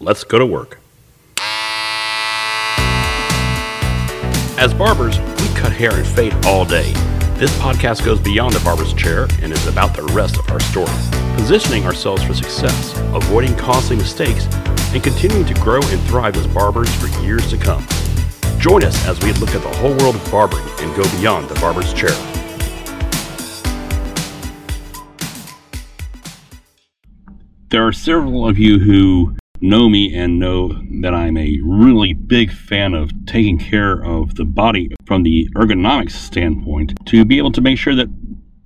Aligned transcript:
Let's 0.00 0.22
go 0.22 0.38
to 0.38 0.46
work. 0.46 0.78
As 4.56 4.72
barbers, 4.72 5.18
we 5.18 5.48
cut 5.54 5.72
hair 5.72 5.92
and 5.92 6.06
fade 6.06 6.34
all 6.46 6.64
day. 6.64 6.92
This 7.34 7.56
podcast 7.58 8.04
goes 8.04 8.20
beyond 8.20 8.54
the 8.54 8.60
barber's 8.60 8.94
chair 8.94 9.26
and 9.42 9.52
is 9.52 9.66
about 9.66 9.96
the 9.96 10.04
rest 10.14 10.38
of 10.38 10.48
our 10.50 10.60
story, 10.60 10.92
positioning 11.34 11.84
ourselves 11.84 12.22
for 12.22 12.32
success, 12.32 12.96
avoiding 13.12 13.56
costly 13.56 13.96
mistakes, 13.96 14.46
and 14.92 15.02
continuing 15.02 15.46
to 15.46 15.54
grow 15.54 15.80
and 15.82 16.00
thrive 16.02 16.36
as 16.36 16.46
barbers 16.48 16.94
for 16.94 17.08
years 17.20 17.48
to 17.50 17.56
come. 17.56 17.84
Join 18.60 18.84
us 18.84 19.04
as 19.06 19.20
we 19.24 19.32
look 19.34 19.50
at 19.50 19.62
the 19.62 19.76
whole 19.78 19.96
world 19.98 20.14
of 20.14 20.30
barbering 20.30 20.64
and 20.80 20.94
go 20.96 21.02
beyond 21.18 21.48
the 21.48 21.58
barber's 21.60 21.92
chair. 21.92 22.10
There 27.70 27.86
are 27.86 27.92
several 27.92 28.48
of 28.48 28.58
you 28.58 28.78
who 28.78 29.36
know 29.60 29.88
me 29.88 30.14
and 30.14 30.38
know 30.38 30.68
that 31.00 31.14
I'm 31.14 31.36
a 31.36 31.58
really 31.62 32.12
big 32.12 32.52
fan 32.52 32.94
of 32.94 33.10
taking 33.26 33.58
care 33.58 34.04
of 34.04 34.36
the 34.36 34.44
body 34.44 34.90
from 35.06 35.22
the 35.22 35.48
ergonomics 35.54 36.12
standpoint 36.12 36.94
to 37.06 37.24
be 37.24 37.38
able 37.38 37.52
to 37.52 37.60
make 37.60 37.78
sure 37.78 37.94
that 37.94 38.08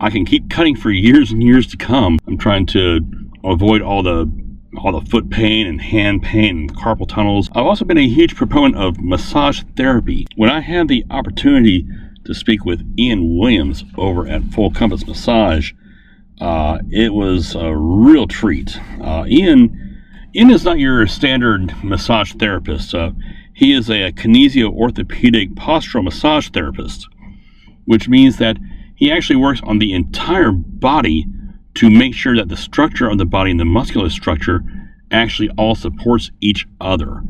I 0.00 0.10
can 0.10 0.24
keep 0.24 0.50
cutting 0.50 0.76
for 0.76 0.90
years 0.90 1.30
and 1.30 1.42
years 1.42 1.66
to 1.68 1.76
come. 1.76 2.18
I'm 2.26 2.38
trying 2.38 2.66
to 2.66 3.00
avoid 3.44 3.82
all 3.82 4.02
the 4.02 4.30
all 4.78 4.98
the 4.98 5.06
foot 5.06 5.28
pain 5.28 5.66
and 5.66 5.80
hand 5.80 6.22
pain 6.22 6.58
and 6.58 6.76
carpal 6.76 7.06
tunnels. 7.06 7.50
I've 7.54 7.66
also 7.66 7.84
been 7.84 7.98
a 7.98 8.08
huge 8.08 8.34
proponent 8.34 8.76
of 8.76 8.98
massage 8.98 9.62
therapy. 9.76 10.26
When 10.36 10.50
I 10.50 10.60
had 10.60 10.88
the 10.88 11.04
opportunity 11.10 11.86
to 12.24 12.34
speak 12.34 12.64
with 12.64 12.82
Ian 12.98 13.36
Williams 13.36 13.84
over 13.98 14.26
at 14.26 14.44
Full 14.44 14.70
Compass 14.70 15.06
Massage, 15.06 15.72
uh, 16.40 16.78
it 16.90 17.12
was 17.12 17.54
a 17.54 17.76
real 17.76 18.26
treat. 18.26 18.78
Uh, 19.00 19.24
Ian 19.28 19.81
Ian 20.34 20.50
is 20.50 20.64
not 20.64 20.78
your 20.78 21.06
standard 21.06 21.74
massage 21.84 22.32
therapist. 22.32 22.94
Uh, 22.94 23.10
he 23.52 23.74
is 23.74 23.90
a, 23.90 24.04
a 24.04 24.12
kinesio 24.12 24.72
orthopedic 24.72 25.50
postural 25.50 26.04
massage 26.04 26.48
therapist, 26.48 27.06
which 27.84 28.08
means 28.08 28.38
that 28.38 28.56
he 28.96 29.12
actually 29.12 29.36
works 29.36 29.60
on 29.64 29.78
the 29.78 29.92
entire 29.92 30.50
body 30.50 31.26
to 31.74 31.90
make 31.90 32.14
sure 32.14 32.34
that 32.34 32.48
the 32.48 32.56
structure 32.56 33.10
of 33.10 33.18
the 33.18 33.26
body 33.26 33.50
and 33.50 33.60
the 33.60 33.66
muscular 33.66 34.08
structure 34.08 34.62
actually 35.10 35.50
all 35.58 35.74
supports 35.74 36.30
each 36.40 36.66
other. 36.80 37.22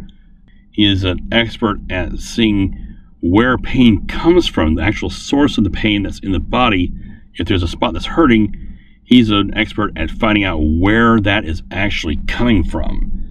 He 0.70 0.89
is 0.91 1.03
an 1.03 1.28
expert 1.33 1.80
at 1.91 2.19
seeing 2.19 2.78
where 3.20 3.58
pain 3.58 4.06
comes 4.06 4.47
from, 4.47 4.77
the 4.77 4.83
actual 4.83 5.11
source 5.11 5.58
of 5.58 5.64
the 5.64 5.70
pain 5.70 6.05
that's 6.05 6.20
in 6.20 6.30
the 6.30 6.41
body. 6.41 6.92
If 7.34 7.48
there's 7.48 7.64
a 7.64 7.69
spot 7.69 7.95
that's 7.95 8.06
hurting, 8.06 8.72
He's 9.12 9.28
an 9.28 9.52
expert 9.55 9.92
at 9.94 10.10
finding 10.10 10.42
out 10.42 10.56
where 10.56 11.20
that 11.20 11.44
is 11.44 11.62
actually 11.70 12.16
coming 12.28 12.64
from. 12.64 13.30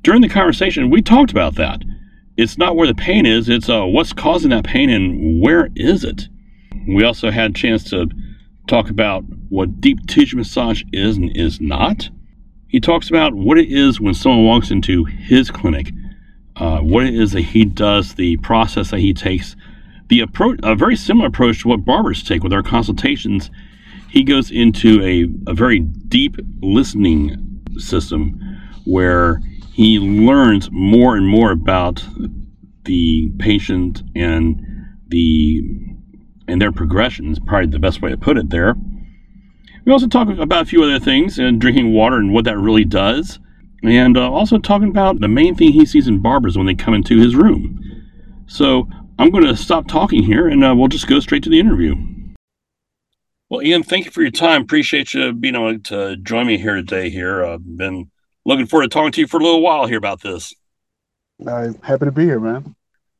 During 0.00 0.22
the 0.22 0.28
conversation, 0.30 0.88
we 0.88 1.02
talked 1.02 1.30
about 1.30 1.56
that. 1.56 1.82
It's 2.38 2.56
not 2.56 2.76
where 2.76 2.86
the 2.86 2.94
pain 2.94 3.26
is, 3.26 3.50
it's 3.50 3.68
uh, 3.68 3.84
what's 3.84 4.14
causing 4.14 4.48
that 4.52 4.64
pain 4.64 4.88
and 4.88 5.42
where 5.42 5.68
is 5.76 6.02
it. 6.02 6.30
We 6.88 7.04
also 7.04 7.30
had 7.30 7.50
a 7.50 7.52
chance 7.52 7.84
to 7.90 8.06
talk 8.68 8.88
about 8.88 9.24
what 9.50 9.82
deep 9.82 10.06
tissue 10.06 10.38
massage 10.38 10.82
is 10.94 11.18
and 11.18 11.30
is 11.36 11.60
not. 11.60 12.08
He 12.68 12.80
talks 12.80 13.10
about 13.10 13.34
what 13.34 13.58
it 13.58 13.70
is 13.70 14.00
when 14.00 14.14
someone 14.14 14.46
walks 14.46 14.70
into 14.70 15.04
his 15.04 15.50
clinic, 15.50 15.92
uh, 16.56 16.78
what 16.78 17.04
it 17.04 17.14
is 17.14 17.32
that 17.32 17.42
he 17.42 17.66
does, 17.66 18.14
the 18.14 18.38
process 18.38 18.92
that 18.92 19.00
he 19.00 19.12
takes, 19.12 19.56
the 20.08 20.20
approach, 20.20 20.58
a 20.62 20.74
very 20.74 20.96
similar 20.96 21.26
approach 21.26 21.60
to 21.60 21.68
what 21.68 21.84
barbers 21.84 22.22
take 22.22 22.42
with 22.42 22.50
their 22.50 22.62
consultations 22.62 23.50
he 24.12 24.22
goes 24.22 24.50
into 24.50 25.02
a, 25.02 25.26
a 25.50 25.54
very 25.54 25.78
deep 25.78 26.36
listening 26.60 27.64
system 27.78 28.38
where 28.84 29.40
he 29.72 29.98
learns 29.98 30.68
more 30.70 31.16
and 31.16 31.26
more 31.26 31.50
about 31.50 32.04
the 32.84 33.32
patient 33.38 34.02
and 34.14 34.60
the 35.08 35.62
and 36.46 36.60
their 36.60 36.72
progression 36.72 37.32
is 37.32 37.38
probably 37.38 37.70
the 37.70 37.78
best 37.78 38.02
way 38.02 38.10
to 38.10 38.18
put 38.18 38.36
it 38.36 38.50
there. 38.50 38.74
We 39.86 39.92
also 39.92 40.08
talk 40.08 40.28
about 40.28 40.62
a 40.62 40.66
few 40.66 40.82
other 40.82 41.00
things 41.00 41.38
and 41.38 41.58
drinking 41.58 41.94
water 41.94 42.16
and 42.16 42.34
what 42.34 42.44
that 42.44 42.58
really 42.58 42.84
does, 42.84 43.38
and 43.82 44.18
uh, 44.18 44.30
also 44.30 44.58
talking 44.58 44.90
about 44.90 45.20
the 45.20 45.28
main 45.28 45.54
thing 45.54 45.72
he 45.72 45.86
sees 45.86 46.06
in 46.06 46.20
barbers 46.20 46.58
when 46.58 46.66
they 46.66 46.74
come 46.74 46.92
into 46.92 47.18
his 47.18 47.34
room. 47.34 47.80
So 48.46 48.90
I'm 49.18 49.30
going 49.30 49.46
to 49.46 49.56
stop 49.56 49.88
talking 49.88 50.22
here 50.22 50.48
and 50.48 50.62
uh, 50.62 50.74
we'll 50.76 50.88
just 50.88 51.06
go 51.06 51.18
straight 51.18 51.44
to 51.44 51.50
the 51.50 51.60
interview. 51.60 51.94
Well, 53.52 53.62
Ian, 53.62 53.82
thank 53.82 54.06
you 54.06 54.10
for 54.10 54.22
your 54.22 54.30
time. 54.30 54.62
Appreciate 54.62 55.12
you 55.12 55.30
being 55.34 55.54
able 55.54 55.78
to 55.78 56.16
join 56.16 56.46
me 56.46 56.56
here 56.56 56.74
today. 56.76 57.10
Here, 57.10 57.44
I've 57.44 57.76
been 57.76 58.10
looking 58.46 58.64
forward 58.64 58.84
to 58.84 58.88
talking 58.88 59.12
to 59.12 59.20
you 59.20 59.26
for 59.26 59.38
a 59.38 59.42
little 59.42 59.60
while 59.60 59.84
here 59.84 59.98
about 59.98 60.22
this. 60.22 60.54
I'm 61.46 61.74
happy 61.82 62.06
to 62.06 62.12
be 62.12 62.24
here, 62.24 62.40
man. 62.40 62.74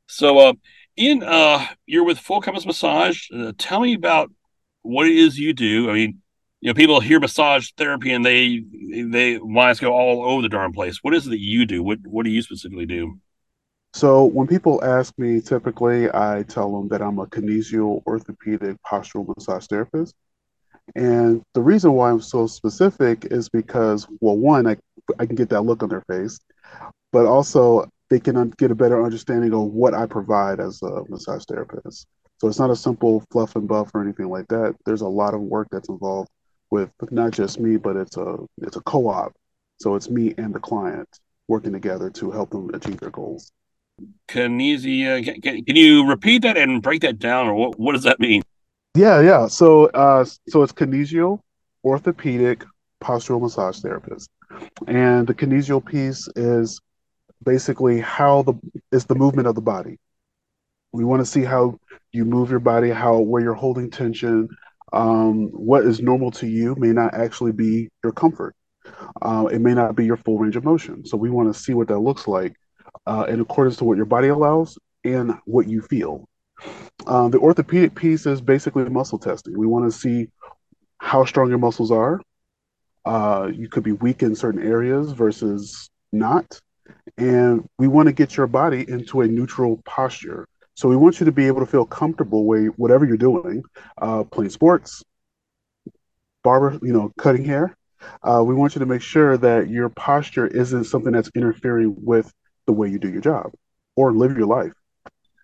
So, 0.06 0.38
uh, 0.38 0.53
Ian, 0.98 1.22
uh, 1.22 1.66
you're 1.84 2.06
with 2.06 2.19
Full 2.19 2.41
Compass 2.41 2.65
Massage. 2.65 3.28
Uh, 3.31 3.53
tell 3.59 3.81
me 3.81 3.93
about 3.93 4.32
what 4.81 5.06
it 5.06 5.15
is 5.15 5.38
you 5.38 5.53
do. 5.53 5.91
I 5.91 5.93
mean, 5.93 6.22
you 6.62 6.70
know, 6.70 6.75
people 6.75 7.00
hear 7.00 7.20
massage 7.20 7.69
therapy 7.76 8.10
and 8.10 8.25
they 8.25 8.64
they 9.10 9.37
minds 9.37 9.81
go 9.81 9.93
all 9.93 10.25
over 10.25 10.41
the 10.41 10.49
darn 10.49 10.72
place. 10.72 11.00
What 11.03 11.12
is 11.12 11.26
it 11.26 11.31
that 11.31 11.41
you 11.41 11.66
do? 11.66 11.82
What 11.82 11.99
what 12.06 12.25
do 12.25 12.31
you 12.31 12.41
specifically 12.41 12.87
do? 12.87 13.19
So 13.94 14.25
when 14.25 14.47
people 14.47 14.82
ask 14.82 15.12
me, 15.19 15.41
typically 15.41 16.08
I 16.12 16.44
tell 16.48 16.72
them 16.72 16.88
that 16.88 17.03
I'm 17.03 17.19
a 17.19 17.26
kinesio 17.26 18.03
orthopedic 18.06 18.76
postural 18.86 19.32
massage 19.36 19.66
therapist. 19.66 20.14
And 20.97 21.42
the 21.54 21.62
reason 21.62 21.92
why 21.92 22.10
I'm 22.10 22.20
so 22.20 22.47
specific 22.47 23.26
is 23.31 23.48
because, 23.48 24.06
well, 24.20 24.36
one, 24.36 24.66
I, 24.66 24.76
I 25.19 25.26
can 25.26 25.36
get 25.36 25.50
that 25.50 25.62
look 25.62 25.82
on 25.82 25.91
their 25.91 26.04
face, 26.08 26.38
but 27.12 27.26
also 27.26 27.88
they 28.10 28.19
can 28.19 28.50
get 28.58 28.70
a 28.70 28.75
better 28.75 29.04
understanding 29.04 29.54
of 29.54 29.72
what 29.72 29.94
I 29.94 30.06
provide 30.06 30.60
as 30.60 30.82
a 30.82 31.04
massage 31.08 31.44
therapist. 31.48 32.06
So 32.41 32.48
it's 32.48 32.58
not 32.58 32.70
a 32.70 32.76
simple 32.76 33.22
fluff 33.31 33.56
and 33.56 33.69
buff 33.69 33.91
or 33.94 34.02
anything 34.02 34.28
like 34.28 34.48
that. 34.48 34.75
There's 34.84 35.02
a 35.02 35.08
lot 35.08 35.34
of 35.34 35.41
work 35.41 35.69
that's 35.70 35.88
involved 35.88 36.28
with 36.70 36.91
not 37.10 37.32
just 37.32 37.60
me, 37.60 37.76
but 37.76 37.97
it's 37.97 38.16
a 38.16 38.38
it's 38.58 38.76
a 38.76 38.81
co-op. 38.81 39.32
So 39.81 39.94
it's 39.94 40.10
me 40.10 40.34
and 40.38 40.52
the 40.52 40.60
client 40.60 41.08
working 41.47 41.72
together 41.72 42.10
to 42.10 42.31
help 42.31 42.50
them 42.50 42.70
achieve 42.75 42.98
their 42.98 43.10
goals. 43.10 43.52
Kinesia, 44.28 45.24
can, 45.42 45.62
can, 45.64 45.76
you 45.76 46.06
repeat 46.06 46.42
that 46.42 46.56
and 46.56 46.82
break 46.82 47.02
that 47.02 47.18
down, 47.18 47.48
or 47.48 47.54
what, 47.54 47.78
what 47.78 47.92
does 47.92 48.04
that 48.04 48.20
mean? 48.20 48.42
Yeah, 48.94 49.20
yeah. 49.20 49.46
So, 49.46 49.86
uh, 49.86 50.24
so 50.48 50.62
it's 50.62 50.72
kinesio, 50.72 51.40
orthopedic, 51.84 52.64
postural 53.02 53.40
massage 53.40 53.80
therapist, 53.80 54.30
and 54.86 55.26
the 55.26 55.34
kinesio 55.34 55.84
piece 55.84 56.28
is 56.36 56.80
basically 57.44 58.00
how 58.00 58.42
the 58.42 58.54
is 58.90 59.06
the 59.06 59.14
movement 59.14 59.48
of 59.48 59.54
the 59.54 59.60
body. 59.60 59.98
We 60.92 61.04
want 61.04 61.20
to 61.20 61.26
see 61.26 61.42
how 61.42 61.78
you 62.12 62.24
move 62.24 62.50
your 62.50 62.60
body, 62.60 62.90
how 62.90 63.19
where 63.19 63.42
you're 63.42 63.54
holding 63.54 63.90
tension. 63.90 64.48
Um, 64.92 65.48
what 65.48 65.84
is 65.84 66.00
normal 66.00 66.30
to 66.32 66.46
you 66.46 66.74
may 66.76 66.92
not 66.92 67.14
actually 67.14 67.52
be 67.52 67.88
your 68.04 68.12
comfort. 68.12 68.54
Uh, 69.22 69.46
it 69.50 69.60
may 69.60 69.72
not 69.72 69.96
be 69.96 70.04
your 70.04 70.19
full 70.19 70.38
range 70.38 70.56
of 70.56 70.64
motion. 70.64 71.06
So 71.06 71.16
we 71.16 71.30
want 71.30 71.52
to 71.52 71.58
see 71.58 71.72
what 71.72 71.88
that 71.88 71.98
looks 71.98 72.28
like 72.28 72.54
uh, 73.06 73.26
in 73.28 73.41
accordance 73.41 73.76
to 73.78 73.84
what 73.84 73.97
your 73.97 74.06
body 74.06 74.28
allows 74.28 74.78
and 75.04 75.34
what 75.44 75.69
you 75.69 75.82
feel. 75.82 76.28
Um, 77.06 77.30
the 77.30 77.38
orthopedic 77.38 77.94
piece 77.94 78.26
is 78.26 78.41
basically 78.41 78.84
muscle 78.84 79.19
testing. 79.19 79.58
We 79.58 79.66
want 79.66 79.91
to 79.91 79.98
see 79.98 80.28
how 80.98 81.25
strong 81.25 81.48
your 81.48 81.58
muscles 81.58 81.91
are. 81.91 82.20
Uh, 83.04 83.50
you 83.52 83.69
could 83.69 83.82
be 83.82 83.92
weak 83.92 84.22
in 84.22 84.36
certain 84.36 84.62
areas 84.62 85.10
versus 85.12 85.91
not. 86.12 86.60
And 87.19 87.69
we 87.78 87.88
want 87.88 88.06
to 88.06 88.12
get 88.12 88.36
your 88.36 88.47
body 88.47 88.88
into 88.88 89.22
a 89.22 89.26
neutral 89.26 89.82
posture. 89.84 90.47
So 90.75 90.88
we 90.88 90.97
want 90.97 91.20
you 91.20 91.26
to 91.26 91.32
be 91.32 91.47
able 91.47 91.60
to 91.60 91.66
feel 91.66 91.84
comfortable 91.84 92.47
with 92.47 92.69
whatever 92.76 93.04
you're 93.04 93.16
doing, 93.16 93.64
uh, 94.00 94.25
playing 94.25 94.50
sports, 94.50 95.02
barber, 96.44 96.78
you 96.82 96.92
know, 96.92 97.12
cutting 97.19 97.44
hair. 97.44 97.76
Uh, 98.22 98.42
we 98.44 98.54
want 98.54 98.75
you 98.75 98.81
to 98.81 98.86
make 98.86 99.02
sure 99.02 99.36
that 99.36 99.69
your 99.69 99.88
posture 99.88 100.47
isn't 100.47 100.84
something 100.84 101.12
that's 101.12 101.31
interfering 101.34 101.94
with 101.98 102.32
the 102.67 102.73
way 102.73 102.88
you 102.88 102.99
do 102.99 103.11
your 103.11 103.20
job 103.20 103.53
or 103.97 104.12
live 104.12 104.37
your 104.37 104.47
life. 104.47 104.73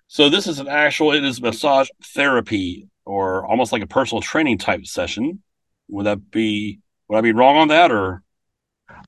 So 0.07 0.31
this 0.31 0.47
is 0.47 0.59
an 0.59 0.69
actual 0.69 1.13
it 1.13 1.25
is 1.25 1.41
massage 1.41 1.89
therapy 2.03 2.89
or 3.05 3.47
almost 3.47 3.73
like 3.73 3.83
a 3.83 3.87
personal 3.87 4.23
training 4.23 4.59
type 4.59 4.87
session. 4.87 5.43
Would 5.89 6.07
that 6.07 6.31
be 6.31 6.81
would 7.09 7.19
I 7.19 7.21
be 7.21 7.33
wrong 7.33 7.57
on 7.57 7.69
that 7.69 7.93
or 7.93 8.23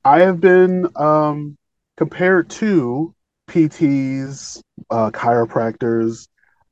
I 0.05 0.21
have 0.21 0.41
been 0.41 0.89
um, 0.97 1.57
compared 1.97 2.51
to 2.51 3.15
PTs, 3.49 4.61
uh, 4.91 5.11
chiropractors. 5.11 6.29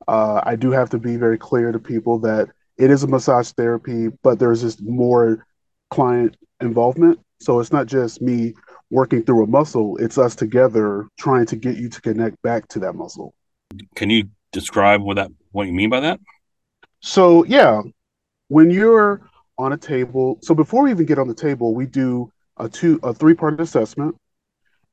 Uh, 0.07 0.41
I 0.43 0.55
do 0.55 0.71
have 0.71 0.89
to 0.91 0.97
be 0.97 1.17
very 1.17 1.37
clear 1.37 1.71
to 1.71 1.79
people 1.79 2.19
that 2.19 2.49
it 2.77 2.89
is 2.89 3.03
a 3.03 3.07
massage 3.07 3.51
therapy, 3.51 4.07
but 4.23 4.39
there's 4.39 4.61
just 4.61 4.81
more 4.81 5.45
client 5.89 6.37
involvement. 6.61 7.19
So 7.41 7.59
it's 7.59 7.71
not 7.71 7.87
just 7.87 8.21
me 8.21 8.53
working 8.89 9.23
through 9.23 9.43
a 9.43 9.47
muscle, 9.47 9.97
it's 9.97 10.17
us 10.17 10.35
together 10.35 11.07
trying 11.17 11.45
to 11.47 11.55
get 11.55 11.77
you 11.77 11.89
to 11.89 12.01
connect 12.01 12.41
back 12.41 12.67
to 12.69 12.79
that 12.79 12.93
muscle. 12.93 13.33
Can 13.95 14.09
you 14.09 14.29
describe 14.51 15.01
what 15.01 15.15
that 15.15 15.31
what 15.51 15.67
you 15.67 15.73
mean 15.73 15.89
by 15.89 15.99
that? 15.99 16.19
So 17.01 17.43
yeah, 17.45 17.81
when 18.47 18.71
you're 18.71 19.21
on 19.57 19.73
a 19.73 19.77
table, 19.77 20.39
so 20.41 20.55
before 20.55 20.83
we 20.83 20.91
even 20.91 21.05
get 21.05 21.19
on 21.19 21.27
the 21.27 21.35
table, 21.35 21.73
we 21.73 21.85
do 21.85 22.31
a 22.57 22.67
two 22.67 22.99
a 23.03 23.13
three 23.13 23.33
part 23.33 23.59
assessment, 23.59 24.15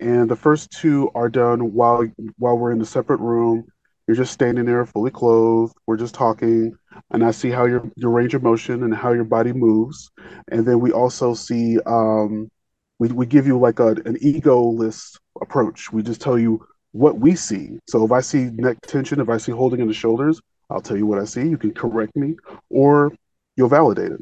and 0.01 0.31
the 0.31 0.37
first 0.37 0.71
two 0.71 1.11
are 1.15 1.29
done 1.29 1.73
while 1.73 2.07
while 2.39 2.57
we're 2.57 2.73
in 2.73 2.81
a 2.81 2.87
separate 2.87 3.21
room. 3.21 3.65
You're 4.07 4.17
just 4.17 4.33
standing 4.33 4.67
there 4.67 4.87
fully 4.87 5.11
clothed. 5.11 5.75
We're 5.87 5.97
just 5.97 6.15
talking, 6.15 6.77
and 7.11 7.25
I 7.25 7.33
see 7.33 7.51
how 7.51 7.65
your 7.65 7.91
your 7.97 8.11
range 8.11 8.35
of 8.35 8.43
motion 8.43 8.85
and 8.85 8.95
how 8.95 9.13
your 9.13 9.25
body 9.25 9.53
moves. 9.53 10.11
And 10.49 10.65
then 10.65 10.79
we 10.79 10.93
also 10.93 11.35
see 11.35 11.81
um, 11.87 12.49
we 12.99 13.09
we 13.09 13.27
give 13.27 13.47
you 13.47 13.59
like 13.59 13.79
a 13.79 13.89
an 13.89 14.19
egoless 14.21 15.19
approach. 15.41 15.93
We 15.93 16.03
just 16.03 16.21
tell 16.21 16.39
you 16.39 16.67
what 16.93 17.19
we 17.19 17.35
see. 17.35 17.79
So 17.89 18.05
if 18.05 18.13
I 18.13 18.21
see 18.21 18.45
neck 18.55 18.79
tension, 18.83 19.21
if 19.21 19.29
I 19.29 19.37
see 19.37 19.53
holding 19.53 19.81
in 19.81 19.89
the 19.89 19.95
shoulders, 19.95 20.41
I'll 20.71 20.81
tell 20.81 20.97
you 20.97 21.07
what 21.07 21.19
I 21.19 21.25
see. 21.25 21.47
You 21.47 21.59
can 21.59 21.73
correct 21.73 22.17
me, 22.17 22.37
or 22.71 23.13
you'll 23.57 23.69
validate 23.69 24.13
it. 24.13 24.21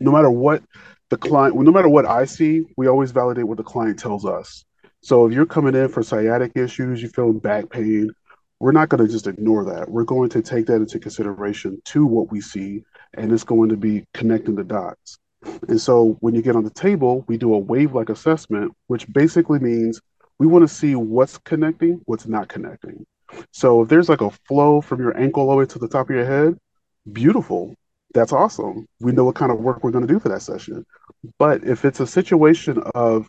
No 0.00 0.10
matter 0.12 0.30
what 0.30 0.62
the 1.10 1.16
client, 1.16 1.56
no 1.56 1.72
matter 1.72 1.88
what 1.88 2.06
I 2.06 2.24
see, 2.24 2.64
we 2.76 2.88
always 2.88 3.10
validate 3.10 3.46
what 3.46 3.58
the 3.58 3.62
client 3.62 3.98
tells 3.98 4.24
us. 4.24 4.64
So 5.02 5.26
if 5.26 5.32
you're 5.32 5.46
coming 5.46 5.74
in 5.74 5.88
for 5.88 6.02
sciatic 6.02 6.52
issues, 6.56 7.02
you're 7.02 7.10
feeling 7.10 7.38
back 7.38 7.68
pain, 7.68 8.10
we're 8.58 8.72
not 8.72 8.88
going 8.88 9.06
to 9.06 9.12
just 9.12 9.26
ignore 9.26 9.64
that. 9.66 9.90
We're 9.90 10.04
going 10.04 10.30
to 10.30 10.40
take 10.40 10.66
that 10.66 10.76
into 10.76 10.98
consideration 10.98 11.82
to 11.86 12.06
what 12.06 12.32
we 12.32 12.40
see, 12.40 12.82
and 13.12 13.30
it's 13.30 13.44
going 13.44 13.68
to 13.68 13.76
be 13.76 14.06
connecting 14.14 14.54
the 14.54 14.64
dots. 14.64 15.18
And 15.68 15.80
so 15.80 16.16
when 16.20 16.34
you 16.34 16.42
get 16.42 16.56
on 16.56 16.64
the 16.64 16.70
table, 16.70 17.24
we 17.26 17.36
do 17.36 17.54
a 17.54 17.58
wave 17.58 17.94
like 17.94 18.08
assessment, 18.08 18.72
which 18.86 19.10
basically 19.12 19.58
means 19.58 20.00
we 20.38 20.46
want 20.46 20.68
to 20.68 20.74
see 20.74 20.94
what's 20.94 21.38
connecting, 21.38 22.00
what's 22.06 22.26
not 22.26 22.48
connecting. 22.48 23.04
So 23.52 23.82
if 23.82 23.88
there's 23.88 24.08
like 24.08 24.20
a 24.20 24.30
flow 24.46 24.80
from 24.80 25.00
your 25.00 25.16
ankle 25.16 25.42
all 25.42 25.50
the 25.50 25.56
way 25.56 25.66
to 25.66 25.78
the 25.78 25.88
top 25.88 26.10
of 26.10 26.16
your 26.16 26.24
head, 26.24 26.58
beautiful. 27.12 27.74
That's 28.12 28.32
awesome. 28.32 28.86
We 29.00 29.12
know 29.12 29.24
what 29.24 29.34
kind 29.34 29.50
of 29.50 29.58
work 29.58 29.82
we're 29.82 29.90
going 29.90 30.06
to 30.06 30.12
do 30.12 30.20
for 30.20 30.28
that 30.28 30.42
session. 30.42 30.86
But 31.38 31.64
if 31.64 31.84
it's 31.84 32.00
a 32.00 32.06
situation 32.06 32.82
of 32.94 33.28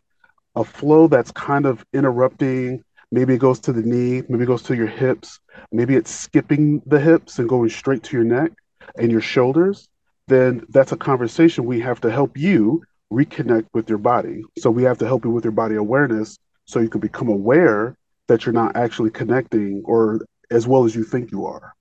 a 0.55 0.63
flow 0.63 1.07
that's 1.07 1.31
kind 1.31 1.65
of 1.65 1.83
interrupting, 1.93 2.83
maybe 3.11 3.33
it 3.33 3.39
goes 3.39 3.59
to 3.61 3.73
the 3.73 3.81
knee, 3.81 4.23
maybe 4.29 4.43
it 4.43 4.47
goes 4.47 4.63
to 4.63 4.75
your 4.75 4.87
hips, 4.87 5.39
maybe 5.71 5.95
it's 5.95 6.11
skipping 6.11 6.81
the 6.85 6.99
hips 6.99 7.39
and 7.39 7.49
going 7.49 7.69
straight 7.69 8.03
to 8.03 8.15
your 8.15 8.25
neck 8.25 8.51
and 8.97 9.11
your 9.11 9.21
shoulders, 9.21 9.87
then 10.27 10.65
that's 10.69 10.91
a 10.91 10.97
conversation 10.97 11.65
we 11.65 11.79
have 11.81 12.01
to 12.01 12.11
help 12.11 12.37
you 12.37 12.83
reconnect 13.11 13.67
with 13.73 13.89
your 13.89 13.97
body. 13.97 14.43
So 14.57 14.71
we 14.71 14.83
have 14.83 14.97
to 14.99 15.05
help 15.05 15.25
you 15.25 15.31
with 15.31 15.43
your 15.43 15.51
body 15.51 15.75
awareness 15.75 16.37
so 16.65 16.79
you 16.79 16.89
can 16.89 17.01
become 17.01 17.29
aware 17.29 17.95
that 18.27 18.45
you're 18.45 18.53
not 18.53 18.75
actually 18.75 19.11
connecting 19.11 19.83
or 19.85 20.25
as 20.51 20.67
well 20.67 20.85
as 20.85 20.95
you 20.95 21.03
think 21.03 21.31
you 21.31 21.45
are. 21.45 21.73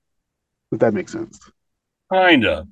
If 0.71 0.79
that 0.79 0.93
makes 0.93 1.11
sense. 1.11 1.39
Kinda. 2.11 2.67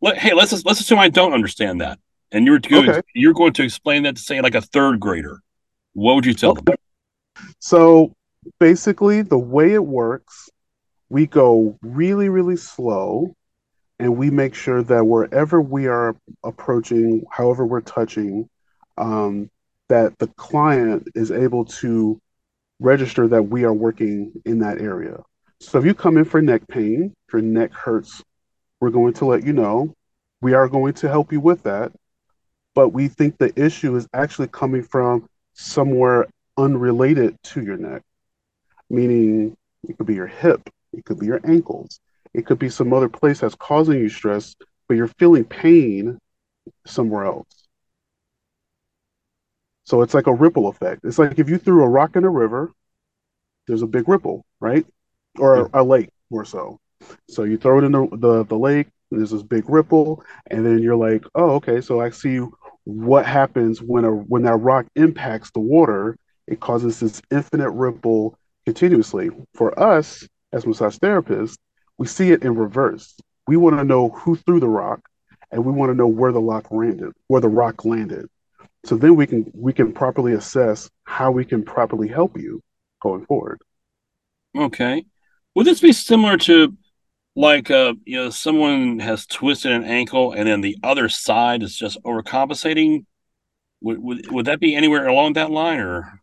Let, 0.00 0.18
hey, 0.18 0.34
let's 0.34 0.64
let's 0.64 0.80
assume 0.80 1.00
I 1.00 1.08
don't 1.08 1.32
understand 1.32 1.80
that, 1.80 1.98
and 2.30 2.46
you're 2.46 2.60
going 2.60 2.90
okay. 2.90 3.02
you're 3.14 3.34
going 3.34 3.52
to 3.54 3.64
explain 3.64 4.04
that 4.04 4.14
to 4.16 4.22
say 4.22 4.40
like 4.40 4.54
a 4.54 4.60
third 4.60 5.00
grader. 5.00 5.40
What 5.94 6.14
would 6.14 6.26
you 6.26 6.34
tell 6.34 6.52
okay. 6.52 6.62
them? 6.64 6.76
So 7.58 8.14
basically, 8.60 9.22
the 9.22 9.38
way 9.38 9.74
it 9.74 9.84
works, 9.84 10.48
we 11.08 11.26
go 11.26 11.76
really 11.82 12.28
really 12.28 12.56
slow, 12.56 13.34
and 13.98 14.16
we 14.16 14.30
make 14.30 14.54
sure 14.54 14.82
that 14.82 15.04
wherever 15.04 15.60
we 15.60 15.86
are 15.86 16.16
approaching, 16.42 17.24
however 17.30 17.64
we're 17.64 17.80
touching, 17.80 18.48
um, 18.98 19.50
that 19.88 20.18
the 20.18 20.26
client 20.28 21.08
is 21.14 21.30
able 21.30 21.64
to 21.64 22.20
register 22.80 23.28
that 23.28 23.42
we 23.42 23.64
are 23.64 23.72
working 23.72 24.32
in 24.44 24.58
that 24.60 24.80
area. 24.80 25.22
So 25.60 25.78
if 25.78 25.84
you 25.84 25.94
come 25.94 26.16
in 26.16 26.24
for 26.24 26.42
neck 26.42 26.66
pain, 26.68 27.14
if 27.28 27.32
your 27.32 27.42
neck 27.42 27.72
hurts, 27.72 28.22
we're 28.80 28.90
going 28.90 29.14
to 29.14 29.26
let 29.26 29.44
you 29.44 29.52
know. 29.52 29.94
We 30.40 30.54
are 30.54 30.68
going 30.68 30.94
to 30.94 31.08
help 31.08 31.32
you 31.32 31.40
with 31.40 31.62
that. 31.62 31.92
But 32.74 32.88
we 32.88 33.08
think 33.08 33.38
the 33.38 33.52
issue 33.58 33.94
is 33.96 34.08
actually 34.12 34.48
coming 34.48 34.82
from 34.82 35.28
somewhere 35.52 36.26
unrelated 36.56 37.36
to 37.44 37.62
your 37.62 37.76
neck, 37.76 38.02
meaning 38.90 39.56
it 39.88 39.96
could 39.96 40.06
be 40.06 40.14
your 40.14 40.26
hip, 40.26 40.68
it 40.92 41.04
could 41.04 41.18
be 41.18 41.26
your 41.26 41.40
ankles, 41.44 42.00
it 42.34 42.46
could 42.46 42.58
be 42.58 42.68
some 42.68 42.92
other 42.92 43.08
place 43.08 43.40
that's 43.40 43.54
causing 43.54 43.98
you 43.98 44.08
stress, 44.08 44.54
but 44.88 44.96
you're 44.96 45.08
feeling 45.18 45.44
pain 45.44 46.18
somewhere 46.86 47.24
else. 47.24 47.46
So 49.84 50.02
it's 50.02 50.14
like 50.14 50.26
a 50.26 50.34
ripple 50.34 50.68
effect. 50.68 51.04
It's 51.04 51.18
like 51.18 51.38
if 51.38 51.48
you 51.48 51.58
threw 51.58 51.84
a 51.84 51.88
rock 51.88 52.16
in 52.16 52.24
a 52.24 52.30
river, 52.30 52.72
there's 53.66 53.82
a 53.82 53.86
big 53.86 54.08
ripple, 54.08 54.44
right? 54.60 54.84
Or 55.38 55.66
a, 55.72 55.82
a 55.82 55.84
lake, 55.84 56.10
more 56.30 56.44
so. 56.44 56.80
So 57.28 57.44
you 57.44 57.58
throw 57.58 57.78
it 57.78 57.84
in 57.84 57.92
the, 57.92 58.08
the, 58.12 58.44
the 58.44 58.58
lake, 58.58 58.88
there's 59.10 59.30
this 59.30 59.42
big 59.42 59.68
ripple, 59.68 60.24
and 60.50 60.64
then 60.64 60.78
you're 60.80 60.96
like, 60.96 61.24
oh, 61.34 61.50
okay, 61.52 61.80
so 61.80 62.00
I 62.00 62.10
see 62.10 62.40
what 62.84 63.26
happens 63.26 63.80
when 63.80 64.04
a 64.04 64.10
when 64.10 64.42
that 64.42 64.56
rock 64.56 64.86
impacts 64.96 65.50
the 65.50 65.60
water. 65.60 66.16
It 66.46 66.60
causes 66.60 67.00
this 67.00 67.22
infinite 67.30 67.70
ripple 67.70 68.38
continuously. 68.66 69.30
For 69.54 69.78
us 69.78 70.26
as 70.52 70.66
massage 70.66 70.96
therapists, 70.98 71.56
we 71.98 72.06
see 72.06 72.30
it 72.30 72.42
in 72.42 72.54
reverse. 72.54 73.14
We 73.46 73.56
want 73.56 73.76
to 73.76 73.84
know 73.84 74.08
who 74.08 74.36
threw 74.36 74.60
the 74.60 74.68
rock, 74.68 75.00
and 75.50 75.64
we 75.64 75.72
want 75.72 75.90
to 75.90 75.96
know 75.96 76.06
where 76.06 76.32
the 76.32 76.40
rock 76.40 76.70
landed, 76.70 77.12
where 77.28 77.40
the 77.40 77.48
rock 77.48 77.84
landed. 77.84 78.26
So 78.84 78.96
then 78.96 79.16
we 79.16 79.26
can 79.26 79.50
we 79.54 79.72
can 79.72 79.92
properly 79.92 80.32
assess 80.32 80.90
how 81.04 81.30
we 81.30 81.44
can 81.44 81.62
properly 81.64 82.08
help 82.08 82.36
you 82.36 82.62
going 83.00 83.24
forward. 83.26 83.60
Okay. 84.56 85.04
Would 85.54 85.66
this 85.66 85.80
be 85.80 85.92
similar 85.92 86.36
to 86.38 86.76
like 87.36 87.70
uh 87.70 87.94
you 88.04 88.16
know 88.16 88.30
someone 88.30 88.98
has 89.00 89.26
twisted 89.26 89.72
an 89.72 89.84
ankle 89.84 90.32
and 90.32 90.48
then 90.48 90.60
the 90.60 90.76
other 90.82 91.08
side 91.08 91.62
is 91.62 91.76
just 91.76 92.02
overcompensating? 92.04 93.06
Would 93.80 94.02
would, 94.02 94.30
would 94.30 94.46
that 94.46 94.60
be 94.60 94.74
anywhere 94.74 95.06
along 95.06 95.34
that 95.34 95.50
line 95.50 95.80
or 95.80 96.20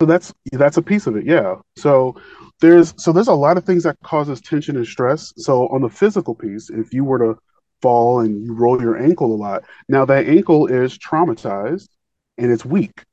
so 0.00 0.06
that's 0.06 0.32
that's 0.52 0.78
a 0.78 0.82
piece 0.82 1.06
of 1.06 1.16
it, 1.16 1.26
yeah. 1.26 1.56
So 1.76 2.16
there's 2.60 2.94
so 2.96 3.12
there's 3.12 3.28
a 3.28 3.34
lot 3.34 3.58
of 3.58 3.64
things 3.64 3.82
that 3.82 3.98
causes 4.02 4.40
tension 4.40 4.76
and 4.76 4.86
stress. 4.86 5.32
So 5.36 5.68
on 5.68 5.82
the 5.82 5.90
physical 5.90 6.34
piece, 6.34 6.70
if 6.70 6.94
you 6.94 7.04
were 7.04 7.18
to 7.18 7.38
fall 7.82 8.20
and 8.20 8.42
you 8.42 8.54
roll 8.54 8.80
your 8.80 8.96
ankle 8.96 9.34
a 9.34 9.36
lot, 9.36 9.64
now 9.90 10.06
that 10.06 10.26
ankle 10.26 10.66
is 10.68 10.96
traumatized 10.98 11.88
and 12.38 12.50
it's 12.50 12.64
weak. 12.64 13.04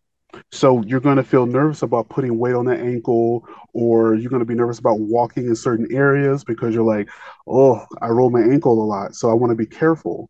So 0.51 0.81
you're 0.83 1.01
going 1.01 1.17
to 1.17 1.23
feel 1.23 1.45
nervous 1.45 1.81
about 1.81 2.09
putting 2.09 2.37
weight 2.37 2.55
on 2.55 2.65
that 2.65 2.79
ankle, 2.79 3.45
or 3.73 4.15
you're 4.15 4.29
going 4.29 4.41
to 4.41 4.45
be 4.45 4.55
nervous 4.55 4.79
about 4.79 4.99
walking 4.99 5.47
in 5.47 5.55
certain 5.55 5.87
areas 5.91 6.43
because 6.45 6.73
you're 6.73 6.83
like, 6.83 7.09
oh, 7.47 7.85
I 8.01 8.07
roll 8.09 8.29
my 8.29 8.41
ankle 8.41 8.81
a 8.81 8.85
lot. 8.85 9.15
So 9.15 9.29
I 9.29 9.33
want 9.33 9.51
to 9.51 9.55
be 9.55 9.65
careful. 9.65 10.29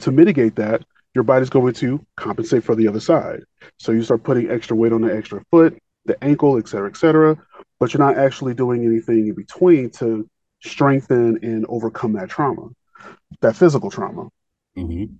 To 0.00 0.10
mitigate 0.10 0.56
that, 0.56 0.84
your 1.16 1.24
body's 1.24 1.48
going 1.48 1.72
to 1.72 2.04
compensate 2.16 2.62
for 2.62 2.74
the 2.74 2.86
other 2.86 3.00
side. 3.00 3.42
So 3.78 3.90
you 3.90 4.02
start 4.02 4.22
putting 4.22 4.50
extra 4.50 4.76
weight 4.76 4.92
on 4.92 5.00
the 5.00 5.16
extra 5.16 5.42
foot, 5.50 5.78
the 6.04 6.22
ankle, 6.22 6.58
et 6.58 6.68
cetera, 6.68 6.90
et 6.90 6.96
cetera. 6.98 7.38
But 7.80 7.94
you're 7.94 8.06
not 8.06 8.18
actually 8.18 8.52
doing 8.52 8.84
anything 8.84 9.28
in 9.28 9.34
between 9.34 9.88
to 9.92 10.28
strengthen 10.62 11.42
and 11.42 11.64
overcome 11.70 12.12
that 12.12 12.28
trauma, 12.28 12.68
that 13.40 13.56
physical 13.56 13.90
trauma. 13.90 14.28
Mm-hmm. 14.76 15.14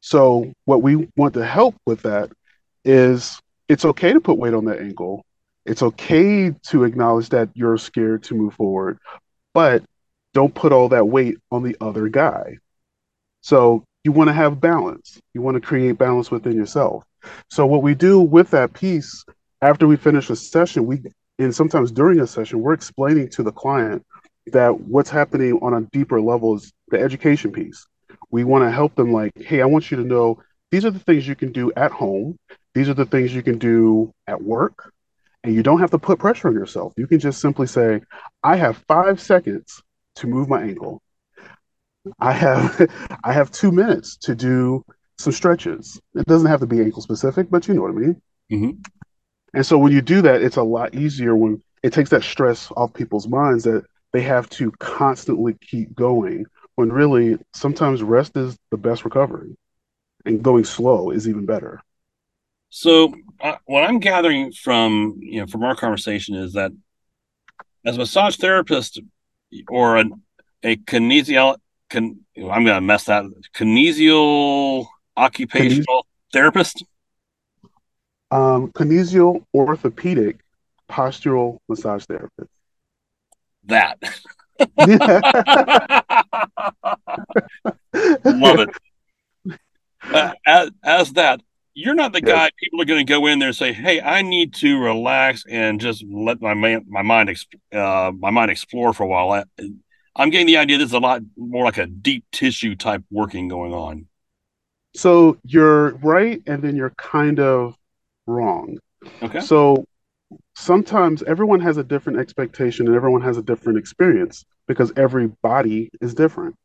So 0.00 0.52
what 0.64 0.82
we 0.82 1.08
want 1.16 1.34
to 1.34 1.46
help 1.46 1.76
with 1.86 2.02
that 2.02 2.32
is 2.84 3.40
it's 3.68 3.84
okay 3.84 4.12
to 4.12 4.20
put 4.20 4.38
weight 4.38 4.54
on 4.54 4.64
that 4.64 4.80
ankle. 4.80 5.24
It's 5.64 5.82
okay 5.82 6.50
to 6.50 6.82
acknowledge 6.82 7.28
that 7.28 7.50
you're 7.54 7.78
scared 7.78 8.24
to 8.24 8.34
move 8.34 8.54
forward, 8.54 8.98
but 9.54 9.84
don't 10.34 10.52
put 10.52 10.72
all 10.72 10.88
that 10.88 11.06
weight 11.06 11.38
on 11.52 11.62
the 11.62 11.76
other 11.80 12.08
guy. 12.08 12.58
So 13.40 13.84
you 14.08 14.12
want 14.12 14.28
to 14.28 14.32
have 14.32 14.58
balance. 14.58 15.20
You 15.34 15.42
want 15.42 15.56
to 15.56 15.60
create 15.60 15.98
balance 15.98 16.30
within 16.30 16.56
yourself. 16.56 17.04
So 17.50 17.66
what 17.66 17.82
we 17.82 17.94
do 17.94 18.20
with 18.20 18.50
that 18.52 18.72
piece 18.72 19.22
after 19.60 19.86
we 19.86 19.96
finish 19.96 20.30
a 20.30 20.36
session, 20.36 20.86
we 20.86 21.02
and 21.38 21.54
sometimes 21.54 21.92
during 21.92 22.18
a 22.18 22.26
session, 22.26 22.60
we're 22.60 22.72
explaining 22.72 23.28
to 23.28 23.42
the 23.42 23.52
client 23.52 24.02
that 24.46 24.80
what's 24.80 25.10
happening 25.10 25.58
on 25.60 25.74
a 25.74 25.82
deeper 25.92 26.22
level 26.22 26.56
is 26.56 26.72
the 26.88 26.98
education 26.98 27.52
piece. 27.52 27.86
We 28.30 28.44
want 28.44 28.64
to 28.64 28.70
help 28.70 28.94
them 28.94 29.12
like 29.12 29.32
hey 29.36 29.60
i 29.60 29.66
want 29.66 29.90
you 29.90 29.98
to 29.98 30.04
know 30.04 30.40
these 30.70 30.86
are 30.86 30.90
the 30.90 30.98
things 31.00 31.28
you 31.28 31.36
can 31.36 31.52
do 31.52 31.70
at 31.76 31.92
home. 31.92 32.38
These 32.74 32.88
are 32.88 32.94
the 32.94 33.04
things 33.04 33.34
you 33.34 33.42
can 33.42 33.58
do 33.58 34.10
at 34.26 34.42
work. 34.42 34.90
And 35.44 35.54
you 35.54 35.62
don't 35.62 35.80
have 35.80 35.90
to 35.90 35.98
put 35.98 36.18
pressure 36.18 36.48
on 36.48 36.54
yourself. 36.54 36.94
You 36.96 37.06
can 37.06 37.18
just 37.18 37.42
simply 37.42 37.66
say 37.66 38.00
i 38.42 38.56
have 38.56 38.78
five 38.88 39.20
seconds 39.20 39.82
to 40.14 40.26
move 40.26 40.48
my 40.48 40.62
ankle 40.62 41.02
i 42.20 42.32
have 42.32 42.88
i 43.24 43.32
have 43.32 43.50
two 43.50 43.72
minutes 43.72 44.16
to 44.16 44.34
do 44.34 44.84
some 45.20 45.32
stretches. 45.32 46.00
It 46.14 46.26
doesn't 46.26 46.46
have 46.46 46.60
to 46.60 46.66
be 46.66 46.80
ankle 46.80 47.02
specific 47.02 47.50
but 47.50 47.66
you 47.66 47.74
know 47.74 47.82
what 47.82 47.90
i 47.90 47.94
mean. 47.94 48.22
Mm-hmm. 48.52 48.70
and 49.54 49.66
so 49.66 49.78
when 49.78 49.92
you 49.92 50.00
do 50.00 50.22
that 50.22 50.42
it's 50.42 50.56
a 50.56 50.62
lot 50.62 50.94
easier 50.94 51.34
when 51.36 51.62
it 51.82 51.92
takes 51.92 52.10
that 52.10 52.22
stress 52.22 52.70
off 52.76 52.94
people's 52.94 53.28
minds 53.28 53.64
that 53.64 53.84
they 54.12 54.22
have 54.22 54.48
to 54.50 54.70
constantly 54.78 55.54
keep 55.60 55.94
going 55.94 56.46
when 56.76 56.90
really 56.90 57.38
sometimes 57.52 58.02
rest 58.02 58.36
is 58.36 58.56
the 58.70 58.76
best 58.76 59.04
recovery 59.04 59.56
and 60.24 60.42
going 60.42 60.64
slow 60.64 61.10
is 61.10 61.28
even 61.28 61.44
better. 61.44 61.80
So 62.70 63.14
uh, 63.40 63.56
what 63.66 63.84
i'm 63.84 63.98
gathering 63.98 64.52
from 64.52 65.16
you 65.20 65.40
know 65.40 65.46
from 65.46 65.62
our 65.62 65.74
conversation 65.74 66.34
is 66.34 66.54
that 66.54 66.72
as 67.84 67.96
a 67.96 67.98
massage 67.98 68.36
therapist 68.36 69.00
or 69.68 69.96
an, 69.96 70.22
a 70.62 70.76
kinesial 70.76 71.56
con, 71.90 72.18
i'm 72.36 72.64
gonna 72.64 72.80
mess 72.80 73.04
that 73.04 73.24
kinesial 73.54 74.86
occupational 75.16 76.02
Kines- 76.02 76.32
therapist 76.32 76.84
Um, 78.30 78.70
kinesio 78.72 79.44
orthopedic 79.54 80.40
postural 80.88 81.58
massage 81.68 82.04
therapist. 82.04 82.50
That. 83.64 83.98
Love 88.24 88.60
it. 88.60 88.70
Uh, 90.02 90.32
as, 90.46 90.70
as 90.82 91.12
that, 91.14 91.40
you're 91.74 91.94
not 91.94 92.12
the 92.12 92.20
guy 92.20 92.50
people 92.58 92.80
are 92.80 92.84
going 92.84 93.04
to 93.04 93.10
go 93.10 93.26
in 93.26 93.38
there 93.38 93.48
and 93.48 93.56
say, 93.56 93.72
"Hey, 93.72 94.00
I 94.00 94.22
need 94.22 94.54
to 94.54 94.78
relax 94.78 95.44
and 95.48 95.80
just 95.80 96.04
let 96.10 96.40
my 96.40 96.54
man, 96.54 96.86
my 96.88 97.02
mind 97.02 97.36
uh, 97.72 98.10
my 98.18 98.30
mind 98.30 98.50
explore 98.50 98.92
for 98.92 99.04
a 99.04 99.06
while." 99.06 99.44
I'm 100.18 100.30
getting 100.30 100.48
the 100.48 100.56
idea 100.56 100.78
this 100.78 100.88
is 100.88 100.94
a 100.94 100.98
lot 100.98 101.22
more 101.36 101.64
like 101.64 101.78
a 101.78 101.86
deep 101.86 102.24
tissue 102.32 102.74
type 102.74 103.04
working 103.10 103.48
going 103.48 103.72
on. 103.72 104.06
So 104.94 105.38
you're 105.44 105.94
right, 105.98 106.42
and 106.46 106.60
then 106.60 106.74
you're 106.74 106.90
kind 106.90 107.38
of 107.38 107.76
wrong. 108.26 108.78
Okay. 109.22 109.40
So 109.40 109.84
sometimes 110.56 111.22
everyone 111.22 111.60
has 111.60 111.76
a 111.76 111.84
different 111.84 112.18
expectation 112.18 112.86
and 112.86 112.96
everyone 112.96 113.22
has 113.22 113.36
a 113.36 113.42
different 113.42 113.78
experience 113.78 114.44
because 114.66 114.92
every 114.96 115.28
body 115.42 115.88
is 116.00 116.14
different. 116.14 116.56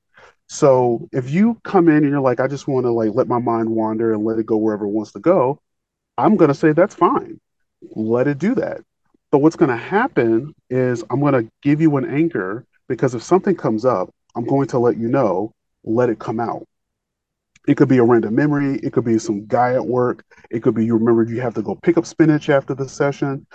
So 0.49 1.07
if 1.11 1.29
you 1.29 1.59
come 1.63 1.87
in 1.87 1.97
and 1.97 2.09
you're 2.09 2.19
like, 2.19 2.39
I 2.39 2.47
just 2.47 2.67
want 2.67 2.85
to 2.85 2.91
like 2.91 3.11
let 3.13 3.27
my 3.27 3.39
mind 3.39 3.69
wander 3.69 4.13
and 4.13 4.25
let 4.25 4.39
it 4.39 4.45
go 4.45 4.57
wherever 4.57 4.85
it 4.85 4.89
wants 4.89 5.11
to 5.13 5.19
go, 5.19 5.59
I'm 6.17 6.35
gonna 6.35 6.53
say 6.53 6.73
that's 6.73 6.95
fine. 6.95 7.39
Let 7.95 8.27
it 8.27 8.39
do 8.39 8.55
that. 8.55 8.81
But 9.31 9.39
what's 9.39 9.55
gonna 9.55 9.77
happen 9.77 10.53
is 10.69 11.03
I'm 11.09 11.21
gonna 11.21 11.49
give 11.61 11.81
you 11.81 11.95
an 11.97 12.05
anchor 12.05 12.65
because 12.87 13.15
if 13.15 13.23
something 13.23 13.55
comes 13.55 13.85
up, 13.85 14.09
I'm 14.35 14.45
going 14.45 14.67
to 14.69 14.79
let 14.79 14.97
you 14.97 15.07
know, 15.07 15.53
let 15.83 16.09
it 16.09 16.19
come 16.19 16.39
out. 16.39 16.65
It 17.67 17.77
could 17.77 17.87
be 17.87 17.97
a 17.97 18.03
random 18.03 18.35
memory. 18.35 18.77
It 18.83 18.91
could 18.91 19.05
be 19.05 19.17
some 19.19 19.45
guy 19.45 19.73
at 19.73 19.85
work. 19.85 20.25
It 20.51 20.61
could 20.63 20.75
be 20.75 20.85
you 20.85 20.97
remembered 20.97 21.29
you 21.29 21.39
have 21.39 21.53
to 21.53 21.61
go 21.61 21.75
pick 21.75 21.97
up 21.97 22.05
spinach 22.05 22.49
after 22.49 22.73
the 22.73 22.89
session. 22.89 23.47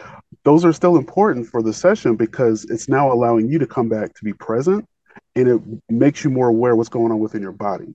Those 0.44 0.64
are 0.64 0.73
still 0.73 0.97
important 0.97 1.47
for 1.47 1.62
the 1.62 1.75
session 1.75 2.16
because 2.16 2.64
it's 2.70 2.88
now 2.88 3.12
allowing 3.12 3.49
you 3.50 3.58
to 3.58 3.66
come 3.66 3.88
back 3.88 4.14
to 4.14 4.25
be 4.25 4.32
present 4.32 4.87
and 5.37 5.49
it 5.49 5.61
makes 5.90 6.25
you 6.25 6.30
more 6.30 6.49
aware 6.49 6.75
what's 6.75 6.88
going 6.88 7.12
on 7.12 7.18
within 7.18 7.42
your 7.42 7.52
body. 7.52 7.94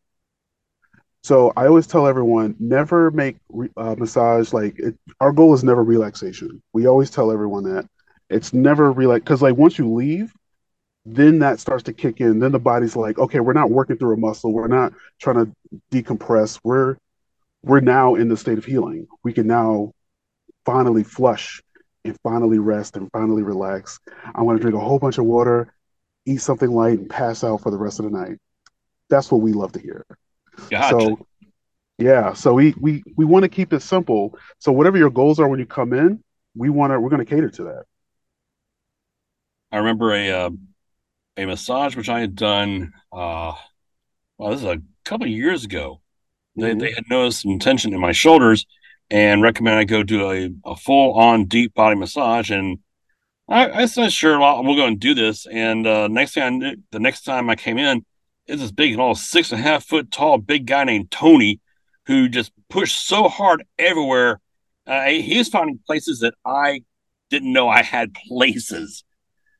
So 1.23 1.53
I 1.55 1.67
always 1.67 1.87
tell 1.87 2.05
everyone 2.05 2.55
never 2.59 3.09
make 3.09 3.37
uh, 3.77 3.95
massage 3.97 4.51
like 4.51 4.77
it, 4.77 4.95
our 5.21 5.31
goal 5.31 5.53
is 5.53 5.63
never 5.63 5.83
relaxation. 5.83 6.61
We 6.73 6.85
always 6.85 7.09
tell 7.09 7.31
everyone 7.31 7.63
that 7.63 7.87
it's 8.29 8.53
never 8.53 8.91
relax 8.91 9.23
because 9.23 9.41
like 9.41 9.55
once 9.55 9.79
you 9.79 9.91
leave, 9.93 10.33
then 11.05 11.39
that 11.39 11.59
starts 11.59 11.83
to 11.83 11.93
kick 11.93 12.21
in. 12.21 12.39
Then 12.39 12.51
the 12.51 12.59
body's 12.59 12.95
like, 12.95 13.19
okay, 13.19 13.39
we're 13.39 13.53
not 13.53 13.69
working 13.69 13.97
through 13.97 14.13
a 14.13 14.17
muscle. 14.17 14.53
We're 14.53 14.67
not 14.67 14.93
trying 15.19 15.45
to 15.45 15.51
decompress. 15.91 16.59
We're 16.63 16.97
we're 17.63 17.81
now 17.81 18.15
in 18.15 18.27
the 18.27 18.37
state 18.37 18.57
of 18.57 18.65
healing. 18.65 19.07
We 19.23 19.33
can 19.33 19.47
now 19.47 19.93
finally 20.65 21.03
flush 21.03 21.61
and 22.05 22.17
finally 22.23 22.59
rest 22.59 22.97
and 22.97 23.09
finally 23.11 23.43
relax. 23.43 23.99
I 24.35 24.41
want 24.41 24.57
to 24.57 24.61
drink 24.61 24.75
a 24.75 24.79
whole 24.83 24.99
bunch 24.99 25.17
of 25.17 25.25
water 25.25 25.73
eat 26.25 26.41
something 26.41 26.71
light, 26.71 26.99
and 26.99 27.09
pass 27.09 27.43
out 27.43 27.61
for 27.61 27.71
the 27.71 27.77
rest 27.77 27.99
of 27.99 28.05
the 28.05 28.11
night. 28.11 28.37
That's 29.09 29.31
what 29.31 29.41
we 29.41 29.53
love 29.53 29.73
to 29.73 29.79
hear. 29.79 30.05
Gotcha. 30.69 30.99
So, 30.99 31.27
yeah, 31.97 32.33
so 32.33 32.53
we 32.53 32.73
we 32.79 33.03
we 33.15 33.25
want 33.25 33.43
to 33.43 33.49
keep 33.49 33.73
it 33.73 33.81
simple. 33.81 34.37
So 34.59 34.71
whatever 34.71 34.97
your 34.97 35.09
goals 35.09 35.39
are 35.39 35.47
when 35.47 35.59
you 35.59 35.65
come 35.65 35.93
in, 35.93 36.23
we 36.55 36.69
want 36.69 36.91
to 36.91 36.99
we're 36.99 37.09
going 37.09 37.23
to 37.23 37.29
cater 37.29 37.49
to 37.49 37.63
that. 37.65 37.83
I 39.71 39.77
remember 39.77 40.13
a 40.13 40.29
uh, 40.29 40.49
a 41.37 41.45
massage 41.45 41.95
which 41.95 42.09
I 42.09 42.19
had 42.19 42.35
done. 42.35 42.93
Uh, 43.11 43.53
well, 44.37 44.51
this 44.51 44.59
is 44.59 44.65
a 44.65 44.81
couple 45.03 45.25
of 45.25 45.31
years 45.31 45.63
ago. 45.63 46.01
They 46.55 46.71
mm-hmm. 46.71 46.79
they 46.79 46.91
had 46.91 47.09
noticed 47.09 47.41
some 47.41 47.59
tension 47.59 47.93
in 47.93 47.99
my 47.99 48.11
shoulders 48.11 48.65
and 49.09 49.41
recommended 49.41 49.79
I 49.79 49.83
go 49.83 50.03
do 50.03 50.31
a, 50.31 50.49
a 50.65 50.75
full 50.75 51.13
on 51.13 51.45
deep 51.45 51.73
body 51.73 51.95
massage 51.95 52.51
and 52.51 52.79
I, 53.47 53.81
I 53.81 53.85
said, 53.85 54.13
sure, 54.13 54.39
well, 54.39 54.63
we'll 54.63 54.75
go 54.75 54.85
and 54.85 54.99
do 54.99 55.13
this. 55.13 55.45
And 55.45 55.85
uh, 55.85 56.07
next 56.07 56.33
thing 56.33 56.43
I 56.43 56.49
knew, 56.49 56.75
the 56.91 56.99
next 56.99 57.23
time 57.23 57.49
I 57.49 57.55
came 57.55 57.77
in, 57.77 58.05
is 58.47 58.59
this 58.59 58.71
big, 58.71 58.97
all 58.97 59.15
six 59.15 59.51
and 59.51 59.59
a 59.59 59.63
half 59.63 59.85
foot 59.85 60.11
tall, 60.11 60.37
big 60.37 60.65
guy 60.65 60.83
named 60.83 61.11
Tony, 61.11 61.59
who 62.05 62.29
just 62.29 62.51
pushed 62.69 63.05
so 63.05 63.27
hard 63.29 63.63
everywhere. 63.77 64.39
Uh, 64.85 65.05
he 65.05 65.37
was 65.37 65.49
finding 65.49 65.79
places 65.85 66.19
that 66.19 66.33
I 66.45 66.83
didn't 67.29 67.53
know 67.53 67.69
I 67.69 67.83
had 67.83 68.13
places. 68.13 69.03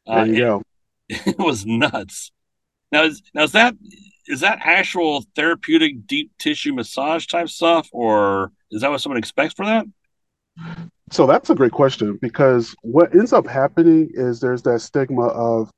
Uh, 0.06 0.26
there 0.26 0.34
you 0.34 0.40
go. 0.40 0.62
It 1.26 1.38
was 1.40 1.66
nuts. 1.66 2.32
Now, 2.92 3.04
is, 3.04 3.22
now 3.34 3.44
is 3.44 3.52
that 3.54 3.76
is 4.28 4.40
that 4.40 4.60
actual 4.64 5.26
therapeutic 5.36 6.08
deep 6.08 6.32
tissue 6.38 6.74
massage 6.74 7.26
type 7.26 7.50
stuff, 7.50 7.90
or 7.92 8.52
is 8.72 8.82
that 8.82 8.92
what 8.92 9.02
someone 9.02 9.18
expects 9.18 9.54
for 9.54 9.66
that? 9.66 9.86
So 11.12 11.28
that's 11.28 11.50
a 11.50 11.56
great 11.56 11.74
question 11.74 12.18
because 12.22 12.76
what 12.82 13.14
ends 13.14 13.34
up 13.34 13.48
happening 13.48 14.10
is 14.14 14.40
there's 14.40 14.62
that 14.64 14.80
stigma 14.80 15.28
of 15.28 15.70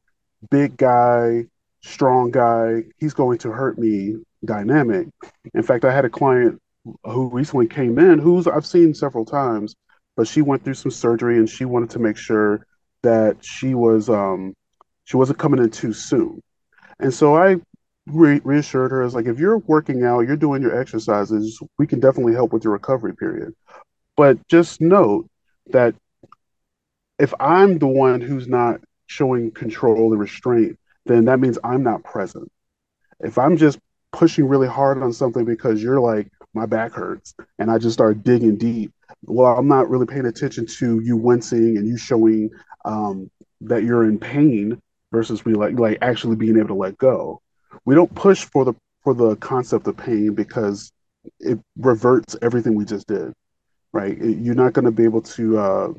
big 0.51 0.77
guy, 0.77 1.46
strong 1.84 2.32
guy, 2.32 2.84
he's 2.98 3.13
going 3.13 3.39
to 3.39 3.51
hurt 3.51 3.77
me 3.77 4.18
dynamic. 4.46 5.08
In 5.54 5.63
fact, 5.63 5.86
I 5.86 5.94
had 5.94 6.06
a 6.06 6.10
client 6.10 6.62
who 7.04 7.30
recently 7.30 7.68
came 7.68 7.98
in 7.98 8.20
who's 8.20 8.48
I've 8.48 8.65
seen 8.65 8.94
several 8.94 9.25
times, 9.25 9.75
but 10.15 10.27
she 10.27 10.42
went 10.42 10.63
through 10.63 10.75
some 10.75 10.92
surgery 10.92 11.38
and 11.38 11.50
she 11.50 11.65
wanted 11.65 11.89
to 11.92 12.00
make 12.00 12.18
sure 12.18 12.65
that 13.01 13.44
she 13.44 13.74
was 13.74 14.10
um 14.10 14.54
she 15.05 15.17
wasn't 15.17 15.39
coming 15.39 15.63
in 15.63 15.69
too 15.69 15.93
soon. 15.93 16.41
And 17.00 17.13
so 17.13 17.35
I 17.35 17.57
re- 18.07 18.41
reassured 18.43 18.91
her 18.91 19.01
as 19.01 19.15
like 19.15 19.25
if 19.25 19.39
you're 19.39 19.59
working 19.59 20.03
out, 20.03 20.21
you're 20.21 20.35
doing 20.35 20.62
your 20.62 20.79
exercises, 20.79 21.59
we 21.77 21.88
can 21.88 22.00
definitely 22.00 22.33
help 22.33 22.53
with 22.53 22.63
your 22.63 22.74
recovery 22.74 23.15
period. 23.15 23.53
But 24.17 24.45
just 24.47 24.81
note 24.81 25.27
that 25.67 25.95
if 27.19 27.33
I'm 27.39 27.79
the 27.79 27.88
one 27.88 28.21
who's 28.21 28.47
not 28.47 28.81
showing 29.07 29.51
control 29.51 30.12
and 30.12 30.19
restraint, 30.19 30.77
then 31.05 31.25
that 31.25 31.39
means 31.39 31.57
I'm 31.63 31.83
not 31.83 32.03
present. 32.03 32.51
If 33.19 33.38
I'm 33.38 33.57
just 33.57 33.79
pushing 34.12 34.47
really 34.47 34.67
hard 34.67 35.01
on 35.01 35.13
something 35.13 35.45
because 35.45 35.81
you're 35.81 36.00
like, 36.00 36.29
my 36.53 36.65
back 36.65 36.93
hurts, 36.93 37.35
and 37.59 37.69
I 37.69 37.77
just 37.77 37.93
start 37.93 38.24
digging 38.24 38.57
deep, 38.57 38.93
well, 39.24 39.57
I'm 39.57 39.67
not 39.67 39.89
really 39.89 40.05
paying 40.05 40.25
attention 40.25 40.65
to 40.65 41.01
you 41.01 41.17
wincing 41.17 41.77
and 41.77 41.88
you 41.88 41.97
showing 41.97 42.50
um, 42.85 43.29
that 43.62 43.83
you're 43.83 44.05
in 44.05 44.17
pain 44.17 44.81
versus 45.15 45.45
we 45.45 45.53
like 45.53 45.79
like 45.79 45.98
actually 46.01 46.36
being 46.36 46.57
able 46.57 46.69
to 46.69 46.74
let 46.74 46.98
go. 46.98 47.41
We 47.86 47.95
don't 47.95 48.13
push 48.13 48.43
for 48.45 48.65
the 48.65 48.74
for 49.03 49.13
the 49.13 49.36
concept 49.38 49.88
of 49.88 49.98
pain 49.98 50.34
because 50.34 50.91
it 51.39 51.60
reverts 51.77 52.36
everything 52.41 52.75
we 52.75 52.86
just 52.86 53.07
did 53.07 53.34
right? 53.95 54.17
You're 54.17 54.55
not 54.55 54.74
going 54.74 54.86
to 54.86 54.91
be 54.91 55.05
able 55.05 55.22
to 55.22 55.57
uh, 55.57 55.93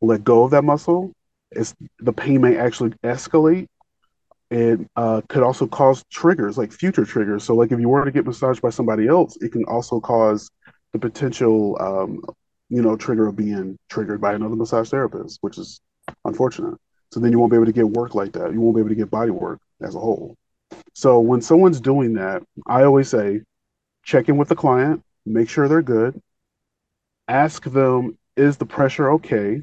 let 0.00 0.24
go 0.24 0.44
of 0.44 0.52
that 0.52 0.64
muscle. 0.64 1.12
It's 1.52 1.74
the 1.98 2.12
pain 2.12 2.40
may 2.40 2.56
actually 2.56 2.90
escalate. 3.04 3.66
It 4.50 4.80
uh, 4.96 5.20
could 5.28 5.42
also 5.42 5.66
cause 5.66 6.02
triggers, 6.10 6.56
like 6.56 6.72
future 6.72 7.04
triggers. 7.04 7.44
So, 7.44 7.54
like 7.54 7.72
if 7.72 7.78
you 7.78 7.90
were 7.90 8.04
to 8.04 8.10
get 8.10 8.24
massaged 8.24 8.62
by 8.62 8.70
somebody 8.70 9.06
else, 9.06 9.36
it 9.42 9.52
can 9.52 9.64
also 9.64 10.00
cause 10.00 10.48
the 10.92 10.98
potential, 10.98 11.76
um, 11.78 12.22
you 12.70 12.80
know, 12.80 12.96
trigger 12.96 13.26
of 13.26 13.36
being 13.36 13.76
triggered 13.90 14.20
by 14.20 14.32
another 14.32 14.56
massage 14.56 14.88
therapist, 14.88 15.38
which 15.42 15.58
is 15.58 15.80
unfortunate. 16.24 16.78
So 17.12 17.20
then 17.20 17.32
you 17.32 17.38
won't 17.38 17.50
be 17.50 17.56
able 17.56 17.66
to 17.66 17.72
get 17.72 17.88
work 17.88 18.14
like 18.14 18.32
that. 18.32 18.52
You 18.52 18.60
won't 18.60 18.76
be 18.76 18.80
able 18.80 18.90
to 18.90 18.94
get 18.94 19.10
body 19.10 19.30
work 19.30 19.60
as 19.80 19.94
a 19.94 20.00
whole. 20.00 20.36
So 20.94 21.20
when 21.20 21.40
someone's 21.40 21.80
doing 21.80 22.14
that, 22.14 22.42
I 22.66 22.84
always 22.84 23.08
say, 23.08 23.42
check 24.04 24.28
in 24.28 24.36
with 24.36 24.48
the 24.48 24.56
client, 24.56 25.02
make 25.24 25.48
sure 25.48 25.68
they're 25.68 25.82
good, 25.82 26.20
ask 27.28 27.64
them, 27.64 28.18
is 28.36 28.56
the 28.56 28.66
pressure 28.66 29.12
okay? 29.12 29.62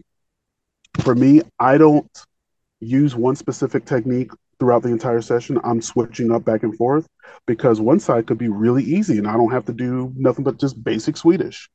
For 1.02 1.16
me, 1.16 1.42
I 1.60 1.78
don't 1.78 2.10
use 2.80 3.16
one 3.16 3.36
specific 3.36 3.86
technique 3.86 4.32
throughout 4.60 4.84
the 4.84 4.90
entire 4.90 5.22
session. 5.22 5.60
I'm 5.64 5.82
switching 5.82 6.32
up 6.32 6.46
back 6.46 6.64
and 6.64 6.76
forth 6.76 7.08
because 7.46 7.82
one 7.82 8.00
side 8.00 8.28
could 8.28 8.38
be 8.38 8.48
really 8.48 8.84
easy 8.84 9.18
and 9.18 9.28
I 9.28 9.34
don't 9.34 9.52
have 9.52 9.66
to 9.66 9.74
do 9.74 10.12
nothing 10.16 10.44
but 10.44 10.60
just 10.60 10.84
basic 10.84 11.18
Swedish. 11.18 11.70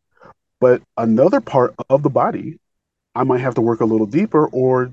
But 0.61 0.83
another 0.97 1.41
part 1.41 1.75
of 1.89 2.03
the 2.03 2.11
body, 2.11 2.59
I 3.15 3.25
might 3.25 3.41
have 3.41 3.55
to 3.57 3.61
work 3.61 3.81
a 3.81 3.85
little 3.85 4.07
deeper 4.07 4.47
or 4.47 4.93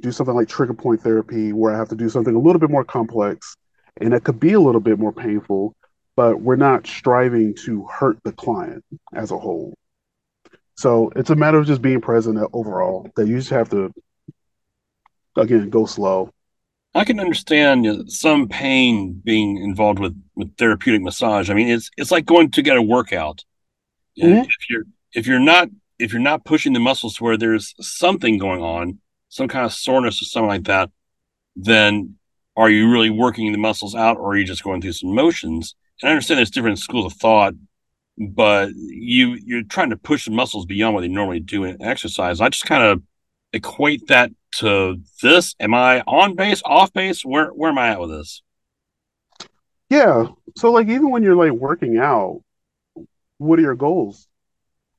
do 0.00 0.12
something 0.12 0.34
like 0.34 0.48
trigger 0.48 0.74
point 0.74 1.02
therapy 1.02 1.52
where 1.52 1.74
I 1.74 1.78
have 1.78 1.88
to 1.90 1.96
do 1.96 2.08
something 2.08 2.34
a 2.34 2.38
little 2.38 2.60
bit 2.60 2.70
more 2.70 2.84
complex 2.84 3.56
and 4.00 4.14
it 4.14 4.24
could 4.24 4.40
be 4.40 4.52
a 4.52 4.60
little 4.60 4.80
bit 4.80 4.98
more 4.98 5.12
painful, 5.12 5.74
but 6.16 6.40
we're 6.40 6.56
not 6.56 6.86
striving 6.86 7.54
to 7.64 7.86
hurt 7.86 8.18
the 8.24 8.32
client 8.32 8.84
as 9.14 9.30
a 9.30 9.38
whole. 9.38 9.74
So 10.76 11.12
it's 11.14 11.30
a 11.30 11.36
matter 11.36 11.58
of 11.58 11.66
just 11.66 11.82
being 11.82 12.00
present 12.00 12.38
overall. 12.52 13.10
That 13.16 13.26
you 13.26 13.36
just 13.36 13.50
have 13.50 13.68
to, 13.70 13.92
again, 15.36 15.68
go 15.68 15.84
slow. 15.84 16.32
I 16.94 17.04
can 17.04 17.20
understand 17.20 18.10
some 18.10 18.48
pain 18.48 19.20
being 19.22 19.58
involved 19.58 19.98
with 19.98 20.20
with 20.34 20.56
therapeutic 20.56 21.02
massage. 21.02 21.50
I 21.50 21.54
mean, 21.54 21.68
it's 21.68 21.90
it's 21.96 22.10
like 22.10 22.24
going 22.24 22.50
to 22.52 22.62
get 22.62 22.76
a 22.76 22.82
workout. 22.82 23.44
Mm-hmm. 24.18 24.38
If 24.38 24.70
you're 24.70 24.84
if 25.12 25.26
you're 25.26 25.38
not 25.38 25.68
if 25.98 26.12
you're 26.12 26.22
not 26.22 26.46
pushing 26.46 26.72
the 26.72 26.80
muscles 26.80 27.16
to 27.16 27.24
where 27.24 27.36
there's 27.36 27.74
something 27.78 28.38
going 28.38 28.62
on, 28.62 28.98
some 29.30 29.48
kind 29.48 29.64
of 29.64 29.72
soreness 29.72 30.20
or 30.20 30.26
something 30.26 30.48
like 30.48 30.64
that, 30.64 30.90
then 31.56 32.16
are 32.56 32.68
you 32.68 32.90
really 32.90 33.10
working 33.10 33.50
the 33.50 33.58
muscles 33.58 33.94
out, 33.94 34.18
or 34.18 34.32
are 34.32 34.36
you 34.36 34.44
just 34.44 34.62
going 34.62 34.82
through 34.82 34.92
some 34.92 35.14
motions? 35.14 35.74
And 36.02 36.10
I 36.10 36.12
understand 36.12 36.36
there's 36.36 36.50
different 36.50 36.78
schools 36.78 37.06
of 37.06 37.18
thought 37.18 37.54
but 38.20 38.70
you 38.74 39.38
you're 39.44 39.62
trying 39.62 39.90
to 39.90 39.96
push 39.96 40.26
the 40.26 40.30
muscles 40.30 40.66
beyond 40.66 40.94
what 40.94 41.00
they 41.00 41.08
normally 41.08 41.40
do 41.40 41.64
in 41.64 41.82
exercise. 41.82 42.40
I 42.40 42.50
just 42.50 42.66
kind 42.66 42.82
of 42.82 43.02
equate 43.52 44.08
that 44.08 44.30
to 44.56 45.00
this. 45.22 45.54
Am 45.58 45.72
I 45.72 46.02
on 46.02 46.36
base, 46.36 46.60
off 46.64 46.92
base? 46.92 47.24
Where 47.24 47.48
where 47.48 47.70
am 47.70 47.78
I 47.78 47.88
at 47.88 48.00
with 48.00 48.10
this? 48.10 48.42
Yeah. 49.88 50.28
So 50.56 50.70
like 50.70 50.88
even 50.88 51.10
when 51.10 51.22
you're 51.22 51.34
like 51.34 51.52
working 51.52 51.96
out, 51.96 52.42
what 53.38 53.58
are 53.58 53.62
your 53.62 53.74
goals? 53.74 54.28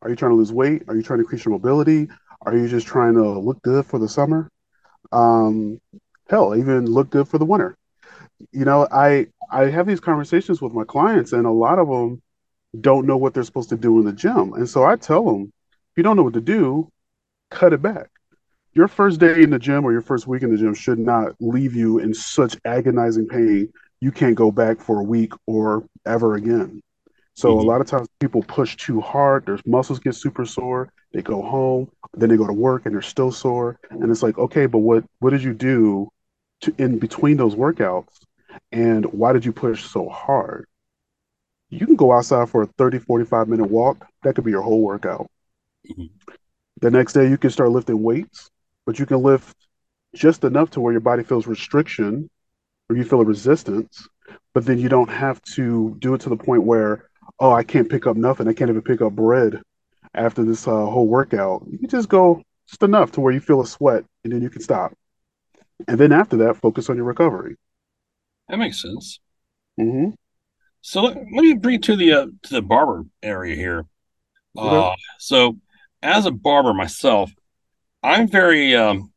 Are 0.01 0.09
you 0.09 0.15
trying 0.15 0.31
to 0.31 0.35
lose 0.35 0.51
weight? 0.51 0.83
Are 0.87 0.95
you 0.95 1.03
trying 1.03 1.19
to 1.19 1.23
increase 1.23 1.45
your 1.45 1.51
mobility? 1.51 2.07
Are 2.43 2.55
you 2.55 2.67
just 2.67 2.87
trying 2.87 3.13
to 3.15 3.39
look 3.39 3.61
good 3.61 3.85
for 3.85 3.99
the 3.99 4.09
summer? 4.09 4.49
Um, 5.11 5.79
hell, 6.29 6.55
even 6.55 6.85
look 6.85 7.09
good 7.09 7.27
for 7.27 7.37
the 7.37 7.45
winter. 7.45 7.75
You 8.51 8.65
know, 8.65 8.87
I 8.91 9.27
I 9.51 9.65
have 9.65 9.85
these 9.85 9.99
conversations 9.99 10.61
with 10.61 10.73
my 10.73 10.83
clients, 10.83 11.33
and 11.33 11.45
a 11.45 11.51
lot 11.51 11.79
of 11.79 11.87
them 11.87 12.21
don't 12.79 13.05
know 13.05 13.17
what 13.17 13.33
they're 13.33 13.43
supposed 13.43 13.69
to 13.69 13.77
do 13.77 13.99
in 13.99 14.05
the 14.05 14.13
gym. 14.13 14.53
And 14.53 14.67
so 14.67 14.83
I 14.83 14.95
tell 14.95 15.25
them, 15.25 15.51
if 15.71 15.97
you 15.97 16.03
don't 16.03 16.15
know 16.15 16.23
what 16.23 16.33
to 16.33 16.41
do, 16.41 16.89
cut 17.49 17.73
it 17.73 17.81
back. 17.81 18.09
Your 18.73 18.87
first 18.87 19.19
day 19.19 19.43
in 19.43 19.49
the 19.49 19.59
gym 19.59 19.83
or 19.83 19.91
your 19.91 20.01
first 20.01 20.25
week 20.27 20.43
in 20.43 20.51
the 20.51 20.57
gym 20.57 20.73
should 20.73 20.99
not 20.99 21.35
leave 21.41 21.75
you 21.75 21.99
in 21.99 22.13
such 22.13 22.55
agonizing 22.63 23.27
pain 23.27 23.71
you 24.01 24.11
can't 24.11 24.35
go 24.35 24.51
back 24.51 24.81
for 24.81 24.99
a 24.99 25.03
week 25.03 25.31
or 25.45 25.85
ever 26.05 26.35
again. 26.35 26.81
So 27.35 27.49
mm-hmm. 27.49 27.59
a 27.59 27.71
lot 27.71 27.81
of 27.81 27.87
times 27.87 28.07
people 28.19 28.41
push 28.41 28.75
too 28.75 28.99
hard, 28.99 29.45
their 29.45 29.59
muscles 29.65 29.99
get 29.99 30.15
super 30.15 30.45
sore, 30.45 30.91
they 31.13 31.21
go 31.21 31.41
home, 31.41 31.89
then 32.13 32.29
they 32.29 32.37
go 32.37 32.47
to 32.47 32.53
work 32.53 32.85
and 32.85 32.93
they're 32.93 33.01
still 33.01 33.31
sore. 33.31 33.79
And 33.89 34.11
it's 34.11 34.23
like, 34.23 34.37
okay, 34.37 34.65
but 34.65 34.79
what 34.79 35.03
what 35.19 35.31
did 35.31 35.43
you 35.43 35.53
do 35.53 36.09
to 36.61 36.73
in 36.77 36.99
between 36.99 37.37
those 37.37 37.55
workouts? 37.55 38.19
And 38.71 39.05
why 39.05 39.33
did 39.33 39.45
you 39.45 39.53
push 39.53 39.85
so 39.85 40.09
hard? 40.09 40.67
You 41.69 41.85
can 41.85 41.95
go 41.95 42.11
outside 42.11 42.49
for 42.49 42.63
a 42.63 42.67
30, 42.77 42.99
45 42.99 43.47
minute 43.47 43.71
walk. 43.71 44.05
That 44.23 44.35
could 44.35 44.43
be 44.43 44.51
your 44.51 44.61
whole 44.61 44.81
workout. 44.81 45.29
Mm-hmm. 45.89 46.07
The 46.81 46.91
next 46.91 47.13
day 47.13 47.29
you 47.29 47.37
can 47.37 47.49
start 47.49 47.71
lifting 47.71 48.01
weights, 48.01 48.49
but 48.85 48.99
you 48.99 49.05
can 49.05 49.21
lift 49.21 49.55
just 50.13 50.43
enough 50.43 50.71
to 50.71 50.81
where 50.81 50.91
your 50.91 51.01
body 51.01 51.23
feels 51.23 51.47
restriction 51.47 52.29
or 52.89 52.97
you 52.97 53.05
feel 53.05 53.21
a 53.21 53.25
resistance, 53.25 54.07
but 54.53 54.65
then 54.65 54.79
you 54.79 54.89
don't 54.89 55.09
have 55.09 55.41
to 55.43 55.95
do 55.99 56.13
it 56.13 56.21
to 56.21 56.29
the 56.29 56.35
point 56.35 56.63
where, 56.63 57.09
oh, 57.39 57.53
I 57.53 57.63
can't 57.63 57.89
pick 57.89 58.05
up 58.05 58.17
nothing. 58.17 58.49
I 58.49 58.53
can't 58.53 58.69
even 58.69 58.81
pick 58.81 59.01
up 59.01 59.13
bread 59.13 59.61
after 60.13 60.43
this 60.43 60.67
uh, 60.67 60.71
whole 60.71 61.07
workout. 61.07 61.63
You 61.69 61.77
can 61.77 61.89
just 61.89 62.09
go 62.09 62.41
just 62.67 62.83
enough 62.83 63.11
to 63.13 63.21
where 63.21 63.33
you 63.33 63.39
feel 63.39 63.61
a 63.61 63.67
sweat 63.67 64.05
and 64.23 64.33
then 64.33 64.41
you 64.41 64.49
can 64.49 64.61
stop. 64.61 64.93
And 65.87 65.99
then 65.99 66.11
after 66.11 66.37
that, 66.37 66.57
focus 66.57 66.89
on 66.89 66.95
your 66.95 67.05
recovery. 67.05 67.55
That 68.49 68.57
makes 68.57 68.81
sense. 68.81 69.19
Mm-hmm. 69.79 70.11
So 70.81 71.03
let, 71.03 71.15
let, 71.15 71.43
me 71.43 71.53
bring 71.53 71.81
to 71.81 71.95
the 71.95 72.13
uh, 72.13 72.25
to 72.43 72.53
the 72.53 72.61
barber 72.61 73.05
area 73.21 73.55
here. 73.55 73.85
Uh, 74.57 74.93
so 75.19 75.57
as 76.01 76.25
a 76.25 76.31
barber 76.31 76.73
myself, 76.73 77.31
I'm 78.03 78.27
very 78.27 78.75
um, 78.75 79.11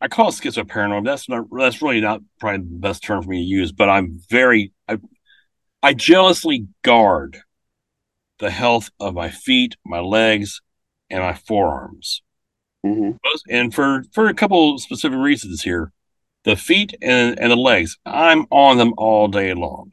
I 0.00 0.08
call 0.08 0.28
it 0.28 0.32
schizoparanoid. 0.32 1.04
That's 1.04 1.28
not 1.28 1.46
that's 1.56 1.82
really 1.82 2.00
not 2.00 2.20
probably 2.40 2.58
the 2.58 2.78
best 2.78 3.02
term 3.02 3.22
for 3.22 3.28
me 3.28 3.38
to 3.38 3.44
use, 3.44 3.72
but 3.72 3.88
I'm 3.88 4.20
very 4.30 4.72
I, 4.88 4.98
I 5.82 5.94
jealously 5.94 6.66
guard 6.82 7.42
the 8.42 8.50
health 8.50 8.90
of 8.98 9.14
my 9.14 9.30
feet, 9.30 9.76
my 9.86 10.00
legs, 10.00 10.60
and 11.08 11.20
my 11.20 11.32
forearms. 11.32 12.22
Mm-hmm. 12.84 13.12
And 13.48 13.72
for 13.72 14.04
for 14.12 14.26
a 14.26 14.34
couple 14.34 14.78
specific 14.78 15.18
reasons 15.18 15.62
here, 15.62 15.92
the 16.42 16.56
feet 16.56 16.94
and, 17.00 17.38
and 17.38 17.52
the 17.52 17.56
legs, 17.56 17.96
I'm 18.04 18.46
on 18.50 18.78
them 18.78 18.94
all 18.98 19.28
day 19.28 19.54
long. 19.54 19.92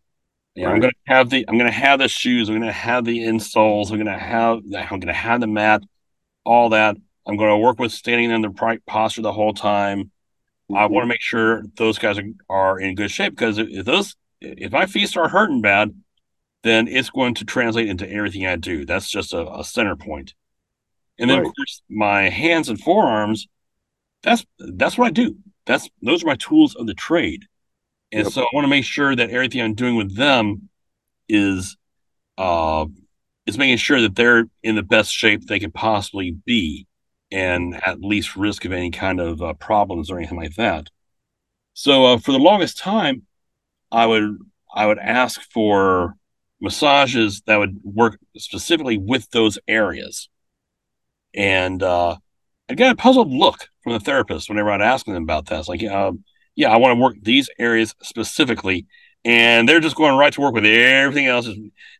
right. 0.57 0.73
I'm 0.73 0.81
gonna 0.81 0.93
have 1.05 1.29
the 1.29 1.45
I'm 1.47 1.59
gonna 1.59 1.71
have 1.71 1.99
the 1.99 2.07
shoes, 2.07 2.49
I'm 2.49 2.59
gonna 2.59 2.71
have 2.71 3.05
the 3.05 3.19
insoles, 3.19 3.91
I'm 3.91 3.99
gonna 3.99 4.17
have 4.17 4.61
I'm 4.75 4.99
gonna 4.99 5.13
have 5.13 5.41
the 5.41 5.47
mat, 5.47 5.83
all 6.43 6.69
that. 6.69 6.97
I'm 7.27 7.37
going 7.37 7.51
to 7.51 7.57
work 7.57 7.79
with 7.79 7.91
standing 7.91 8.31
in 8.31 8.41
the 8.41 8.49
right 8.49 8.83
posture 8.87 9.21
the 9.21 9.31
whole 9.31 9.53
time. 9.53 10.05
Mm-hmm. 10.71 10.77
I 10.77 10.87
want 10.87 11.03
to 11.03 11.07
make 11.07 11.21
sure 11.21 11.63
those 11.75 11.99
guys 11.99 12.17
are, 12.17 12.23
are 12.49 12.79
in 12.79 12.95
good 12.95 13.11
shape 13.11 13.33
because 13.33 13.59
if 13.59 13.85
those 13.85 14.15
if 14.41 14.71
my 14.71 14.87
feet 14.87 15.09
start 15.09 15.29
hurting 15.29 15.61
bad, 15.61 15.93
then 16.63 16.87
it's 16.87 17.09
going 17.09 17.35
to 17.35 17.45
translate 17.45 17.87
into 17.87 18.09
everything 18.09 18.45
I 18.45 18.55
do. 18.55 18.85
That's 18.85 19.09
just 19.09 19.33
a, 19.33 19.49
a 19.51 19.63
center 19.63 19.95
point. 19.95 20.33
And 21.17 21.29
then 21.29 21.39
right. 21.39 21.47
of 21.47 21.55
course 21.55 21.81
my 21.89 22.29
hands 22.29 22.69
and 22.69 22.79
forearms, 22.79 23.47
that's 24.23 24.45
that's 24.59 24.97
what 24.97 25.07
I 25.07 25.11
do. 25.11 25.37
That's 25.65 25.89
those 26.01 26.23
are 26.23 26.27
my 26.27 26.35
tools 26.35 26.75
of 26.75 26.87
the 26.87 26.93
trade. 26.93 27.45
And 28.11 28.23
yep. 28.23 28.33
so 28.33 28.41
I 28.43 28.47
want 28.53 28.65
to 28.65 28.69
make 28.69 28.85
sure 28.85 29.15
that 29.15 29.29
everything 29.29 29.61
I'm 29.61 29.75
doing 29.75 29.95
with 29.95 30.15
them 30.15 30.69
is 31.27 31.77
uh 32.37 32.85
is 33.45 33.57
making 33.57 33.77
sure 33.77 34.01
that 34.01 34.15
they're 34.15 34.45
in 34.63 34.75
the 34.75 34.83
best 34.83 35.11
shape 35.11 35.45
they 35.45 35.59
can 35.59 35.71
possibly 35.71 36.31
be 36.31 36.87
and 37.31 37.79
at 37.85 38.01
least 38.01 38.35
risk 38.35 38.65
of 38.65 38.71
any 38.71 38.91
kind 38.91 39.19
of 39.19 39.41
uh, 39.41 39.53
problems 39.53 40.09
or 40.09 40.17
anything 40.17 40.37
like 40.37 40.55
that. 40.55 40.89
So 41.73 42.05
uh, 42.05 42.17
for 42.17 42.31
the 42.31 42.39
longest 42.39 42.77
time, 42.77 43.23
I 43.91 44.05
would 44.05 44.37
I 44.73 44.85
would 44.85 44.99
ask 44.99 45.41
for 45.41 46.15
massages 46.61 47.41
that 47.45 47.57
would 47.57 47.79
work 47.83 48.19
specifically 48.37 48.97
with 48.97 49.29
those 49.31 49.57
areas, 49.67 50.29
and 51.33 51.81
uh, 51.81 52.17
I 52.69 52.75
got 52.75 52.91
a 52.91 52.95
puzzled 52.95 53.31
look 53.31 53.67
from 53.83 53.93
the 53.93 53.99
therapist 53.99 54.49
whenever 54.49 54.71
I'd 54.71 54.81
ask 54.81 55.05
them 55.05 55.15
about 55.15 55.47
that. 55.47 55.59
It's 55.59 55.69
like, 55.69 55.83
um, 55.83 56.23
yeah, 56.55 56.71
I 56.71 56.77
want 56.77 56.97
to 56.97 57.01
work 57.01 57.15
these 57.21 57.49
areas 57.57 57.95
specifically, 58.01 58.85
and 59.23 59.67
they're 59.67 59.79
just 59.79 59.95
going 59.95 60.17
right 60.17 60.33
to 60.33 60.41
work 60.41 60.53
with 60.53 60.65
everything 60.65 61.27
else. 61.27 61.47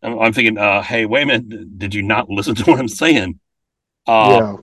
I'm, 0.02 0.20
I'm 0.20 0.34
thinking, 0.34 0.58
uh, 0.58 0.82
hey, 0.82 1.06
wait 1.06 1.24
a 1.24 1.26
minute, 1.26 1.78
did 1.78 1.94
you 1.94 2.02
not 2.02 2.30
listen 2.30 2.56
to 2.56 2.64
what 2.66 2.80
I'm 2.80 2.88
saying? 2.88 3.40
Uh, 4.08 4.40
yeah 4.42 4.56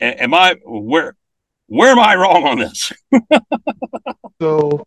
am 0.00 0.34
I 0.34 0.56
where 0.64 1.16
where 1.66 1.90
am 1.90 1.98
I 1.98 2.14
wrong 2.14 2.46
on 2.46 2.58
this? 2.58 2.92
so 4.40 4.86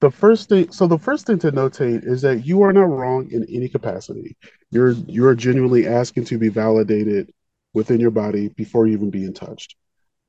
the 0.00 0.10
first 0.10 0.48
thing 0.48 0.70
so 0.70 0.86
the 0.86 0.98
first 0.98 1.26
thing 1.26 1.38
to 1.40 1.52
notate 1.52 2.06
is 2.06 2.22
that 2.22 2.46
you 2.46 2.62
are 2.62 2.72
not 2.72 2.88
wrong 2.88 3.30
in 3.30 3.44
any 3.44 3.68
capacity. 3.68 4.36
You're 4.70 4.92
you're 4.92 5.34
genuinely 5.34 5.86
asking 5.86 6.26
to 6.26 6.38
be 6.38 6.48
validated 6.48 7.32
within 7.74 8.00
your 8.00 8.10
body 8.10 8.48
before 8.48 8.86
you 8.86 8.94
even 8.94 9.10
being 9.10 9.34
touched. 9.34 9.76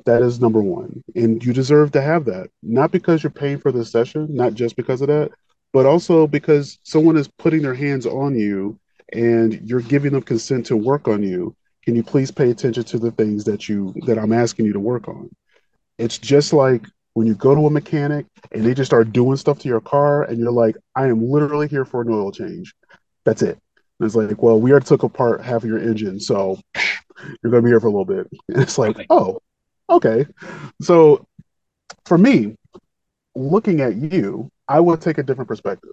That 0.06 0.22
is 0.22 0.40
number 0.40 0.62
one. 0.62 1.04
And 1.16 1.44
you 1.44 1.54
deserve 1.54 1.92
to 1.92 2.02
have 2.02 2.26
that. 2.26 2.50
Not 2.64 2.92
because 2.92 3.24
you're 3.24 3.32
paying 3.32 3.60
for 3.60 3.72
the 3.72 3.84
session, 3.84 4.28
not 4.30 4.54
just 4.54 4.76
because 4.76 5.02
of 5.02 5.08
that, 5.08 5.32
but 5.74 5.86
also 5.86 6.28
because 6.28 6.80
someone 6.84 7.18
is 7.18 7.28
putting 7.28 7.62
their 7.62 7.74
hands 7.74 8.06
on 8.06 8.38
you 8.38 8.80
and 9.12 9.60
you're 9.64 9.82
giving 9.82 10.14
them 10.14 10.22
consent 10.22 10.66
to 10.68 10.78
work 10.78 11.08
on 11.08 11.24
you 11.24 11.56
can 11.88 11.96
you 11.96 12.04
please 12.04 12.32
pay 12.32 12.50
attention 12.52 12.84
to 12.84 13.00
the 13.00 13.12
things 13.12 13.46
that 13.46 13.70
you 13.70 13.96
that 14.08 14.20
I'm 14.20 14.34
asking 14.34 14.66
you 14.66 14.74
to 14.74 14.80
work 14.80 15.08
on? 15.08 15.30
It's 15.98 16.18
just 16.18 16.52
like 16.52 16.86
when 17.18 17.26
you 17.26 17.34
go 17.34 17.56
to 17.56 17.66
a 17.66 17.72
mechanic 17.72 18.28
and 18.52 18.64
they 18.64 18.76
just 18.76 18.90
start 18.92 19.12
doing 19.12 19.36
stuff 19.38 19.58
to 19.58 19.68
your 19.68 19.82
car 19.82 20.22
and 20.22 20.38
you're 20.38 20.52
like, 20.52 20.78
I 20.96 21.08
am 21.08 21.28
literally 21.28 21.68
here 21.68 21.84
for 21.84 22.04
an 22.04 22.10
oil 22.12 22.32
change. 22.32 22.76
That's 23.26 23.42
it. 23.42 23.58
And 24.00 24.06
it's 24.06 24.14
like, 24.14 24.44
well, 24.44 24.62
we 24.62 24.70
already 24.70 24.86
took 24.86 25.02
apart 25.02 25.42
half 25.42 25.64
of 25.64 25.68
your 25.68 25.80
engine, 25.80 26.20
so 26.20 26.60
you're 27.42 27.52
gonna 27.52 27.64
be 27.64 27.70
here 27.70 27.80
for 27.80 27.88
a 27.88 27.90
little 27.90 28.06
bit. 28.06 28.28
And 28.50 28.62
it's 28.62 28.78
like, 28.78 28.98
okay. 28.98 29.08
oh, 29.10 29.40
okay. 29.90 30.28
So 30.80 31.26
for 32.06 32.20
me, 32.20 32.56
looking 33.34 33.82
at 33.82 33.96
you, 33.96 34.52
I 34.68 34.80
would 34.80 35.02
take 35.02 35.18
a 35.18 35.24
different 35.24 35.48
perspective. 35.48 35.90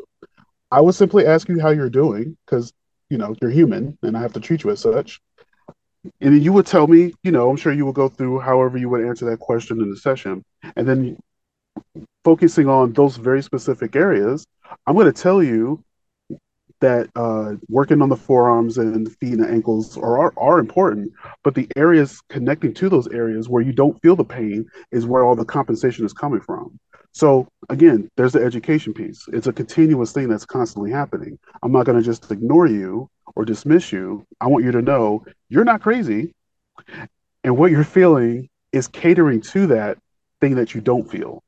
I 0.70 0.82
would 0.82 0.94
simply 0.94 1.24
ask 1.24 1.48
you 1.48 1.58
how 1.58 1.70
you're 1.70 1.88
doing 1.88 2.36
because 2.44 2.70
you 3.08 3.16
know 3.16 3.34
you're 3.40 3.50
human 3.50 3.96
and 4.02 4.14
I 4.14 4.20
have 4.20 4.34
to 4.34 4.40
treat 4.40 4.62
you 4.62 4.68
as 4.72 4.80
such 4.80 5.22
and 6.20 6.34
then 6.34 6.42
you 6.42 6.52
would 6.52 6.66
tell 6.66 6.86
me, 6.86 7.12
you 7.22 7.30
know, 7.30 7.48
I'm 7.50 7.56
sure 7.56 7.72
you 7.72 7.86
would 7.86 7.94
go 7.94 8.08
through 8.08 8.40
however 8.40 8.78
you 8.78 8.88
would 8.90 9.04
answer 9.04 9.24
that 9.30 9.38
question 9.38 9.80
in 9.80 9.90
the 9.90 9.96
session. 9.96 10.44
And 10.76 10.88
then 10.88 11.16
focusing 12.24 12.68
on 12.68 12.92
those 12.92 13.16
very 13.16 13.42
specific 13.42 13.96
areas, 13.96 14.46
I'm 14.86 14.94
going 14.94 15.12
to 15.12 15.22
tell 15.22 15.42
you 15.42 15.82
that 16.80 17.08
uh, 17.16 17.54
working 17.68 18.02
on 18.02 18.08
the 18.08 18.16
forearms 18.16 18.76
and 18.76 19.10
feet 19.16 19.34
and 19.34 19.46
ankles 19.46 19.96
are, 19.96 20.18
are, 20.18 20.32
are 20.36 20.58
important, 20.58 21.12
but 21.42 21.54
the 21.54 21.68
areas 21.76 22.20
connecting 22.28 22.74
to 22.74 22.88
those 22.88 23.08
areas 23.08 23.48
where 23.48 23.62
you 23.62 23.72
don't 23.72 24.00
feel 24.02 24.16
the 24.16 24.24
pain 24.24 24.66
is 24.90 25.06
where 25.06 25.24
all 25.24 25.34
the 25.34 25.44
compensation 25.44 26.04
is 26.04 26.12
coming 26.12 26.40
from. 26.40 26.78
So 27.12 27.46
again, 27.68 28.10
there's 28.16 28.32
the 28.32 28.44
education 28.44 28.92
piece. 28.92 29.24
It's 29.32 29.46
a 29.46 29.52
continuous 29.52 30.12
thing 30.12 30.28
that's 30.28 30.44
constantly 30.44 30.90
happening. 30.90 31.38
I'm 31.62 31.72
not 31.72 31.86
going 31.86 31.96
to 31.96 32.04
just 32.04 32.30
ignore 32.30 32.66
you 32.66 33.08
or 33.36 33.44
dismiss 33.44 33.92
you. 33.92 34.26
I 34.40 34.46
want 34.46 34.64
you 34.64 34.72
to 34.72 34.82
know 34.82 35.24
you're 35.48 35.64
not 35.64 35.82
crazy. 35.82 36.34
And 37.42 37.56
what 37.56 37.70
you're 37.70 37.84
feeling 37.84 38.48
is 38.72 38.88
catering 38.88 39.40
to 39.40 39.66
that 39.68 39.98
thing 40.40 40.56
that 40.56 40.74
you 40.74 40.80
don't 40.80 41.10
feel. 41.10 41.42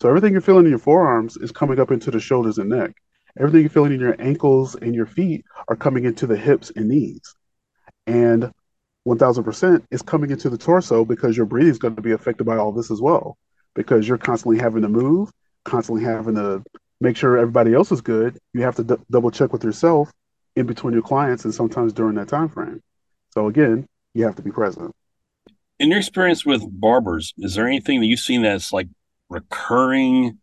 So 0.00 0.08
everything 0.08 0.32
you're 0.32 0.42
feeling 0.42 0.64
in 0.64 0.70
your 0.70 0.78
forearms 0.78 1.36
is 1.36 1.52
coming 1.52 1.80
up 1.80 1.90
into 1.90 2.10
the 2.10 2.20
shoulders 2.20 2.58
and 2.58 2.68
neck. 2.68 2.92
Everything 3.38 3.60
you're 3.62 3.70
feeling 3.70 3.92
in 3.92 4.00
your 4.00 4.20
ankles 4.20 4.74
and 4.74 4.94
your 4.94 5.06
feet 5.06 5.44
are 5.68 5.76
coming 5.76 6.04
into 6.04 6.26
the 6.26 6.36
hips 6.36 6.70
and 6.76 6.88
knees. 6.88 7.34
And 8.06 8.52
1000% 9.06 9.84
is 9.90 10.02
coming 10.02 10.30
into 10.30 10.50
the 10.50 10.58
torso 10.58 11.04
because 11.04 11.36
your 11.36 11.46
breathing 11.46 11.70
is 11.70 11.78
going 11.78 11.96
to 11.96 12.02
be 12.02 12.12
affected 12.12 12.44
by 12.44 12.56
all 12.56 12.72
this 12.72 12.90
as 12.90 13.00
well. 13.00 13.36
Because 13.74 14.06
you're 14.06 14.18
constantly 14.18 14.58
having 14.58 14.82
to 14.82 14.88
move, 14.88 15.30
constantly 15.64 16.04
having 16.04 16.36
to 16.36 16.62
make 17.00 17.16
sure 17.16 17.36
everybody 17.36 17.74
else 17.74 17.90
is 17.90 18.00
good. 18.00 18.38
You 18.52 18.62
have 18.62 18.76
to 18.76 18.84
d- 18.84 18.96
double 19.10 19.30
check 19.30 19.52
with 19.52 19.64
yourself 19.64 20.12
in 20.56 20.66
between 20.66 20.92
your 20.92 21.02
clients 21.02 21.44
and 21.44 21.54
sometimes 21.54 21.92
during 21.92 22.14
that 22.16 22.28
time 22.28 22.48
frame. 22.48 22.82
So 23.30 23.48
again, 23.48 23.86
you 24.14 24.24
have 24.24 24.36
to 24.36 24.42
be 24.42 24.50
present. 24.50 24.94
In 25.78 25.88
your 25.88 25.98
experience 25.98 26.46
with 26.46 26.62
barbers, 26.70 27.34
is 27.38 27.54
there 27.54 27.66
anything 27.66 28.00
that 28.00 28.06
you've 28.06 28.20
seen 28.20 28.42
that's 28.42 28.72
like 28.72 28.88
recurring 29.28 30.38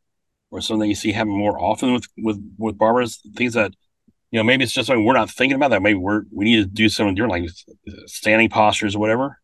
or 0.50 0.60
something 0.60 0.90
you 0.90 0.96
see 0.96 1.14
happen 1.14 1.32
more 1.32 1.58
often 1.60 1.94
with 1.94 2.08
with 2.18 2.38
with 2.58 2.78
barbers? 2.78 3.22
Things 3.36 3.54
that 3.54 3.74
you 4.32 4.40
know 4.40 4.44
maybe 4.44 4.66
it's 4.66 4.74
just 4.74 4.88
something 4.88 5.06
we're 5.06 5.14
not 5.14 5.30
thinking 5.30 5.56
about 5.56 5.70
that 5.72 5.82
maybe 5.82 5.98
we're 5.98 6.24
we 6.34 6.46
need 6.46 6.58
to 6.58 6.66
do 6.66 6.90
something 6.90 7.16
different, 7.16 7.44
like 7.44 7.50
standing 8.08 8.50
postures 8.50 8.96
or 8.96 9.00
whatever. 9.00 9.38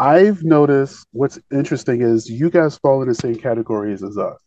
I've 0.00 0.42
noticed 0.42 1.06
what's 1.12 1.38
interesting 1.52 2.02
is 2.02 2.28
you 2.28 2.50
guys 2.50 2.76
fall 2.78 3.00
in 3.02 3.08
the 3.08 3.14
same 3.14 3.36
categories 3.36 4.02
as 4.02 4.18
us. 4.18 4.43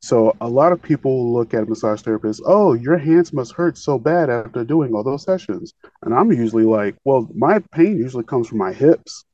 So 0.00 0.34
a 0.40 0.48
lot 0.48 0.72
of 0.72 0.82
people 0.82 1.32
look 1.32 1.52
at 1.52 1.68
massage 1.68 2.02
therapists, 2.02 2.40
oh, 2.44 2.72
your 2.72 2.96
hands 2.96 3.32
must 3.32 3.52
hurt 3.52 3.76
so 3.76 3.98
bad 3.98 4.30
after 4.30 4.64
doing 4.64 4.94
all 4.94 5.04
those 5.04 5.24
sessions. 5.24 5.74
And 6.02 6.14
I'm 6.14 6.32
usually 6.32 6.64
like, 6.64 6.96
well, 7.04 7.28
my 7.34 7.58
pain 7.72 7.98
usually 7.98 8.24
comes 8.24 8.48
from 8.48 8.58
my 8.58 8.72
hips 8.72 9.24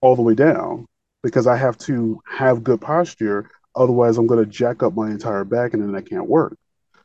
all 0.00 0.16
the 0.16 0.22
way 0.22 0.34
down 0.34 0.86
because 1.22 1.46
I 1.46 1.56
have 1.56 1.78
to 1.78 2.20
have 2.28 2.64
good 2.64 2.80
posture. 2.80 3.50
Otherwise, 3.76 4.18
I'm 4.18 4.26
going 4.26 4.44
to 4.44 4.50
jack 4.50 4.82
up 4.82 4.94
my 4.94 5.10
entire 5.10 5.44
back 5.44 5.74
and 5.74 5.82
then 5.82 5.94
I 5.94 6.00
can't 6.00 6.28
work. 6.28 6.56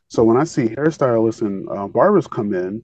So 0.08 0.24
when 0.24 0.36
I 0.36 0.44
see 0.44 0.68
hairstylists 0.68 1.42
and 1.42 1.68
uh, 1.70 1.86
barbers 1.86 2.26
come 2.26 2.52
in, 2.52 2.82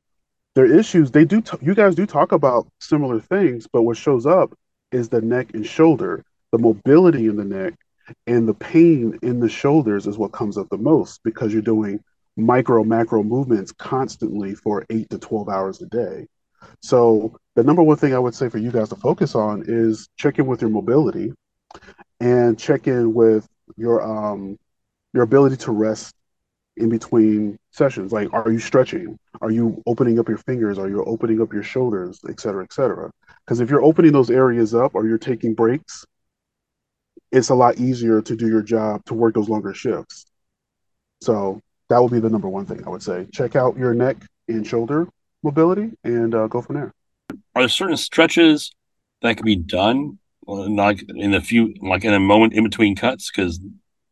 their 0.55 0.73
issues, 0.73 1.11
they 1.11 1.25
do, 1.25 1.41
t- 1.41 1.59
you 1.61 1.75
guys 1.75 1.97
do 1.97 2.07
talk 2.07 2.33
about 2.33 2.67
similar 2.81 3.21
things, 3.21 3.67
but 3.71 3.83
what 3.83 3.97
shows 3.97 4.25
up 4.25 4.57
is 4.93 5.09
the 5.09 5.21
neck 5.21 5.53
and 5.53 5.67
shoulder, 5.67 6.25
the 6.53 6.59
mobility 6.59 7.27
in 7.27 7.37
the 7.37 7.45
neck 7.45 7.75
and 8.27 8.49
the 8.49 8.55
pain 8.55 9.19
in 9.23 9.41
the 9.41 9.49
shoulders 9.49 10.07
is 10.07 10.19
what 10.19 10.33
comes 10.33 10.59
up 10.59 10.69
the 10.71 10.79
most 10.79 11.21
because 11.25 11.53
you're 11.53 11.63
doing 11.63 12.01
micro 12.37 12.85
macro 12.85 13.23
movements 13.23 13.73
constantly 13.73 14.55
for 14.55 14.85
eight 14.91 15.09
to 15.11 15.19
12 15.19 15.49
hours 15.49 15.81
a 15.83 15.87
day. 15.87 16.27
So 16.83 17.37
the 17.55 17.63
number 17.63 17.83
one 17.83 17.97
thing 17.97 18.15
I 18.15 18.19
would 18.19 18.35
say 18.35 18.49
for 18.49 18.59
you 18.59 18.71
guys 18.71 18.91
to 18.91 18.97
focus 18.97 19.35
on 19.35 19.65
is 19.67 20.09
check 20.17 20.39
in 20.39 20.47
with 20.47 20.61
your 20.61 20.71
mobility 20.71 21.33
and 22.21 22.59
check 22.59 22.87
in 22.87 23.15
with 23.15 23.47
your 23.77 24.03
um 24.03 24.59
your 25.13 25.23
ability 25.23 25.57
to 25.57 25.73
rest 25.73 26.15
in 26.77 26.91
between 26.91 27.57
sessions. 27.71 28.13
Like, 28.13 28.33
are 28.33 28.51
you 28.51 28.59
stretching? 28.59 29.19
Are 29.41 29.51
you 29.51 29.83
opening 29.87 30.19
up 30.19 30.29
your 30.29 30.39
fingers? 30.39 30.79
Are 30.79 30.89
you 30.89 31.03
opening 31.05 31.41
up 31.41 31.53
your 31.53 31.63
shoulders, 31.63 32.21
et 32.29 32.39
cetera, 32.39 32.65
et 32.65 32.73
cetera? 32.73 33.11
Because 33.45 33.61
if 33.61 33.71
you're 33.71 33.83
opening 33.83 34.13
those 34.13 34.31
areas 34.31 34.75
up 34.75 34.95
or 34.95 35.07
you're 35.07 35.17
taking 35.17 35.55
breaks, 35.55 36.05
it's 37.33 37.49
a 37.49 37.55
lot 37.55 37.79
easier 37.79 38.23
to 38.23 38.37
do 38.37 38.49
your 38.49 38.63
job 38.63 39.05
to 39.07 39.15
work 39.15 39.35
those 39.35 39.49
longer 39.49 39.75
shifts. 39.75 40.27
So 41.21 41.61
that 41.89 42.03
would 42.03 42.13
be 42.13 42.21
the 42.21 42.31
number 42.31 42.49
one 42.49 42.67
thing 42.67 42.85
I 42.87 42.91
would 42.91 43.03
say. 43.03 43.27
Check 43.33 43.57
out 43.57 43.77
your 43.77 43.95
neck 43.95 44.17
and 44.49 44.67
shoulder 44.67 45.09
mobility 45.43 45.93
and 46.05 46.35
uh, 46.35 46.47
go 46.47 46.61
from 46.61 46.77
there. 46.77 46.93
Are 47.55 47.63
there 47.63 47.69
certain 47.69 47.97
stretches 47.97 48.73
that 49.23 49.37
can 49.37 49.45
be 49.45 49.57
done 49.57 50.19
like 50.47 51.05
in 51.09 51.35
a 51.35 51.41
few 51.41 51.75
like 51.83 52.05
in 52.05 52.15
a 52.15 52.21
moment 52.21 52.53
in 52.53 52.65
between 52.65 52.97
cuts? 52.97 53.31
Because 53.31 53.61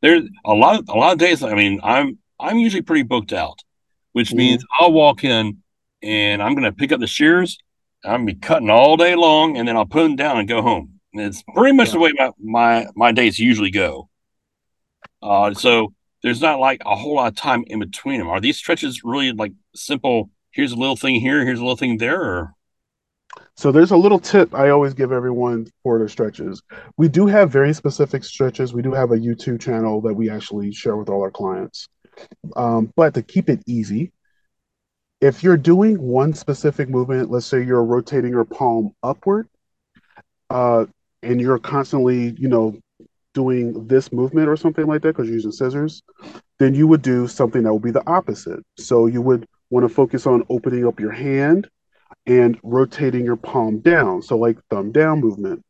there's 0.02 0.24
a 0.44 0.54
lot 0.54 0.80
of 0.80 0.88
a 0.88 0.94
lot 0.94 1.12
of 1.12 1.18
days. 1.18 1.42
I 1.42 1.54
mean, 1.54 1.80
I'm 1.82 2.18
I'm 2.40 2.58
usually 2.58 2.82
pretty 2.82 3.02
booked 3.02 3.32
out, 3.32 3.60
which 4.12 4.28
mm-hmm. 4.28 4.38
means 4.38 4.64
I'll 4.78 4.92
walk 4.92 5.24
in 5.24 5.58
and 6.02 6.42
I'm 6.42 6.54
going 6.54 6.64
to 6.64 6.72
pick 6.72 6.92
up 6.92 7.00
the 7.00 7.06
shears. 7.06 7.58
I'm 8.04 8.24
going 8.24 8.26
to 8.26 8.34
be 8.34 8.40
cutting 8.40 8.68
all 8.68 8.98
day 8.98 9.14
long, 9.14 9.56
and 9.56 9.66
then 9.66 9.76
I'll 9.76 9.86
put 9.86 10.02
them 10.02 10.16
down 10.16 10.38
and 10.38 10.46
go 10.46 10.60
home. 10.60 10.93
It's 11.14 11.42
pretty 11.54 11.76
much 11.76 11.88
yeah. 11.88 11.92
the 11.94 12.00
way 12.00 12.12
my, 12.16 12.30
my, 12.40 12.86
my 12.94 13.12
days 13.12 13.38
usually 13.38 13.70
go. 13.70 14.08
Uh, 15.22 15.54
so 15.54 15.92
there's 16.22 16.40
not 16.40 16.58
like 16.58 16.82
a 16.84 16.96
whole 16.96 17.14
lot 17.14 17.28
of 17.28 17.36
time 17.36 17.64
in 17.66 17.78
between 17.78 18.18
them. 18.18 18.28
Are 18.28 18.40
these 18.40 18.56
stretches 18.56 19.02
really 19.04 19.32
like 19.32 19.52
simple? 19.74 20.30
Here's 20.50 20.72
a 20.72 20.76
little 20.76 20.96
thing 20.96 21.20
here, 21.20 21.44
here's 21.44 21.58
a 21.58 21.62
little 21.62 21.76
thing 21.76 21.98
there. 21.98 22.20
Or? 22.20 22.54
So 23.56 23.70
there's 23.70 23.92
a 23.92 23.96
little 23.96 24.18
tip 24.18 24.54
I 24.54 24.70
always 24.70 24.94
give 24.94 25.12
everyone 25.12 25.68
for 25.82 25.98
their 25.98 26.08
stretches. 26.08 26.62
We 26.96 27.08
do 27.08 27.26
have 27.26 27.50
very 27.50 27.72
specific 27.72 28.24
stretches. 28.24 28.74
We 28.74 28.82
do 28.82 28.92
have 28.92 29.12
a 29.12 29.16
YouTube 29.16 29.60
channel 29.60 30.00
that 30.02 30.14
we 30.14 30.30
actually 30.30 30.72
share 30.72 30.96
with 30.96 31.08
all 31.08 31.22
our 31.22 31.30
clients. 31.30 31.88
Um, 32.56 32.92
but 32.96 33.14
to 33.14 33.22
keep 33.22 33.48
it 33.48 33.62
easy, 33.66 34.12
if 35.20 35.42
you're 35.42 35.56
doing 35.56 36.00
one 36.00 36.34
specific 36.34 36.88
movement, 36.88 37.30
let's 37.30 37.46
say 37.46 37.62
you're 37.62 37.84
rotating 37.84 38.30
your 38.30 38.44
palm 38.44 38.92
upward, 39.02 39.48
uh, 40.50 40.86
and 41.24 41.40
you're 41.40 41.58
constantly, 41.58 42.34
you 42.38 42.48
know, 42.48 42.78
doing 43.34 43.86
this 43.88 44.12
movement 44.12 44.48
or 44.48 44.56
something 44.56 44.86
like 44.86 45.02
that 45.02 45.08
because 45.08 45.26
you're 45.26 45.34
using 45.34 45.52
scissors, 45.52 46.02
then 46.58 46.74
you 46.74 46.86
would 46.86 47.02
do 47.02 47.26
something 47.26 47.64
that 47.64 47.72
would 47.72 47.82
be 47.82 47.90
the 47.90 48.06
opposite. 48.08 48.60
So 48.78 49.06
you 49.06 49.20
would 49.20 49.46
want 49.70 49.86
to 49.86 49.92
focus 49.92 50.26
on 50.26 50.44
opening 50.48 50.86
up 50.86 51.00
your 51.00 51.10
hand 51.10 51.68
and 52.26 52.58
rotating 52.62 53.24
your 53.24 53.36
palm 53.36 53.80
down. 53.80 54.22
So 54.22 54.38
like 54.38 54.58
thumb 54.70 54.92
down 54.92 55.20
movement, 55.20 55.62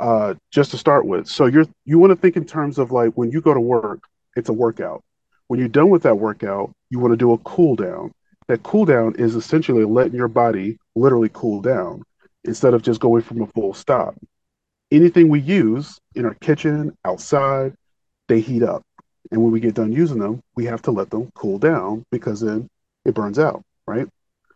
uh, 0.00 0.34
just 0.52 0.70
to 0.72 0.78
start 0.78 1.06
with. 1.06 1.26
So 1.26 1.46
you're 1.46 1.66
you 1.84 1.98
want 1.98 2.10
to 2.10 2.16
think 2.16 2.36
in 2.36 2.44
terms 2.44 2.78
of 2.78 2.92
like 2.92 3.14
when 3.14 3.30
you 3.30 3.40
go 3.40 3.54
to 3.54 3.60
work, 3.60 4.00
it's 4.36 4.50
a 4.50 4.52
workout. 4.52 5.02
When 5.48 5.58
you're 5.58 5.68
done 5.68 5.90
with 5.90 6.02
that 6.02 6.18
workout, 6.18 6.72
you 6.90 6.98
want 6.98 7.12
to 7.12 7.16
do 7.16 7.32
a 7.32 7.38
cool 7.38 7.76
down. 7.76 8.12
That 8.48 8.62
cool 8.62 8.84
down 8.84 9.14
is 9.16 9.34
essentially 9.34 9.84
letting 9.84 10.14
your 10.14 10.28
body 10.28 10.78
literally 10.94 11.30
cool 11.32 11.62
down 11.62 12.02
instead 12.44 12.74
of 12.74 12.82
just 12.82 13.00
going 13.00 13.22
from 13.22 13.42
a 13.42 13.46
full 13.48 13.74
stop 13.74 14.14
anything 14.90 15.28
we 15.28 15.40
use 15.40 15.98
in 16.14 16.24
our 16.24 16.34
kitchen, 16.34 16.96
outside, 17.04 17.74
they 18.28 18.40
heat 18.40 18.62
up. 18.62 18.82
And 19.30 19.42
when 19.42 19.52
we 19.52 19.60
get 19.60 19.74
done 19.74 19.92
using 19.92 20.18
them, 20.18 20.40
we 20.54 20.64
have 20.66 20.82
to 20.82 20.90
let 20.90 21.10
them 21.10 21.30
cool 21.34 21.58
down 21.58 22.04
because 22.10 22.40
then 22.40 22.68
it 23.04 23.14
burns 23.14 23.38
out, 23.38 23.62
right? 23.86 24.06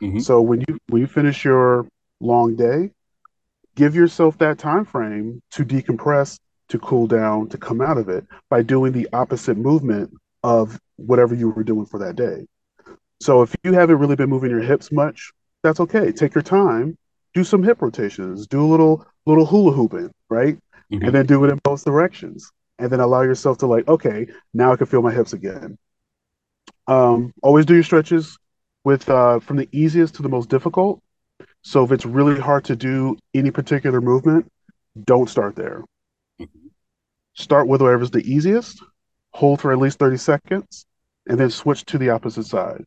Mm-hmm. 0.01 0.21
So 0.21 0.41
when 0.41 0.65
you 0.67 0.79
when 0.89 1.03
you 1.03 1.07
finish 1.07 1.45
your 1.45 1.87
long 2.21 2.57
day, 2.57 2.91
give 3.75 3.95
yourself 3.95 4.39
that 4.39 4.59
time 4.59 4.85
frame 4.85 5.43
to 5.53 5.65
decompress, 5.65 6.39
to 6.69 6.79
cool 6.79 7.07
down, 7.07 7.49
to 7.49 7.59
come 7.59 7.81
out 7.81 7.99
of 7.99 8.09
it 8.09 8.25
by 8.49 8.63
doing 8.63 8.93
the 8.93 9.09
opposite 9.13 9.57
movement 9.57 10.13
of 10.43 10.79
whatever 10.97 11.35
you 11.35 11.51
were 11.51 11.65
doing 11.65 11.87
for 11.87 11.99
that 11.99 12.17
day. 12.17 12.47
So 13.21 13.43
if 13.43 13.55
you 13.63 13.73
haven't 13.75 13.99
really 13.99 14.17
been 14.17 14.31
moving 14.31 14.51
your 14.51 14.61
hips 14.61 14.91
much, 14.91 15.31
that's 15.63 15.81
okay. 15.81 16.13
Take 16.13 16.35
your 16.35 16.43
time, 16.43 16.97
do 17.35 17.45
some 17.45 17.63
hip 17.63 17.83
rotations, 17.83 18.47
do 18.47 18.65
a 18.65 18.69
little 18.69 19.07
little 19.27 19.47
hula 19.47 19.73
hooping, 19.73 20.11
right? 20.29 20.59
Mm-hmm. 20.93 21.05
And 21.05 21.15
then 21.15 21.27
do 21.27 21.45
it 21.45 21.51
in 21.51 21.61
both 21.63 21.85
directions. 21.85 22.51
And 22.79 22.91
then 22.91 23.01
allow 23.01 23.23
yourself 23.23 23.59
to 23.59 23.67
like, 23.67 23.87
okay, 23.89 24.27
now 24.55 24.73
I 24.73 24.77
can 24.77 24.87
feel 24.87 25.03
my 25.03 25.13
hips 25.13 25.33
again. 25.33 25.77
Um, 26.87 27.33
always 27.43 27.67
do 27.67 27.75
your 27.75 27.83
stretches 27.83 28.39
with 28.85 29.09
uh, 29.09 29.41
from 29.41 29.57
the 29.57 29.69
easiest 29.73 30.15
to 30.17 30.23
the 30.23 30.29
most 30.29 30.49
difficult. 30.49 31.01
So 31.63 31.85
if 31.85 31.93
it's 31.93 32.07
really 32.07 32.41
hard 32.41 32.65
to 32.65 32.77
do 32.77 33.19
any 33.35 33.51
particular 33.51 34.01
movement, 34.01 34.51
don't 35.05 35.29
start 35.29 35.57
there. 35.57 35.85
Mm-hmm. 36.41 36.69
Start 37.35 37.69
with 37.69 37.83
whatever's 37.83 38.11
the 38.11 38.29
easiest, 38.31 38.83
hold 39.33 39.61
for 39.61 39.73
at 39.73 39.79
least 39.79 39.99
30 39.99 40.17
seconds, 40.17 40.87
and 41.29 41.39
then 41.39 41.51
switch 41.51 41.85
to 41.87 41.99
the 41.99 42.11
opposite 42.11 42.47
side. 42.47 42.85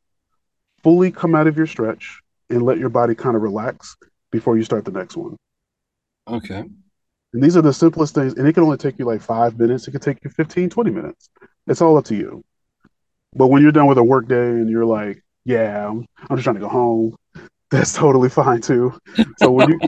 Fully 0.84 1.12
come 1.12 1.36
out 1.36 1.48
of 1.48 1.56
your 1.56 1.67
stretch 1.67 2.19
and 2.50 2.63
let 2.63 2.78
your 2.78 2.89
body 2.89 3.15
kind 3.15 3.36
of 3.36 3.41
relax 3.41 3.96
before 4.32 4.58
you 4.58 4.63
start 4.63 4.86
the 4.86 4.91
next 4.91 5.15
one. 5.15 5.38
Okay. 6.28 6.64
And 7.34 7.44
these 7.44 7.58
are 7.58 7.62
the 7.62 7.74
simplest 7.74 8.14
things. 8.14 8.34
And 8.36 8.48
it 8.48 8.54
can 8.54 8.64
only 8.64 8.78
take 8.78 9.00
you 9.00 9.06
like 9.06 9.22
five 9.22 9.58
minutes. 9.58 9.88
It 9.88 9.92
could 9.92 10.02
take 10.02 10.24
you 10.24 10.30
15, 10.30 10.70
20 10.70 10.92
minutes. 10.92 11.30
It's 11.68 11.82
all 11.82 11.98
up 11.98 12.06
to 12.06 12.16
you. 12.16 12.44
But 13.36 13.48
when 13.48 13.64
you're 13.64 13.72
done 13.72 13.88
with 13.88 13.98
a 13.98 14.04
work 14.04 14.28
day 14.28 14.50
and 14.50 14.70
you're 14.70 14.86
like, 14.86 15.24
yeah, 15.46 15.88
I'm, 15.88 16.06
I'm 16.30 16.38
just 16.38 16.44
trying 16.44 16.56
to 16.56 16.62
go 16.62 16.70
home, 16.70 17.16
that's 17.72 17.94
totally 17.94 18.30
fine 18.30 18.62
too. 18.62 18.98
So 19.38 19.52
when 19.52 19.72
you, 19.72 19.80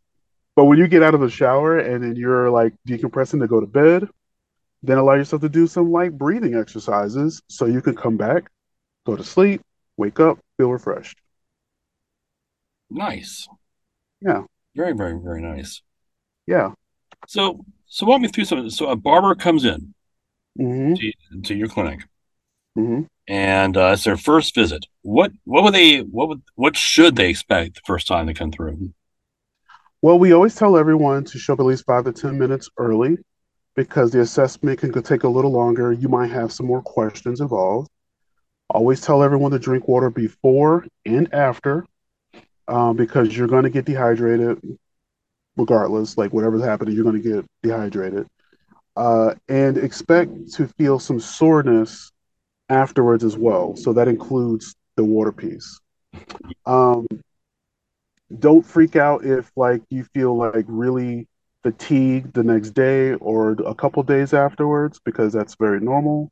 but 0.56 0.64
when 0.66 0.78
you 0.78 0.86
get 0.86 1.02
out 1.02 1.14
of 1.14 1.20
the 1.20 1.30
shower 1.30 1.78
and 1.78 2.04
then 2.04 2.16
you're 2.16 2.50
like 2.50 2.74
decompressing 2.86 3.40
to 3.40 3.48
go 3.48 3.60
to 3.60 3.66
bed, 3.66 4.08
then 4.82 4.98
allow 4.98 5.14
yourself 5.14 5.42
to 5.42 5.48
do 5.48 5.66
some 5.66 5.90
light 5.90 6.16
breathing 6.16 6.54
exercises 6.54 7.42
so 7.48 7.66
you 7.66 7.80
can 7.82 7.96
come 7.96 8.16
back, 8.16 8.50
go 9.06 9.16
to 9.16 9.24
sleep, 9.24 9.62
wake 9.96 10.20
up, 10.20 10.38
feel 10.58 10.70
refreshed. 10.70 11.18
Nice. 12.90 13.48
Yeah. 14.20 14.42
Very, 14.76 14.92
very, 14.92 15.18
very 15.18 15.40
nice. 15.40 15.82
Yeah. 16.46 16.72
So, 17.28 17.64
so 17.86 18.06
walk 18.06 18.20
me 18.20 18.28
through 18.28 18.44
something. 18.44 18.70
So, 18.70 18.88
a 18.88 18.96
barber 18.96 19.34
comes 19.34 19.64
in 19.64 19.94
mm-hmm. 20.58 20.94
to, 20.94 21.42
to, 21.42 21.54
your 21.54 21.68
clinic, 21.68 22.00
mm-hmm. 22.76 23.02
and 23.28 23.76
uh, 23.76 23.92
it's 23.94 24.04
their 24.04 24.16
first 24.16 24.54
visit. 24.54 24.84
What, 25.02 25.32
what 25.44 25.62
would 25.62 25.74
they, 25.74 26.00
what 26.00 26.28
would, 26.28 26.42
what 26.54 26.76
should 26.76 27.16
they 27.16 27.30
expect 27.30 27.76
the 27.76 27.80
first 27.86 28.06
time 28.06 28.26
they 28.26 28.34
come 28.34 28.52
through? 28.52 28.92
Well, 30.02 30.18
we 30.18 30.32
always 30.32 30.54
tell 30.54 30.76
everyone 30.76 31.24
to 31.24 31.38
show 31.38 31.54
up 31.54 31.60
at 31.60 31.66
least 31.66 31.86
five 31.86 32.04
to 32.04 32.12
ten 32.12 32.38
minutes 32.38 32.68
early, 32.76 33.16
because 33.74 34.10
the 34.10 34.20
assessment 34.20 34.80
can 34.80 34.92
take 35.02 35.24
a 35.24 35.28
little 35.28 35.50
longer. 35.50 35.92
You 35.92 36.08
might 36.08 36.30
have 36.30 36.52
some 36.52 36.66
more 36.66 36.82
questions 36.82 37.40
involved. 37.40 37.88
Always 38.70 39.00
tell 39.00 39.22
everyone 39.22 39.52
to 39.52 39.58
drink 39.58 39.88
water 39.88 40.10
before 40.10 40.86
and 41.04 41.32
after 41.32 41.86
um, 42.68 42.96
because 42.96 43.36
you're 43.36 43.48
going 43.48 43.64
to 43.64 43.70
get 43.70 43.84
dehydrated 43.84 44.60
regardless. 45.56 46.16
Like 46.16 46.32
whatever's 46.32 46.64
happening, 46.64 46.94
you're 46.94 47.04
going 47.04 47.22
to 47.22 47.32
get 47.34 47.44
dehydrated. 47.62 48.26
Uh, 48.96 49.34
and 49.48 49.76
expect 49.76 50.52
to 50.52 50.68
feel 50.68 50.98
some 50.98 51.18
soreness 51.18 52.12
afterwards 52.68 53.24
as 53.24 53.36
well. 53.36 53.76
So 53.76 53.92
that 53.92 54.08
includes 54.08 54.74
the 54.96 55.04
water 55.04 55.32
piece. 55.32 55.80
Um, 56.64 57.06
don't 58.38 58.64
freak 58.64 58.96
out 58.96 59.24
if 59.24 59.50
like 59.56 59.82
you 59.90 60.04
feel 60.14 60.36
like 60.36 60.64
really 60.68 61.28
fatigued 61.62 62.34
the 62.34 62.44
next 62.44 62.70
day 62.70 63.14
or 63.14 63.52
a 63.66 63.74
couple 63.74 64.02
days 64.02 64.32
afterwards 64.32 65.00
because 65.04 65.32
that's 65.32 65.56
very 65.56 65.80
normal. 65.80 66.30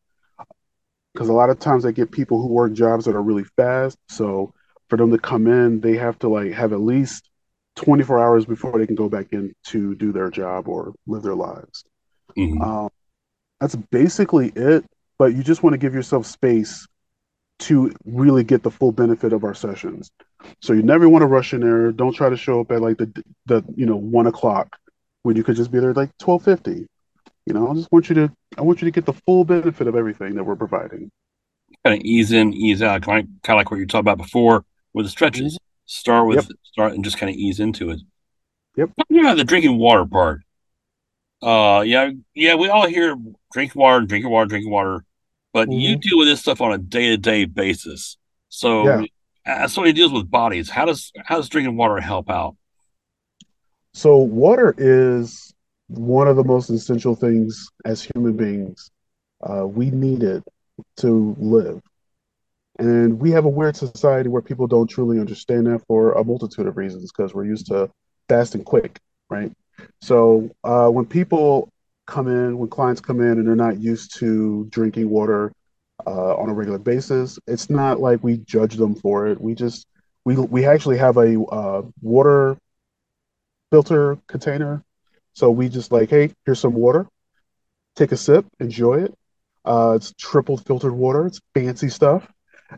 Because 1.13 1.29
a 1.29 1.33
lot 1.33 1.51
of 1.51 1.59
times 1.59 1.85
I 1.85 1.93
get 1.93 2.11
people 2.11 2.41
who 2.41 2.49
work 2.49 2.73
jobs 2.73 3.05
that 3.05 3.15
are 3.15 3.23
really 3.23 3.45
fast, 3.45 3.99
so 4.09 4.55
for 4.93 4.99
them 4.99 5.11
to 5.11 5.19
come 5.19 5.47
in, 5.47 5.81
they 5.81 5.97
have 5.97 6.19
to 6.19 6.29
like 6.29 6.53
have 6.53 6.75
at 6.75 6.81
least 6.83 7.31
24 7.77 8.23
hours 8.23 8.45
before 8.45 8.79
they 8.79 8.87
can 8.87 8.95
go 8.95 9.09
back 9.09 9.29
in 9.33 9.51
to 9.65 9.95
do 9.95 10.13
their 10.13 10.29
job 10.29 10.69
or 10.69 10.93
live 11.07 11.23
their 11.23 11.35
lives. 11.35 11.83
Mm-hmm. 12.37 12.61
Um, 12.61 12.91
that's 13.59 13.75
basically 13.75 14.53
it. 14.55 14.85
But 15.19 15.35
you 15.35 15.43
just 15.43 15.63
want 15.63 15.73
to 15.73 15.79
give 15.79 15.95
yourself 15.95 16.27
space 16.27 16.87
to 17.61 17.91
really 18.05 18.45
get 18.45 18.63
the 18.63 18.71
full 18.71 18.93
benefit 18.93 19.33
of 19.33 19.45
our 19.45 19.55
sessions. 19.55 20.11
So 20.61 20.75
you 20.75 20.83
never 20.83 21.09
want 21.09 21.23
to 21.23 21.27
rush 21.27 21.55
in 21.55 21.63
there. 21.63 21.91
Don't 21.91 22.13
try 22.13 22.29
to 22.29 22.37
show 22.37 22.61
up 22.61 22.71
at 22.71 22.83
like 22.83 22.99
the 22.99 23.25
the 23.47 23.65
you 23.75 23.87
know 23.87 23.97
one 23.97 24.27
o'clock 24.27 24.77
when 25.23 25.37
you 25.37 25.43
could 25.43 25.57
just 25.57 25.73
be 25.73 25.81
there 25.81 25.95
like 25.95 26.11
twelve 26.19 26.45
fifty. 26.45 26.87
You 27.47 27.55
know, 27.55 27.71
I 27.71 27.73
just 27.73 27.91
want 27.91 28.11
you 28.11 28.15
to 28.17 28.33
I 28.59 28.61
want 28.61 28.83
you 28.83 28.85
to 28.89 28.93
get 28.93 29.07
the 29.07 29.15
full 29.25 29.47
benefit 29.47 29.87
of 29.87 29.97
everything 29.97 30.35
that 30.35 30.45
we're 30.45 30.55
providing. 30.55 31.11
Kind 31.83 31.99
of 31.99 32.05
ease 32.05 32.31
in, 32.31 32.53
ease 32.53 32.83
out, 32.83 33.01
kind 33.01 33.21
of, 33.21 33.43
kind 33.43 33.57
of 33.57 33.61
like 33.61 33.71
what 33.71 33.81
you 33.81 33.87
talked 33.87 34.03
about 34.03 34.19
before 34.19 34.67
with 34.95 35.07
the 35.07 35.11
stretches. 35.11 35.55
Mm-hmm. 35.55 35.67
Start 35.87 36.27
with 36.27 36.37
yep. 36.37 36.47
start 36.65 36.93
and 36.93 37.05
just 37.05 37.19
kind 37.19 37.31
of 37.31 37.37
ease 37.37 37.61
into 37.61 37.91
it. 37.91 38.01
Yep. 38.77 38.91
Yeah, 39.11 39.35
the 39.35 39.45
drinking 39.45 39.79
water 39.79 40.07
part. 40.07 40.41
Uh, 41.43 41.83
yeah, 41.85 42.11
yeah, 42.35 42.55
we 42.55 42.69
all 42.69 42.87
hear 42.87 43.17
drink 43.53 43.75
water, 43.75 44.07
drinking 44.07 44.31
water, 44.31 44.47
drinking 44.47 44.71
water, 44.71 45.05
but 45.53 45.69
mm-hmm. 45.69 45.79
you 45.79 45.97
deal 45.97 46.19
with 46.19 46.29
this 46.29 46.41
stuff 46.41 46.61
on 46.61 46.73
a 46.73 46.79
day 46.79 47.09
to 47.09 47.17
day 47.17 47.45
basis. 47.45 48.17
So, 48.49 48.85
yeah. 48.85 49.03
as 49.45 49.73
somebody 49.73 49.93
deals 49.93 50.13
with 50.13 50.31
bodies, 50.31 50.71
how 50.71 50.85
does 50.85 51.11
how 51.25 51.37
does 51.37 51.49
drinking 51.49 51.77
water 51.77 52.01
help 52.01 52.31
out? 52.31 52.57
So, 53.93 54.19
water 54.19 54.75
is 54.79 55.53
one 55.89 56.29
of 56.29 56.37
the 56.37 56.45
most 56.45 56.71
essential 56.71 57.17
things 57.17 57.69
as 57.85 58.09
human 58.15 58.37
beings. 58.37 58.91
Uh, 59.43 59.67
we 59.67 59.91
need 59.91 60.23
it 60.23 60.45
to 60.99 61.35
live. 61.39 61.81
And 62.83 63.21
we 63.21 63.31
have 63.31 63.45
a 63.45 63.49
weird 63.49 63.77
society 63.77 64.29
where 64.29 64.43
people 64.43 64.67
don't 64.67 64.89
truly 64.89 65.21
understand 65.21 65.69
that 65.69 65.87
for 65.87 66.15
a 66.15 66.25
multitude 66.25 66.67
of 66.67 66.77
reasons 66.77 67.13
because 67.13 67.33
we're 67.33 67.45
used 67.45 67.67
to 67.69 67.89
fast 68.29 68.57
and 68.57 68.65
quick, 68.67 68.99
right? 69.31 69.53
So 70.01 70.51
uh, 70.65 70.89
when 70.89 71.07
people 71.07 71.73
come 72.09 72.27
in, 72.27 72.59
when 72.59 72.69
clients 72.69 73.01
come 73.01 73.21
in 73.21 73.39
and 73.39 73.47
they're 73.47 73.55
not 73.55 73.79
used 73.79 74.19
to 74.19 74.67
drinking 74.71 75.09
water 75.09 75.53
uh, 76.09 76.35
on 76.35 76.49
a 76.49 76.53
regular 76.53 76.81
basis, 76.81 77.39
it's 77.47 77.71
not 77.71 78.01
like 78.01 78.25
we 78.25 78.39
judge 78.39 78.75
them 78.75 78.97
for 78.97 79.29
it. 79.29 79.41
We 79.41 79.55
just 79.55 79.87
we 80.25 80.35
we 80.35 80.67
actually 80.67 80.99
have 80.99 81.19
a 81.19 81.41
uh, 81.41 81.83
water 82.01 82.59
filter 83.71 84.19
container, 84.27 84.83
so 85.35 85.53
we 85.53 85.69
just 85.69 85.93
like, 85.93 86.11
hey, 86.11 86.33
here's 86.45 86.59
some 86.59 86.75
water. 86.75 87.07
Take 87.95 88.11
a 88.11 88.17
sip, 88.17 88.45
enjoy 88.59 89.05
it. 89.05 89.15
Uh, 89.65 89.93
it's 89.95 90.13
triple 90.19 90.57
filtered 90.57 90.95
water. 90.95 91.27
It's 91.27 91.41
fancy 91.55 91.89
stuff. 91.89 92.27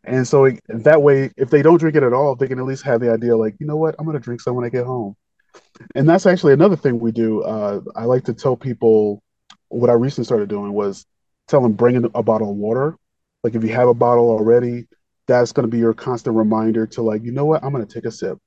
And 0.02 0.26
so 0.26 0.44
it, 0.46 0.60
that 0.68 1.02
way, 1.02 1.30
if 1.36 1.50
they 1.50 1.62
don't 1.62 1.78
drink 1.78 1.96
it 1.96 2.02
at 2.02 2.12
all, 2.12 2.34
they 2.34 2.48
can 2.48 2.58
at 2.58 2.64
least 2.64 2.82
have 2.84 3.00
the 3.00 3.12
idea, 3.12 3.36
like, 3.36 3.54
you 3.60 3.66
know 3.66 3.76
what, 3.76 3.94
I'm 3.98 4.04
going 4.04 4.16
to 4.16 4.22
drink 4.22 4.40
some 4.40 4.56
when 4.56 4.64
I 4.64 4.68
get 4.68 4.86
home. 4.86 5.14
And 5.94 6.08
that's 6.08 6.26
actually 6.26 6.52
another 6.52 6.76
thing 6.76 6.98
we 6.98 7.12
do. 7.12 7.42
Uh, 7.42 7.80
I 7.94 8.04
like 8.04 8.24
to 8.24 8.34
tell 8.34 8.56
people 8.56 9.22
what 9.68 9.90
I 9.90 9.94
recently 9.94 10.24
started 10.24 10.48
doing 10.48 10.72
was 10.72 11.06
tell 11.46 11.60
them 11.60 11.72
bring 11.72 11.96
in 11.96 12.04
a 12.14 12.22
bottle 12.22 12.50
of 12.50 12.56
water. 12.56 12.96
Like 13.42 13.54
if 13.54 13.62
you 13.62 13.70
have 13.70 13.88
a 13.88 13.94
bottle 13.94 14.30
already, 14.30 14.88
that's 15.26 15.52
going 15.52 15.64
to 15.64 15.70
be 15.70 15.78
your 15.78 15.94
constant 15.94 16.36
reminder 16.36 16.86
to 16.88 17.02
like, 17.02 17.22
you 17.22 17.32
know 17.32 17.44
what, 17.44 17.62
I'm 17.62 17.72
going 17.72 17.86
to 17.86 17.94
take 17.94 18.04
a 18.04 18.10
sip. 18.10 18.38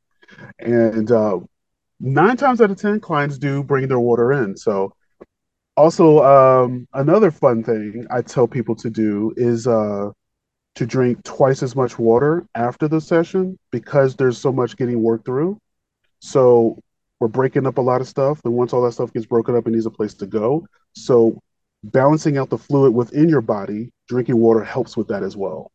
And 0.59 1.11
uh, 1.11 1.39
nine 1.99 2.37
times 2.37 2.61
out 2.61 2.71
of 2.71 2.77
ten, 2.77 2.99
clients 2.99 3.37
do 3.37 3.63
bring 3.63 3.87
their 3.87 3.99
water 3.99 4.33
in. 4.33 4.57
So 4.57 4.93
also 5.75 6.23
um, 6.23 6.87
another 6.93 7.31
fun 7.31 7.63
thing 7.63 8.05
I 8.09 8.21
tell 8.21 8.47
people 8.47 8.75
to 8.77 8.89
do 8.89 9.33
is 9.37 9.67
uh, 9.67 10.09
to 10.77 10.85
drink 10.85 11.23
twice 11.23 11.63
as 11.63 11.75
much 11.75 11.97
water 11.97 12.45
after 12.53 12.87
the 12.87 13.01
session 13.01 13.57
because 13.71 14.15
there's 14.15 14.37
so 14.37 14.51
much 14.51 14.77
getting 14.77 15.01
worked 15.01 15.25
through. 15.25 15.59
So 16.19 16.79
we're 17.19 17.29
breaking 17.29 17.65
up 17.65 17.79
a 17.79 17.81
lot 17.81 17.99
of 17.99 18.07
stuff, 18.07 18.39
and 18.45 18.53
once 18.53 18.73
all 18.73 18.83
that 18.83 18.91
stuff 18.91 19.11
gets 19.11 19.25
broken 19.25 19.55
up, 19.55 19.67
it 19.67 19.71
needs 19.71 19.87
a 19.87 19.91
place 19.91 20.13
to 20.15 20.27
go. 20.27 20.67
So 20.93 21.41
balancing 21.83 22.37
out 22.37 22.51
the 22.51 22.59
fluid 22.59 22.93
within 22.93 23.27
your 23.27 23.41
body, 23.41 23.91
drinking 24.07 24.37
water 24.37 24.63
helps 24.63 24.95
with 24.95 25.07
that 25.07 25.23
as 25.23 25.35
well. 25.35 25.71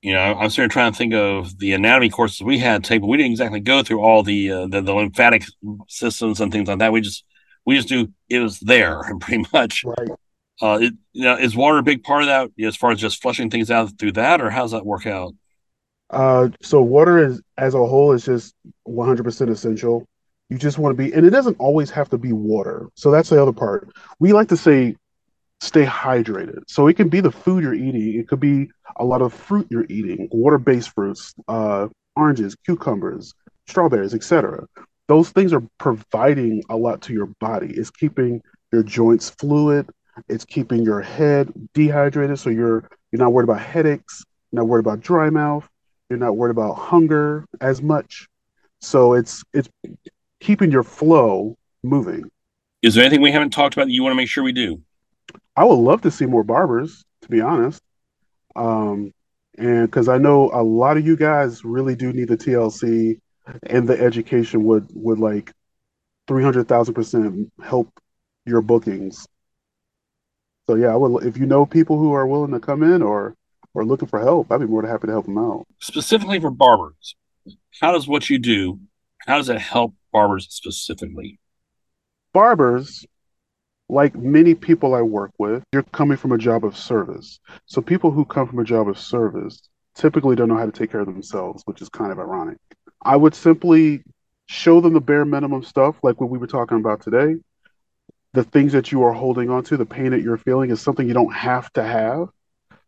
You 0.00 0.14
know, 0.14 0.20
I'm 0.20 0.48
sort 0.48 0.64
of 0.64 0.70
trying 0.70 0.92
to 0.92 0.96
think 0.96 1.12
of 1.12 1.58
the 1.58 1.74
anatomy 1.74 2.08
courses 2.08 2.40
we 2.40 2.58
had 2.58 2.88
but 2.88 3.02
we 3.02 3.18
didn't 3.18 3.32
exactly 3.32 3.60
go 3.60 3.82
through 3.82 4.00
all 4.00 4.22
the, 4.22 4.50
uh, 4.50 4.66
the 4.68 4.80
the 4.80 4.94
lymphatic 4.94 5.44
systems 5.86 6.40
and 6.40 6.50
things 6.50 6.66
like 6.66 6.78
that. 6.78 6.92
We 6.92 7.02
just 7.02 7.24
we 7.66 7.76
just 7.76 7.88
do 7.88 8.08
it 8.30 8.38
was 8.38 8.58
there 8.60 9.02
pretty 9.20 9.44
much. 9.52 9.84
Right. 9.84 10.08
Uh, 10.60 10.78
it, 10.80 10.94
you 11.12 11.24
know, 11.24 11.36
is 11.36 11.56
water 11.56 11.78
a 11.78 11.82
big 11.82 12.04
part 12.04 12.22
of 12.22 12.28
that 12.28 12.50
as 12.64 12.76
far 12.76 12.92
as 12.92 13.00
just 13.00 13.22
flushing 13.22 13.50
things 13.50 13.70
out 13.70 13.98
through 13.98 14.12
that, 14.12 14.40
or 14.40 14.50
how's 14.50 14.72
that 14.72 14.86
work 14.86 15.06
out? 15.06 15.34
Uh, 16.10 16.48
so 16.60 16.82
water 16.82 17.24
is 17.24 17.40
as 17.56 17.74
a 17.74 17.78
whole 17.78 18.12
is 18.12 18.24
just 18.24 18.54
100% 18.86 19.50
essential. 19.50 20.06
You 20.50 20.58
just 20.58 20.78
want 20.78 20.96
to 20.96 21.02
be, 21.02 21.12
and 21.14 21.24
it 21.24 21.30
doesn't 21.30 21.56
always 21.58 21.90
have 21.90 22.10
to 22.10 22.18
be 22.18 22.32
water. 22.32 22.88
So 22.94 23.10
that's 23.10 23.30
the 23.30 23.40
other 23.40 23.52
part. 23.52 23.90
We 24.18 24.34
like 24.34 24.48
to 24.48 24.56
say 24.56 24.96
stay 25.62 25.86
hydrated. 25.86 26.64
So 26.66 26.88
it 26.88 26.96
can 26.96 27.08
be 27.08 27.20
the 27.20 27.30
food 27.30 27.62
you're 27.62 27.72
eating. 27.72 28.18
It 28.18 28.28
could 28.28 28.40
be 28.40 28.68
a 28.96 29.04
lot 29.04 29.22
of 29.22 29.32
fruit 29.32 29.68
you're 29.70 29.86
eating, 29.88 30.28
water-based 30.32 30.90
fruits, 30.90 31.34
uh, 31.48 31.88
oranges, 32.16 32.56
cucumbers, 32.66 33.32
strawberries, 33.68 34.12
etc. 34.12 34.66
Those 35.06 35.30
things 35.30 35.52
are 35.52 35.62
providing 35.78 36.64
a 36.68 36.76
lot 36.76 37.02
to 37.02 37.12
your 37.12 37.26
body. 37.40 37.72
It's 37.74 37.90
keeping 37.90 38.42
your 38.72 38.82
joints 38.82 39.30
fluid. 39.30 39.88
It's 40.28 40.44
keeping 40.44 40.84
your 40.84 41.00
head 41.00 41.52
dehydrated, 41.74 42.38
so 42.38 42.50
you're 42.50 42.88
you're 43.10 43.18
not 43.18 43.32
worried 43.32 43.48
about 43.48 43.60
headaches, 43.60 44.24
you're 44.50 44.62
not 44.62 44.68
worried 44.68 44.80
about 44.80 45.00
dry 45.00 45.30
mouth, 45.30 45.68
you're 46.08 46.18
not 46.18 46.36
worried 46.36 46.50
about 46.50 46.74
hunger 46.74 47.46
as 47.60 47.82
much. 47.82 48.28
So 48.80 49.14
it's 49.14 49.42
it's 49.52 49.68
keeping 50.40 50.70
your 50.70 50.82
flow 50.82 51.56
moving. 51.82 52.30
Is 52.82 52.94
there 52.94 53.04
anything 53.04 53.22
we 53.22 53.32
haven't 53.32 53.50
talked 53.50 53.74
about 53.74 53.86
that 53.86 53.92
you 53.92 54.02
want 54.02 54.12
to 54.12 54.16
make 54.16 54.28
sure 54.28 54.42
we 54.42 54.52
do? 54.52 54.82
I 55.56 55.64
would 55.64 55.74
love 55.74 56.02
to 56.02 56.10
see 56.10 56.26
more 56.26 56.42
barbers, 56.42 57.04
to 57.22 57.28
be 57.28 57.40
honest. 57.40 57.80
Um, 58.56 59.12
and 59.56 59.86
because 59.86 60.08
I 60.08 60.18
know 60.18 60.50
a 60.52 60.62
lot 60.62 60.96
of 60.96 61.06
you 61.06 61.16
guys 61.16 61.64
really 61.64 61.94
do 61.94 62.12
need 62.12 62.28
the 62.28 62.36
TLC, 62.36 63.20
and 63.64 63.88
the 63.88 64.00
education 64.00 64.64
would 64.64 64.88
would 64.94 65.18
like 65.18 65.52
three 66.26 66.42
hundred 66.42 66.68
thousand 66.68 66.94
percent 66.94 67.52
help 67.62 67.88
your 68.46 68.62
bookings. 68.62 69.26
So 70.68 70.76
yeah, 70.76 70.88
I 70.88 70.96
would 70.96 71.24
if 71.24 71.36
you 71.36 71.46
know 71.46 71.66
people 71.66 71.98
who 71.98 72.12
are 72.12 72.26
willing 72.26 72.52
to 72.52 72.60
come 72.60 72.82
in 72.82 73.02
or 73.02 73.34
or 73.74 73.84
looking 73.84 74.08
for 74.08 74.20
help, 74.20 74.50
I'd 74.52 74.60
be 74.60 74.66
more 74.66 74.82
than 74.82 74.90
happy 74.90 75.06
to 75.06 75.12
help 75.12 75.26
them 75.26 75.38
out. 75.38 75.66
Specifically 75.80 76.38
for 76.38 76.50
barbers, 76.50 77.16
how 77.80 77.92
does 77.92 78.06
what 78.06 78.30
you 78.30 78.38
do, 78.38 78.78
how 79.26 79.38
does 79.38 79.48
it 79.48 79.58
help 79.58 79.94
barbers 80.12 80.46
specifically? 80.50 81.38
Barbers, 82.32 83.04
like 83.88 84.14
many 84.14 84.54
people 84.54 84.94
I 84.94 85.02
work 85.02 85.32
with, 85.38 85.62
you're 85.72 85.82
coming 85.82 86.16
from 86.16 86.32
a 86.32 86.38
job 86.38 86.64
of 86.64 86.76
service. 86.76 87.40
So 87.66 87.82
people 87.82 88.10
who 88.10 88.24
come 88.24 88.48
from 88.48 88.58
a 88.58 88.64
job 88.64 88.88
of 88.88 88.98
service 88.98 89.68
typically 89.94 90.36
don't 90.36 90.48
know 90.48 90.56
how 90.56 90.66
to 90.66 90.72
take 90.72 90.90
care 90.90 91.00
of 91.00 91.06
themselves, 91.06 91.62
which 91.66 91.82
is 91.82 91.88
kind 91.88 92.12
of 92.12 92.18
ironic. 92.18 92.58
I 93.02 93.16
would 93.16 93.34
simply 93.34 94.02
show 94.46 94.80
them 94.80 94.94
the 94.94 95.00
bare 95.00 95.24
minimum 95.24 95.62
stuff, 95.62 95.96
like 96.02 96.20
what 96.20 96.30
we 96.30 96.38
were 96.38 96.46
talking 96.46 96.78
about 96.78 97.02
today. 97.02 97.36
The 98.34 98.44
things 98.44 98.72
that 98.72 98.92
you 98.92 99.02
are 99.04 99.12
holding 99.12 99.50
on 99.50 99.62
to, 99.64 99.76
the 99.76 99.86
pain 99.86 100.10
that 100.10 100.22
you're 100.22 100.38
feeling 100.38 100.70
is 100.70 100.80
something 100.80 101.06
you 101.06 101.14
don't 101.14 101.34
have 101.34 101.72
to 101.74 101.82
have. 101.82 102.28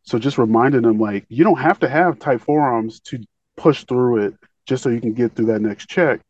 So 0.03 0.19
just 0.19 0.39
reminding 0.39 0.83
them 0.83 0.99
like 0.99 1.25
you 1.29 1.45
don't 1.45 1.59
have 1.59 1.81
to 1.81 1.89
have 1.89 2.19
tight 2.19 2.41
forearms 2.41 3.01
to 3.01 3.23
push 3.57 3.85
through 3.85 4.27
it 4.27 4.35
just 4.67 4.83
so 4.83 4.89
you 4.89 5.01
can 5.01 5.13
get 5.13 5.35
through 5.35 5.47
that 5.47 5.61
next 5.61 5.89
check. 5.89 6.21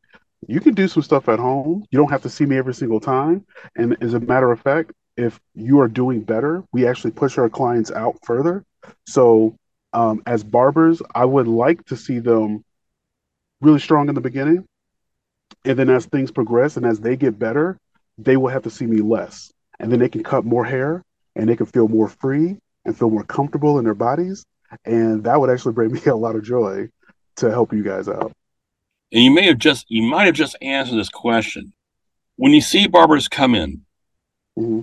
You 0.46 0.60
can 0.60 0.74
do 0.74 0.88
some 0.88 1.02
stuff 1.02 1.28
at 1.28 1.38
home. 1.38 1.84
You 1.90 1.98
don't 1.98 2.10
have 2.10 2.22
to 2.22 2.28
see 2.28 2.44
me 2.44 2.56
every 2.56 2.74
single 2.74 3.00
time. 3.00 3.46
And 3.76 3.96
as 4.02 4.14
a 4.14 4.20
matter 4.20 4.50
of 4.52 4.60
fact, 4.60 4.92
if 5.16 5.40
you 5.54 5.80
are 5.80 5.88
doing 5.88 6.20
better, 6.20 6.64
we 6.72 6.86
actually 6.86 7.12
push 7.12 7.38
our 7.38 7.48
clients 7.48 7.90
out 7.90 8.16
further. 8.24 8.64
So 9.06 9.56
um, 9.92 10.22
as 10.26 10.42
barbers, 10.44 11.00
I 11.14 11.24
would 11.24 11.48
like 11.48 11.84
to 11.86 11.96
see 11.96 12.18
them 12.18 12.64
really 13.60 13.78
strong 13.78 14.08
in 14.08 14.14
the 14.14 14.20
beginning. 14.20 14.66
And 15.64 15.78
then 15.78 15.88
as 15.88 16.06
things 16.06 16.30
progress 16.30 16.76
and 16.76 16.84
as 16.84 17.00
they 17.00 17.16
get 17.16 17.38
better, 17.38 17.78
they 18.18 18.36
will 18.36 18.48
have 18.48 18.62
to 18.62 18.70
see 18.70 18.86
me 18.86 19.00
less. 19.00 19.52
And 19.80 19.90
then 19.90 19.98
they 19.98 20.08
can 20.08 20.22
cut 20.22 20.44
more 20.44 20.64
hair 20.64 21.02
and 21.34 21.48
they 21.48 21.56
can 21.56 21.66
feel 21.66 21.88
more 21.88 22.08
free 22.08 22.56
and 22.84 22.96
feel 22.96 23.10
more 23.10 23.24
comfortable 23.24 23.78
in 23.78 23.84
their 23.84 23.94
bodies. 23.94 24.44
And 24.84 25.24
that 25.24 25.40
would 25.40 25.50
actually 25.50 25.74
bring 25.74 25.92
me 25.92 26.00
a 26.06 26.14
lot 26.14 26.36
of 26.36 26.44
joy 26.44 26.88
to 27.36 27.50
help 27.50 27.72
you 27.72 27.82
guys 27.82 28.08
out. 28.08 28.32
And 29.12 29.22
you 29.22 29.30
may 29.30 29.46
have 29.46 29.58
just 29.58 29.86
you 29.88 30.02
might 30.02 30.24
have 30.24 30.34
just 30.34 30.56
answered 30.60 30.96
this 30.96 31.08
question. 31.08 31.72
When 32.36 32.52
you 32.52 32.60
see 32.60 32.88
barbers 32.88 33.28
come 33.28 33.54
in, 33.54 33.82
mm-hmm. 34.58 34.80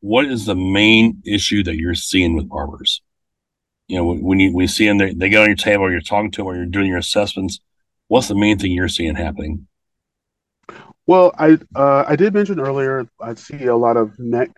what 0.00 0.24
is 0.24 0.46
the 0.46 0.54
main 0.54 1.22
issue 1.26 1.62
that 1.64 1.76
you're 1.76 1.94
seeing 1.94 2.34
with 2.34 2.48
barbers? 2.48 3.02
You 3.88 3.98
know, 3.98 4.14
when 4.14 4.40
you 4.40 4.54
when 4.54 4.62
you 4.62 4.68
see 4.68 4.86
them, 4.86 4.96
they, 4.96 5.12
they 5.12 5.28
get 5.28 5.42
on 5.42 5.48
your 5.48 5.56
table, 5.56 5.84
or 5.84 5.92
you're 5.92 6.00
talking 6.00 6.30
to 6.30 6.38
them, 6.38 6.46
or 6.46 6.56
you're 6.56 6.64
doing 6.64 6.86
your 6.86 6.98
assessments. 6.98 7.60
What's 8.08 8.28
the 8.28 8.34
main 8.34 8.58
thing 8.58 8.72
you're 8.72 8.88
seeing 8.88 9.16
happening? 9.16 9.66
Well, 11.06 11.32
I 11.38 11.58
uh, 11.74 12.04
I 12.06 12.16
did 12.16 12.32
mention 12.34 12.60
earlier 12.60 13.06
I 13.20 13.34
see 13.34 13.64
a 13.66 13.76
lot 13.76 13.96
of 13.96 14.18
neck 14.18 14.50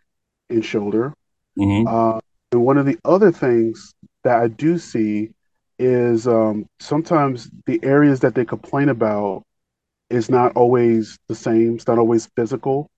and 0.48 0.64
shoulder. 0.64 1.12
Mm-hmm. 1.59 1.88
Uh, 1.88 2.20
and 2.52 2.62
one 2.62 2.78
of 2.78 2.87
the 2.87 2.98
other 3.04 3.32
things 3.32 3.94
that 4.22 4.40
I 4.40 4.48
do 4.48 4.78
see 4.78 5.30
is 5.78 6.26
um, 6.26 6.66
sometimes 6.80 7.50
the 7.66 7.80
areas 7.82 8.20
that 8.20 8.35
they 8.35 8.44
complain 8.44 8.88
about 8.88 9.44
is 10.09 10.30
not 10.30 10.56
always 10.56 11.18
the 11.28 11.35
same. 11.35 11.74
It's 11.74 11.87
not 11.87 11.98
always 11.98 12.26
physical. 12.37 12.90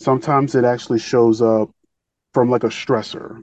Sometimes 0.00 0.54
it 0.54 0.64
actually 0.64 0.98
shows 0.98 1.40
up 1.40 1.70
from 2.34 2.50
like 2.50 2.64
a 2.64 2.68
stressor, 2.68 3.40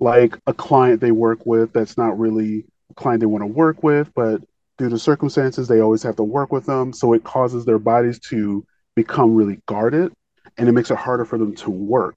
like 0.00 0.38
a 0.46 0.54
client 0.54 1.00
they 1.00 1.10
work 1.10 1.44
with 1.44 1.72
that's 1.72 1.98
not 1.98 2.18
really 2.18 2.64
a 2.90 2.94
client 2.94 3.20
they 3.20 3.26
want 3.26 3.42
to 3.42 3.46
work 3.46 3.82
with, 3.82 4.10
but 4.14 4.42
due 4.78 4.88
to 4.88 4.98
circumstances, 4.98 5.68
they 5.68 5.80
always 5.80 6.02
have 6.02 6.16
to 6.16 6.22
work 6.22 6.52
with 6.52 6.64
them. 6.66 6.92
So 6.92 7.12
it 7.12 7.24
causes 7.24 7.64
their 7.64 7.78
bodies 7.78 8.18
to 8.30 8.64
become 8.94 9.34
really 9.34 9.60
guarded 9.66 10.12
and 10.58 10.68
it 10.68 10.72
makes 10.72 10.90
it 10.90 10.98
harder 10.98 11.24
for 11.24 11.38
them 11.38 11.54
to 11.56 11.70
work. 11.70 12.16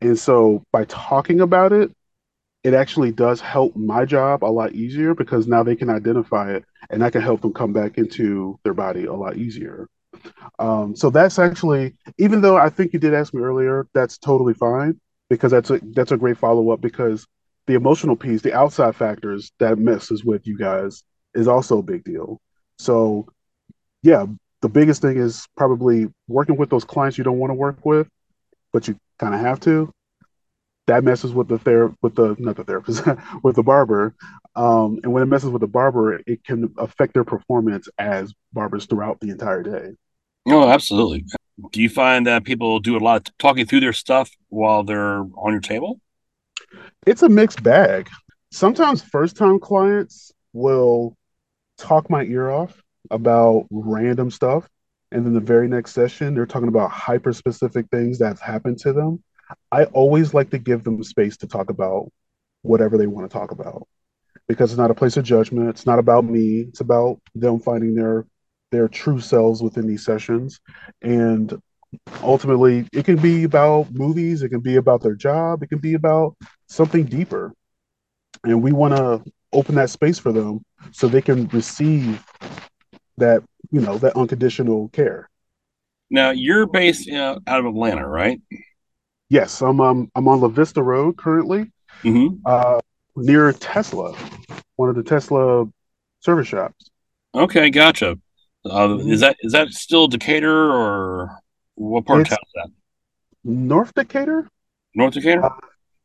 And 0.00 0.18
so 0.18 0.62
by 0.72 0.84
talking 0.84 1.40
about 1.40 1.72
it, 1.72 1.92
it 2.64 2.74
actually 2.74 3.12
does 3.12 3.40
help 3.40 3.76
my 3.76 4.04
job 4.04 4.42
a 4.42 4.46
lot 4.46 4.72
easier 4.72 5.14
because 5.14 5.46
now 5.46 5.62
they 5.62 5.76
can 5.76 5.88
identify 5.88 6.52
it 6.52 6.64
and 6.90 7.04
I 7.04 7.10
can 7.10 7.22
help 7.22 7.40
them 7.40 7.52
come 7.52 7.72
back 7.72 7.96
into 7.96 8.58
their 8.64 8.74
body 8.74 9.04
a 9.04 9.12
lot 9.12 9.36
easier. 9.36 9.88
Um, 10.58 10.96
so 10.96 11.10
that's 11.10 11.38
actually, 11.38 11.94
even 12.18 12.40
though 12.40 12.56
I 12.56 12.70
think 12.70 12.92
you 12.92 12.98
did 12.98 13.14
ask 13.14 13.32
me 13.34 13.42
earlier, 13.42 13.86
that's 13.94 14.18
totally 14.18 14.54
fine 14.54 14.98
because 15.28 15.52
that's 15.52 15.70
a 15.70 15.80
that's 15.94 16.12
a 16.12 16.16
great 16.16 16.38
follow 16.38 16.70
up 16.70 16.80
because 16.80 17.26
the 17.66 17.74
emotional 17.74 18.16
piece, 18.16 18.42
the 18.42 18.54
outside 18.54 18.96
factors 18.96 19.52
that 19.58 19.78
messes 19.78 20.24
with 20.24 20.46
you 20.46 20.56
guys 20.56 21.02
is 21.34 21.48
also 21.48 21.78
a 21.78 21.82
big 21.82 22.04
deal. 22.04 22.40
So 22.78 23.26
yeah, 24.02 24.26
the 24.62 24.68
biggest 24.68 25.02
thing 25.02 25.16
is 25.16 25.46
probably 25.56 26.08
working 26.28 26.56
with 26.56 26.70
those 26.70 26.84
clients 26.84 27.18
you 27.18 27.24
don't 27.24 27.38
want 27.38 27.50
to 27.50 27.54
work 27.54 27.84
with, 27.84 28.08
but 28.72 28.88
you 28.88 28.96
kind 29.18 29.34
of 29.34 29.40
have 29.40 29.60
to. 29.60 29.92
That 30.86 31.02
messes 31.02 31.32
with 31.32 31.48
the 31.48 31.58
ther 31.58 31.92
with 32.00 32.14
the 32.14 32.36
not 32.38 32.56
the 32.56 32.64
therapist 32.64 33.02
with 33.42 33.56
the 33.56 33.62
barber, 33.62 34.14
um, 34.54 35.00
and 35.02 35.12
when 35.12 35.22
it 35.22 35.26
messes 35.26 35.50
with 35.50 35.60
the 35.60 35.66
barber, 35.66 36.20
it 36.26 36.44
can 36.44 36.72
affect 36.78 37.12
their 37.14 37.24
performance 37.24 37.88
as 37.98 38.32
barbers 38.52 38.86
throughout 38.86 39.18
the 39.20 39.30
entire 39.30 39.64
day. 39.64 39.94
Oh, 40.46 40.68
absolutely. 40.68 41.24
Do 41.72 41.82
you 41.82 41.88
find 41.88 42.26
that 42.26 42.44
people 42.44 42.78
do 42.78 42.96
a 42.96 43.00
lot 43.00 43.16
of 43.16 43.38
talking 43.38 43.66
through 43.66 43.80
their 43.80 43.92
stuff 43.92 44.30
while 44.48 44.84
they're 44.84 45.18
on 45.18 45.52
your 45.52 45.60
table? 45.60 46.00
It's 47.04 47.22
a 47.22 47.28
mixed 47.28 47.62
bag. 47.62 48.08
Sometimes 48.52 49.02
first 49.02 49.36
time 49.36 49.58
clients 49.58 50.32
will 50.52 51.16
talk 51.78 52.08
my 52.08 52.22
ear 52.22 52.50
off 52.50 52.80
about 53.10 53.66
random 53.70 54.30
stuff. 54.30 54.68
And 55.12 55.24
then 55.24 55.34
the 55.34 55.40
very 55.40 55.68
next 55.68 55.92
session, 55.92 56.34
they're 56.34 56.46
talking 56.46 56.68
about 56.68 56.90
hyper 56.90 57.32
specific 57.32 57.86
things 57.90 58.18
that's 58.18 58.40
happened 58.40 58.78
to 58.78 58.92
them. 58.92 59.22
I 59.70 59.84
always 59.84 60.34
like 60.34 60.50
to 60.50 60.58
give 60.58 60.82
them 60.82 61.02
space 61.04 61.36
to 61.38 61.46
talk 61.46 61.70
about 61.70 62.10
whatever 62.62 62.98
they 62.98 63.06
want 63.06 63.30
to 63.30 63.32
talk 63.32 63.52
about 63.52 63.86
because 64.48 64.72
it's 64.72 64.78
not 64.78 64.90
a 64.90 64.94
place 64.94 65.16
of 65.16 65.24
judgment. 65.24 65.68
It's 65.68 65.86
not 65.86 65.98
about 65.98 66.24
me. 66.24 66.66
It's 66.68 66.80
about 66.80 67.20
them 67.34 67.60
finding 67.60 67.94
their 67.94 68.26
their 68.72 68.88
true 68.88 69.20
selves 69.20 69.62
within 69.62 69.86
these 69.86 70.04
sessions. 70.04 70.60
And 71.02 71.60
ultimately, 72.22 72.86
it 72.92 73.04
can 73.04 73.16
be 73.16 73.44
about 73.44 73.92
movies, 73.92 74.42
it 74.42 74.48
can 74.48 74.60
be 74.60 74.76
about 74.76 75.02
their 75.02 75.14
job, 75.14 75.62
it 75.62 75.68
can 75.68 75.78
be 75.78 75.94
about 75.94 76.36
something 76.68 77.04
deeper. 77.04 77.52
And 78.44 78.62
we 78.62 78.72
want 78.72 78.96
to 78.96 79.22
open 79.52 79.76
that 79.76 79.90
space 79.90 80.18
for 80.18 80.32
them 80.32 80.64
so 80.92 81.08
they 81.08 81.22
can 81.22 81.46
receive 81.48 82.22
that, 83.18 83.42
you 83.70 83.80
know, 83.80 83.98
that 83.98 84.16
unconditional 84.16 84.88
care. 84.88 85.28
Now, 86.10 86.30
you're 86.30 86.66
based 86.66 87.10
uh, 87.10 87.38
out 87.46 87.60
of 87.60 87.66
Atlanta, 87.66 88.06
right? 88.06 88.40
Yes, 89.28 89.60
I'm 89.60 89.80
um, 89.80 90.10
I'm 90.14 90.28
on 90.28 90.40
La 90.40 90.48
Vista 90.48 90.82
Road 90.82 91.16
currently, 91.16 91.72
mm-hmm. 92.02 92.36
uh, 92.46 92.78
near 93.16 93.52
Tesla, 93.52 94.16
one 94.76 94.88
of 94.88 94.94
the 94.94 95.02
Tesla 95.02 95.66
service 96.20 96.46
shops. 96.46 96.90
Okay, 97.34 97.70
gotcha. 97.70 98.18
Uh, 98.64 98.88
mm-hmm. 98.88 99.10
Is 99.10 99.20
that 99.20 99.36
is 99.40 99.52
that 99.52 99.68
still 99.70 100.06
Decatur 100.06 100.72
or 100.72 101.38
what 101.74 102.06
part 102.06 102.20
it's 102.20 102.30
of 102.30 102.38
town 102.38 102.44
is 102.46 102.52
that? 102.54 102.70
North 103.44 103.94
Decatur. 103.94 104.48
North 104.94 105.14
Decatur. 105.14 105.44
Uh, 105.44 105.50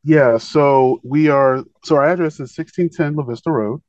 yeah. 0.02 0.36
So 0.38 1.00
we 1.04 1.28
are. 1.28 1.62
So 1.84 1.96
our 1.96 2.04
address 2.04 2.34
is 2.34 2.56
1610 2.56 3.14
La 3.14 3.22
Vista 3.22 3.52
Road. 3.52 3.82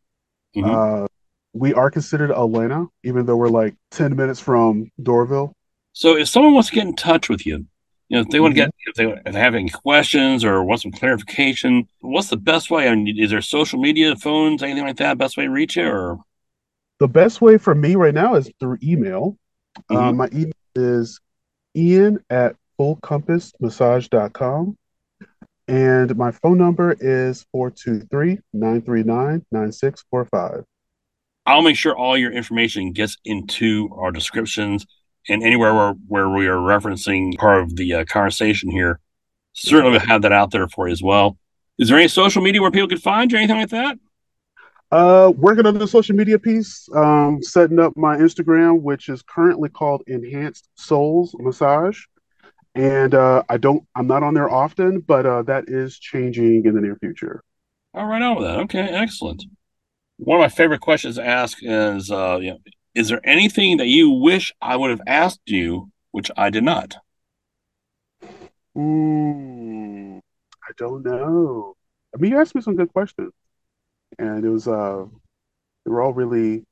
Mm-hmm. 0.55 1.05
Uh, 1.53 1.59
we 1.59 1.73
are 1.73 1.91
considered 1.91 2.31
Atlanta, 2.31 2.87
even 3.03 3.25
though 3.25 3.35
we're 3.35 3.49
like 3.49 3.75
10 3.91 4.15
minutes 4.15 4.39
from 4.39 4.91
Doraville. 5.01 5.53
So 5.93 6.17
if 6.17 6.27
someone 6.27 6.53
wants 6.53 6.69
to 6.69 6.75
get 6.75 6.87
in 6.87 6.95
touch 6.95 7.29
with 7.29 7.45
you, 7.45 7.65
you 8.09 8.17
know, 8.17 8.21
if 8.21 8.29
they 8.29 8.39
want 8.39 8.53
to 8.53 8.55
get, 8.55 8.69
mm-hmm. 8.69 8.89
if 8.89 8.95
they, 8.95 9.29
if 9.29 9.33
they 9.33 9.39
have 9.39 9.55
any 9.55 9.69
questions 9.69 10.43
or 10.43 10.63
want 10.63 10.81
some 10.81 10.91
clarification, 10.91 11.87
what's 12.01 12.29
the 12.29 12.37
best 12.37 12.69
way? 12.69 12.87
I 12.87 12.95
mean, 12.95 13.19
is 13.19 13.31
there 13.31 13.41
social 13.41 13.79
media, 13.79 14.15
phones, 14.15 14.61
anything 14.61 14.83
like 14.83 14.97
that? 14.97 15.17
Best 15.17 15.37
way 15.37 15.45
to 15.45 15.51
reach 15.51 15.77
you 15.77 15.87
or? 15.87 16.19
The 16.99 17.07
best 17.07 17.41
way 17.41 17.57
for 17.57 17.73
me 17.73 17.95
right 17.95 18.13
now 18.13 18.35
is 18.35 18.51
through 18.59 18.77
email. 18.83 19.37
Mm-hmm. 19.89 19.95
Uh, 19.95 20.13
my 20.13 20.29
email 20.33 20.53
is 20.75 21.19
ian 21.75 22.23
at 22.29 22.55
fullcompassmassage.com. 22.79 24.77
And 25.67 26.17
my 26.17 26.31
phone 26.31 26.57
number 26.57 26.95
is 26.99 27.45
423 27.51 28.39
939 28.53 29.45
9645. 29.51 30.65
I'll 31.45 31.62
make 31.62 31.75
sure 31.75 31.95
all 31.95 32.17
your 32.17 32.32
information 32.32 32.93
gets 32.93 33.17
into 33.25 33.89
our 33.97 34.12
descriptions 34.12 34.86
and 35.27 35.43
anywhere 35.43 35.73
where, 35.73 35.93
where 36.08 36.29
we 36.29 36.47
are 36.47 36.56
referencing 36.56 37.38
part 37.38 37.63
of 37.63 37.75
the 37.75 37.93
uh, 37.93 38.06
conversation 38.06 38.71
here. 38.71 38.99
Certainly, 39.53 39.91
we'll 39.91 40.08
have 40.08 40.21
that 40.23 40.32
out 40.32 40.51
there 40.51 40.67
for 40.67 40.88
you 40.88 40.93
as 40.93 41.03
well. 41.03 41.38
Is 41.77 41.89
there 41.89 41.97
any 41.97 42.08
social 42.08 42.41
media 42.41 42.62
where 42.62 42.71
people 42.71 42.88
can 42.88 42.97
find 42.97 43.32
you, 43.32 43.38
or 43.38 43.39
anything 43.39 43.58
like 43.58 43.69
that? 43.69 43.97
Uh, 44.91 45.32
working 45.36 45.65
on 45.65 45.77
the 45.77 45.88
social 45.88 46.15
media 46.15 46.38
piece, 46.38 46.88
um, 46.95 47.41
setting 47.41 47.79
up 47.79 47.93
my 47.97 48.15
Instagram, 48.17 48.82
which 48.82 49.10
is 49.10 49.21
currently 49.23 49.69
called 49.69 50.03
Enhanced 50.08 50.69
Souls 50.75 51.36
Massage, 51.39 51.99
and 52.75 53.13
uh, 53.13 53.43
I 53.49 53.58
don't, 53.58 53.84
I'm 53.95 54.08
not 54.08 54.23
on 54.23 54.34
there 54.34 54.49
often, 54.49 54.99
but 54.99 55.25
uh, 55.25 55.41
that 55.43 55.65
is 55.67 55.97
changing 55.97 56.65
in 56.65 56.75
the 56.75 56.82
near 56.82 56.95
future. 56.95 57.43
All 57.93 58.06
right, 58.06 58.21
on 58.21 58.38
with 58.38 58.45
that. 58.45 58.60
Okay, 58.62 58.88
excellent 58.88 59.43
one 60.17 60.39
of 60.39 60.41
my 60.41 60.49
favorite 60.49 60.82
questions 60.82 61.15
to 61.15 61.26
ask 61.26 61.58
is, 61.62 62.12
uh, 62.12 62.38
you 62.41 62.52
know, 62.52 62.60
is 62.95 63.10
there 63.10 63.21
anything 63.23 63.78
that 63.78 63.88
you 63.88 64.10
wish 64.12 64.54
I 64.62 64.76
would 64.76 64.91
have 64.91 65.02
asked 65.08 65.41
you, 65.45 65.91
which 66.12 66.30
I 66.38 66.49
did 66.49 66.63
not? 66.63 66.95
Mm, 68.78 70.19
I 70.19 70.71
don't 70.78 71.04
know. 71.04 71.76
I 72.13 72.19
mean, 72.19 72.32
you 72.32 72.39
asked 72.39 72.56
me 72.56 72.62
some 72.62 72.76
good 72.76 72.93
questions, 72.93 73.32
and 74.19 74.45
it 74.45 74.49
was 74.49 74.67
uh, 74.67 75.06
they 75.86 75.91
were 75.91 76.02
all 76.02 76.13
really 76.13 76.65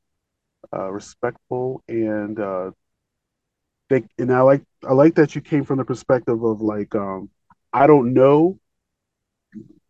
uh, 0.73 0.91
respectful 0.91 1.83
and 1.87 2.39
uh, 2.39 2.71
they 3.89 4.03
and 4.17 4.31
I 4.31 4.41
like 4.41 4.63
I 4.87 4.93
like 4.93 5.15
that 5.15 5.35
you 5.35 5.41
came 5.41 5.65
from 5.65 5.77
the 5.77 5.85
perspective 5.85 6.43
of 6.43 6.61
like 6.61 6.95
um, 6.95 7.29
I 7.73 7.87
don't 7.87 8.13
know, 8.13 8.59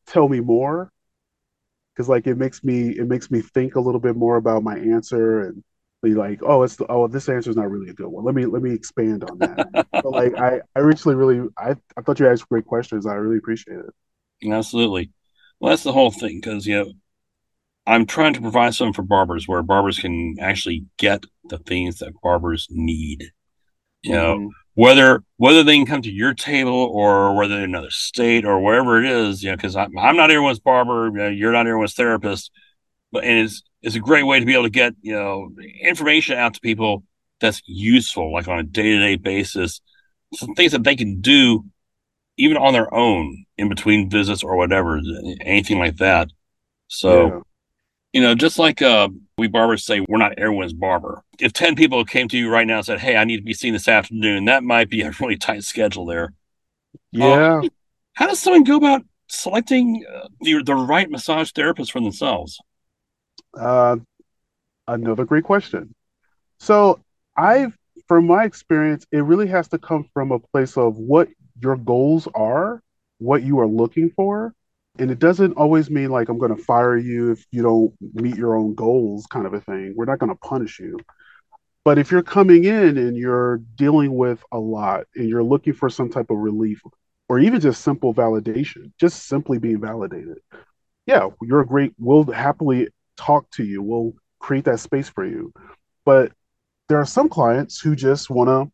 tell 0.07 0.27
me 0.27 0.39
more, 0.39 0.91
because 2.01 2.09
like 2.09 2.25
it 2.25 2.37
makes 2.37 2.63
me 2.63 2.89
it 2.89 3.07
makes 3.07 3.29
me 3.29 3.41
think 3.41 3.75
a 3.75 3.79
little 3.79 3.99
bit 3.99 4.15
more 4.15 4.37
about 4.37 4.63
my 4.63 4.75
answer 4.75 5.41
and 5.41 5.63
be 6.01 6.15
like 6.15 6.39
oh 6.41 6.63
it's 6.63 6.77
the, 6.77 6.85
oh 6.89 7.07
this 7.07 7.29
answer 7.29 7.51
is 7.51 7.55
not 7.55 7.69
really 7.69 7.91
a 7.91 7.93
good 7.93 8.07
one. 8.07 8.25
Let 8.25 8.33
me 8.33 8.47
let 8.47 8.63
me 8.63 8.73
expand 8.73 9.23
on 9.23 9.37
that. 9.39 9.87
But 9.91 10.11
like 10.11 10.33
i 10.35 10.59
i 10.75 10.89
actually 10.89 11.13
really 11.13 11.47
i 11.59 11.75
i 11.95 12.01
thought 12.01 12.19
you 12.19 12.27
asked 12.27 12.49
great 12.49 12.65
questions. 12.65 13.05
I 13.05 13.13
really 13.13 13.37
appreciate 13.37 13.77
it. 13.77 14.51
Absolutely. 14.51 15.11
Well 15.59 15.69
that's 15.69 15.83
the 15.83 15.93
whole 15.93 16.09
thing 16.11 16.39
because 16.41 16.65
you 16.65 16.75
know 16.75 16.91
i'm 17.87 18.05
trying 18.05 18.33
to 18.33 18.41
provide 18.41 18.75
something 18.75 18.93
for 18.93 19.01
barbers 19.01 19.47
where 19.47 19.63
barbers 19.63 19.97
can 19.97 20.35
actually 20.39 20.85
get 20.97 21.23
the 21.45 21.57
things 21.57 21.97
that 21.97 22.13
barbers 22.21 22.67
need 22.69 23.31
you 24.03 24.13
know? 24.13 24.35
Mm-hmm 24.35 24.60
whether 24.73 25.23
whether 25.37 25.63
they 25.63 25.75
can 25.75 25.85
come 25.85 26.01
to 26.01 26.11
your 26.11 26.33
table 26.33 26.89
or 26.93 27.35
whether 27.35 27.55
in 27.55 27.63
another 27.63 27.91
state 27.91 28.45
or 28.45 28.61
wherever 28.61 29.03
it 29.03 29.09
is, 29.09 29.43
you 29.43 29.49
know, 29.49 29.57
because 29.57 29.75
I'm, 29.75 29.97
I'm 29.97 30.15
not 30.15 30.31
everyone's 30.31 30.59
barber, 30.59 31.29
you're 31.31 31.51
not 31.51 31.67
everyone's 31.67 31.93
therapist, 31.93 32.51
but 33.11 33.23
and 33.23 33.39
it's 33.39 33.63
it's 33.81 33.95
a 33.95 33.99
great 33.99 34.23
way 34.23 34.39
to 34.39 34.45
be 34.45 34.53
able 34.53 34.63
to 34.63 34.69
get 34.69 34.93
you 35.01 35.13
know 35.13 35.51
information 35.81 36.37
out 36.37 36.53
to 36.53 36.59
people 36.61 37.03
that's 37.39 37.61
useful, 37.65 38.31
like 38.31 38.47
on 38.47 38.59
a 38.59 38.63
day 38.63 38.83
to 38.83 38.99
day 38.99 39.15
basis, 39.15 39.81
some 40.35 40.53
things 40.55 40.71
that 40.71 40.83
they 40.83 40.95
can 40.95 41.19
do 41.21 41.65
even 42.37 42.57
on 42.57 42.73
their 42.73 42.93
own 42.93 43.45
in 43.57 43.67
between 43.67 44.09
visits 44.09 44.43
or 44.43 44.55
whatever, 44.55 44.99
anything 45.41 45.79
like 45.79 45.97
that. 45.97 46.29
So. 46.87 47.43
You 48.13 48.21
know, 48.21 48.35
just 48.35 48.59
like 48.59 48.81
uh, 48.81 49.07
we 49.37 49.47
barbers 49.47 49.85
say, 49.85 50.05
we're 50.07 50.17
not 50.17 50.37
everyone's 50.37 50.73
barber. 50.73 51.23
If 51.39 51.53
10 51.53 51.75
people 51.75 52.03
came 52.03 52.27
to 52.27 52.37
you 52.37 52.49
right 52.49 52.67
now 52.67 52.77
and 52.77 52.85
said, 52.85 52.99
Hey, 52.99 53.15
I 53.15 53.23
need 53.23 53.37
to 53.37 53.43
be 53.43 53.53
seen 53.53 53.73
this 53.73 53.87
afternoon, 53.87 54.45
that 54.45 54.63
might 54.63 54.89
be 54.89 55.01
a 55.01 55.11
really 55.19 55.37
tight 55.37 55.63
schedule 55.63 56.05
there. 56.05 56.33
Yeah. 57.11 57.61
how 58.13 58.27
does 58.27 58.39
someone 58.39 58.63
go 58.63 58.75
about 58.75 59.03
selecting 59.27 60.05
uh, 60.13 60.27
the, 60.41 60.61
the 60.63 60.75
right 60.75 61.09
massage 61.09 61.51
therapist 61.51 61.91
for 61.91 62.01
themselves? 62.01 62.59
Uh, 63.57 63.97
another 64.87 65.25
great 65.25 65.43
question. 65.43 65.93
So 66.59 66.99
I've, 67.37 67.75
from 68.07 68.27
my 68.27 68.43
experience, 68.43 69.05
it 69.11 69.19
really 69.19 69.47
has 69.47 69.67
to 69.69 69.77
come 69.77 70.09
from 70.13 70.31
a 70.31 70.39
place 70.39 70.77
of 70.77 70.97
what 70.97 71.29
your 71.61 71.77
goals 71.77 72.27
are, 72.35 72.81
what 73.19 73.43
you 73.43 73.59
are 73.59 73.67
looking 73.67 74.09
for. 74.11 74.53
And 74.99 75.09
it 75.09 75.19
doesn't 75.19 75.53
always 75.53 75.89
mean 75.89 76.09
like 76.09 76.29
I'm 76.29 76.37
going 76.37 76.55
to 76.55 76.61
fire 76.61 76.97
you 76.97 77.31
if 77.31 77.45
you 77.51 77.63
don't 77.63 77.93
meet 78.13 78.35
your 78.35 78.55
own 78.55 78.75
goals, 78.75 79.25
kind 79.27 79.45
of 79.45 79.53
a 79.53 79.61
thing. 79.61 79.93
We're 79.95 80.05
not 80.05 80.19
going 80.19 80.31
to 80.31 80.35
punish 80.35 80.79
you. 80.79 80.99
But 81.83 81.97
if 81.97 82.11
you're 82.11 82.21
coming 82.21 82.65
in 82.65 82.97
and 82.97 83.17
you're 83.17 83.57
dealing 83.75 84.15
with 84.15 84.43
a 84.51 84.59
lot 84.59 85.05
and 85.15 85.27
you're 85.27 85.43
looking 85.43 85.73
for 85.73 85.89
some 85.89 86.09
type 86.09 86.29
of 86.29 86.37
relief 86.37 86.81
or 87.27 87.39
even 87.39 87.59
just 87.59 87.81
simple 87.81 88.13
validation, 88.13 88.91
just 88.99 89.27
simply 89.27 89.57
being 89.57 89.79
validated, 89.79 90.37
yeah, 91.07 91.29
you're 91.41 91.63
great, 91.63 91.93
we'll 91.97 92.25
happily 92.25 92.89
talk 93.17 93.49
to 93.51 93.63
you. 93.63 93.81
We'll 93.81 94.13
create 94.39 94.65
that 94.65 94.79
space 94.79 95.09
for 95.09 95.25
you. 95.25 95.53
But 96.05 96.33
there 96.89 96.99
are 96.99 97.05
some 97.05 97.29
clients 97.29 97.79
who 97.79 97.95
just 97.95 98.29
want 98.29 98.49
to 98.49 98.71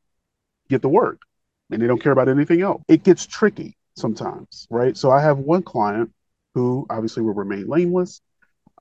get 0.70 0.82
the 0.82 0.90
work 0.90 1.22
and 1.70 1.82
they 1.82 1.88
don't 1.88 2.02
care 2.02 2.12
about 2.12 2.28
anything 2.28 2.62
else. 2.62 2.82
It 2.88 3.04
gets 3.04 3.26
tricky 3.26 3.77
sometimes, 3.98 4.68
right? 4.70 4.96
So 4.96 5.12
I 5.12 5.22
have 5.22 5.40
one 5.40 5.64
client 5.64 6.12
who 6.54 6.86
obviously 6.90 7.24
will 7.24 7.34
remain 7.34 7.66
nameless. 7.68 8.22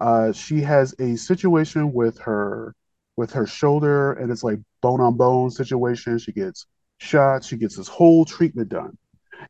Uh, 0.00 0.32
she 0.32 0.60
has 0.60 0.94
a 0.98 1.16
situation 1.16 1.92
with 1.92 2.18
her 2.20 2.74
with 3.16 3.32
her 3.32 3.46
shoulder, 3.46 4.12
and 4.12 4.30
it's 4.30 4.44
like 4.44 4.58
bone 4.82 5.00
on 5.00 5.16
bone 5.16 5.50
situation. 5.50 6.18
She 6.18 6.32
gets 6.32 6.66
shots, 6.98 7.46
she 7.46 7.56
gets 7.56 7.76
this 7.76 7.88
whole 7.88 8.24
treatment 8.24 8.68
done. 8.68 8.96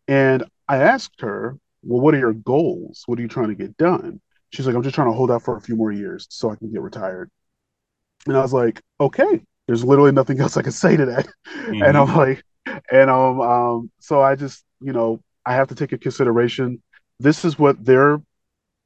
And 0.09 0.45
I 0.69 0.79
asked 0.79 1.21
her, 1.21 1.59
Well, 1.83 2.01
what 2.01 2.15
are 2.15 2.19
your 2.19 2.33
goals? 2.33 3.03
What 3.07 3.19
are 3.19 3.23
you 3.23 3.29
trying 3.29 3.49
to 3.49 3.55
get 3.55 3.77
done? 3.77 4.21
She's 4.51 4.67
like, 4.67 4.77
I'm 4.77 4.83
just 4.83 4.95
trying 4.95 5.09
to 5.09 5.17
hold 5.17 5.31
out 5.31 5.43
for 5.43 5.57
a 5.57 5.61
few 5.61 5.77
more 5.77 5.93
years 5.93 6.27
so 6.31 6.51
I 6.51 6.57
can 6.57 6.73
get 6.73 6.81
retired. 6.81 7.31
And 8.27 8.37
I 8.37 8.41
was 8.43 8.53
like, 8.53 8.81
Okay, 9.01 9.43
there's 9.67 9.85
literally 9.85 10.13
nothing 10.13 10.41
else 10.41 10.57
I 10.57 10.63
can 10.63 10.73
say 10.73 10.97
to 10.97 11.07
that. 11.07 11.27
Mm-hmm. 11.67 11.83
And 11.83 11.97
I'm 11.97 12.15
like, 12.15 12.45
and 12.93 13.11
um, 13.11 13.41
um, 13.41 13.91
so 13.99 14.21
I 14.21 14.37
just, 14.37 14.63
you 14.81 14.93
know, 14.93 15.21
I 15.47 15.55
have 15.55 15.69
to 15.69 15.75
take 15.75 15.93
a 15.93 15.99
consideration. 15.99 16.83
This 17.21 17.45
is 17.45 17.59
what 17.59 17.85
their 17.85 18.21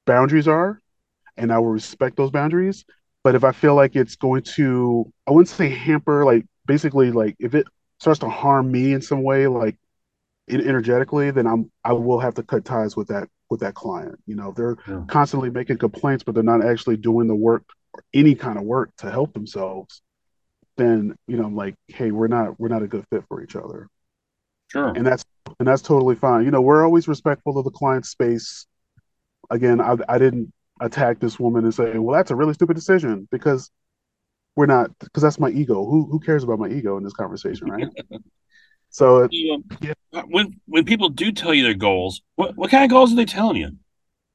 boundaries 0.06 0.46
are, 0.46 0.80
and 1.36 1.52
I 1.52 1.58
will 1.58 1.68
respect 1.68 2.16
those 2.16 2.30
boundaries. 2.30 2.84
But 3.24 3.34
if 3.34 3.44
I 3.44 3.52
feel 3.52 3.74
like 3.74 3.96
it's 3.96 4.16
going 4.16 4.42
to, 4.54 5.10
I 5.26 5.32
wouldn't 5.32 5.48
say 5.48 5.68
hamper, 5.68 6.24
like 6.24 6.46
basically, 6.66 7.10
like 7.10 7.36
if 7.38 7.54
it 7.54 7.66
starts 7.98 8.20
to 8.20 8.28
harm 8.28 8.70
me 8.70 8.92
in 8.92 9.02
some 9.02 9.22
way, 9.22 9.46
like 9.46 9.76
energetically, 10.48 11.30
then 11.30 11.46
I'm 11.46 11.70
I 11.84 11.92
will 11.92 12.20
have 12.20 12.34
to 12.34 12.42
cut 12.42 12.64
ties 12.64 12.96
with 12.96 13.08
that 13.08 13.28
with 13.48 13.60
that 13.60 13.74
client. 13.74 14.18
You 14.26 14.36
know, 14.36 14.52
they're 14.56 14.76
yeah. 14.88 15.04
constantly 15.08 15.50
making 15.50 15.78
complaints, 15.78 16.24
but 16.24 16.34
they're 16.34 16.44
not 16.44 16.64
actually 16.64 16.96
doing 16.96 17.26
the 17.26 17.34
work 17.34 17.64
or 17.94 18.02
any 18.14 18.34
kind 18.34 18.58
of 18.58 18.64
work 18.64 18.90
to 18.98 19.10
help 19.10 19.32
themselves. 19.32 20.02
Then 20.76 21.16
you 21.26 21.36
know, 21.36 21.44
I'm 21.44 21.56
like, 21.56 21.74
hey, 21.88 22.10
we're 22.10 22.28
not 22.28 22.58
we're 22.58 22.68
not 22.68 22.82
a 22.82 22.88
good 22.88 23.04
fit 23.10 23.24
for 23.28 23.42
each 23.42 23.56
other. 23.56 23.88
Sure. 24.70 24.88
And 24.88 25.06
that's 25.06 25.24
and 25.58 25.66
that's 25.66 25.82
totally 25.82 26.14
fine. 26.14 26.44
You 26.44 26.50
know, 26.50 26.60
we're 26.60 26.84
always 26.84 27.08
respectful 27.08 27.58
of 27.58 27.64
the 27.64 27.70
client's 27.70 28.08
space. 28.08 28.66
Again, 29.50 29.80
I, 29.80 29.96
I 30.08 30.18
didn't 30.18 30.52
attack 30.80 31.18
this 31.18 31.40
woman 31.40 31.64
and 31.64 31.74
say, 31.74 31.98
"Well, 31.98 32.16
that's 32.16 32.30
a 32.30 32.36
really 32.36 32.54
stupid 32.54 32.74
decision," 32.74 33.26
because 33.30 33.70
we're 34.56 34.66
not 34.66 34.90
because 35.00 35.22
that's 35.22 35.40
my 35.40 35.50
ego. 35.50 35.84
Who 35.84 36.06
who 36.10 36.20
cares 36.20 36.44
about 36.44 36.58
my 36.58 36.68
ego 36.68 36.96
in 36.96 37.04
this 37.04 37.12
conversation, 37.12 37.68
right? 37.68 37.88
so 38.90 39.28
yeah. 39.30 39.92
Uh, 40.12 40.22
when 40.22 40.60
when 40.66 40.84
people 40.84 41.08
do 41.08 41.32
tell 41.32 41.52
you 41.52 41.64
their 41.64 41.74
goals, 41.74 42.22
what 42.36 42.56
what 42.56 42.70
kind 42.70 42.84
of 42.84 42.90
goals 42.90 43.12
are 43.12 43.16
they 43.16 43.24
telling 43.24 43.56
you? 43.56 43.72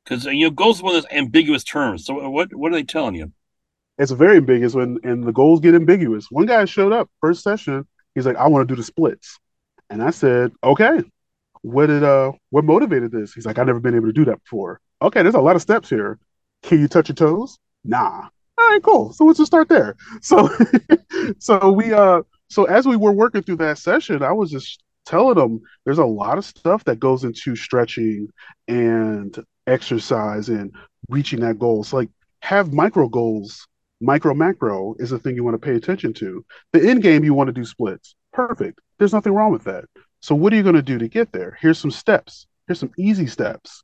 Because 0.03 0.27
uh, 0.27 0.31
you 0.31 0.45
know, 0.45 0.51
goals 0.51 0.77
is 0.77 0.83
one 0.83 0.95
of 0.95 1.01
those 1.01 1.11
ambiguous 1.11 1.63
terms. 1.63 2.05
So 2.05 2.29
what 2.29 2.53
what 2.53 2.71
are 2.71 2.75
they 2.75 2.83
telling 2.83 3.15
you? 3.15 3.31
It's 3.97 4.11
very 4.11 4.38
ambiguous 4.38 4.73
when 4.73 4.99
and 5.03 5.23
the 5.23 5.31
goals 5.31 5.61
get 5.61 5.75
ambiguous. 5.75 6.27
One 6.29 6.45
guy 6.45 6.65
showed 6.65 6.91
up 6.91 7.09
first 7.21 7.41
session. 7.41 7.88
He's 8.13 8.25
like, 8.25 8.38
"I 8.38 8.47
want 8.47 8.67
to 8.67 8.73
do 8.73 8.77
the 8.77 8.86
splits," 8.86 9.39
and 9.89 10.01
I 10.03 10.11
said, 10.11 10.51
"Okay." 10.63 11.01
What 11.61 11.88
did 11.88 12.03
uh 12.03 12.31
what 12.51 12.63
motivated 12.63 13.11
this? 13.11 13.33
He's 13.33 13.45
like, 13.45 13.57
I've 13.57 13.65
never 13.65 13.79
been 13.79 13.95
able 13.95 14.07
to 14.07 14.13
do 14.13 14.25
that 14.25 14.43
before. 14.43 14.79
Okay, 15.01 15.23
there's 15.23 15.36
a 15.36 15.41
lot 15.41 15.55
of 15.55 15.61
steps 15.63 15.89
here. 15.89 16.19
Can 16.63 16.79
you 16.79 16.88
touch 16.88 17.09
your 17.09 17.15
toes? 17.15 17.57
Nah. 17.83 18.27
All 18.57 18.69
right, 18.69 18.83
cool. 18.83 19.13
So 19.13 19.25
let's 19.25 19.39
just 19.39 19.49
start 19.49 19.69
there. 19.69 19.95
So, 20.21 20.49
so 21.39 21.71
we 21.71 21.93
uh, 21.93 22.21
so 22.49 22.65
as 22.65 22.86
we 22.88 22.95
were 22.95 23.11
working 23.11 23.41
through 23.43 23.57
that 23.57 23.77
session, 23.77 24.23
I 24.23 24.31
was 24.31 24.51
just 24.51 24.83
telling 25.05 25.36
them 25.36 25.61
there's 25.86 25.99
a 25.99 26.05
lot 26.05 26.38
of 26.38 26.45
stuff 26.45 26.83
that 26.86 26.99
goes 26.99 27.23
into 27.23 27.55
stretching 27.55 28.29
and 28.67 29.38
exercise 29.67 30.49
and 30.49 30.73
reaching 31.09 31.39
that 31.41 31.59
goal. 31.59 31.83
So 31.83 31.97
like 31.97 32.09
have 32.41 32.73
micro 32.73 33.07
goals. 33.07 33.67
Micro 34.01 34.33
macro 34.33 34.95
is 34.99 35.09
the 35.09 35.19
thing 35.19 35.36
you 35.36 35.43
want 35.43 35.55
to 35.55 35.65
pay 35.65 35.75
attention 35.75 36.13
to. 36.13 36.45
The 36.73 36.88
end 36.89 37.01
game 37.01 37.23
you 37.23 37.33
want 37.33 37.47
to 37.47 37.53
do 37.53 37.65
splits. 37.65 38.15
Perfect. 38.33 38.79
There's 38.97 39.13
nothing 39.13 39.33
wrong 39.33 39.51
with 39.51 39.65
that. 39.65 39.85
So 40.21 40.35
what 40.35 40.53
are 40.53 40.55
you 40.55 40.63
going 40.63 40.75
to 40.75 40.81
do 40.81 40.97
to 40.97 41.07
get 41.07 41.31
there? 41.31 41.57
Here's 41.61 41.77
some 41.77 41.91
steps. 41.91 42.47
Here's 42.67 42.79
some 42.79 42.91
easy 42.97 43.27
steps. 43.27 43.83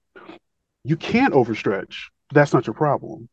You 0.84 0.97
can't 0.97 1.34
overstretch 1.34 1.95
that's 2.32 2.53
not 2.53 2.68
your 2.68 2.74
problem. 2.74 3.30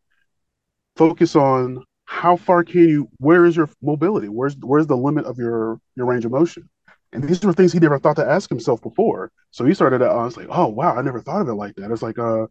Focus 0.97 1.37
on 1.37 1.85
how 2.05 2.37
far 2.37 2.65
can 2.65 2.89
you 2.89 3.09
where 3.19 3.45
is 3.45 3.57
your 3.57 3.69
mobility? 3.83 4.29
Where's 4.29 4.57
where's 4.57 4.87
the 4.87 4.97
limit 4.97 5.25
of 5.27 5.39
your 5.39 5.81
your 5.97 6.07
range 6.07 6.25
of 6.25 6.33
motion? 6.33 6.69
And 7.13 7.23
these 7.25 7.43
were 7.45 7.53
things 7.53 7.73
he 7.73 7.79
never 7.79 7.99
thought 7.99 8.17
to 8.17 8.27
ask 8.29 8.51
himself 8.51 8.83
before. 8.83 9.31
So 9.51 9.65
he 9.65 9.73
started 9.73 9.99
to, 10.01 10.11
uh, 10.11 10.25
was 10.25 10.37
like, 10.37 10.49
oh 10.51 10.67
wow, 10.69 10.97
I 10.97 11.03
never 11.03 11.21
thought 11.21 11.41
of 11.41 11.49
it 11.49 11.55
like 11.55 11.77
that. 11.77 11.91
It's 11.91 12.03
like 12.03 12.19
uh 12.19 12.47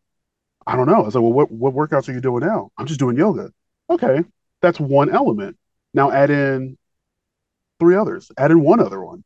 I 0.66 0.76
don't 0.76 0.88
know. 0.88 0.96
I 0.96 1.06
was 1.06 1.16
like, 1.16 1.22
well, 1.22 1.34
what 1.34 1.52
what 1.52 1.74
workouts 1.74 2.10
are 2.10 2.14
you 2.14 2.22
doing 2.22 2.46
now? 2.46 2.70
I'm 2.78 2.86
just 2.88 3.00
doing 3.00 3.18
yoga. 3.18 3.52
Okay. 3.90 4.24
That's 4.62 4.80
one 4.80 5.10
element. 5.10 5.58
Now 5.94 6.12
add 6.12 6.30
in 6.30 6.78
three 7.80 7.96
others. 7.96 8.32
Add 8.38 8.52
in 8.52 8.62
one 8.62 8.80
other 8.80 9.04
one. 9.04 9.24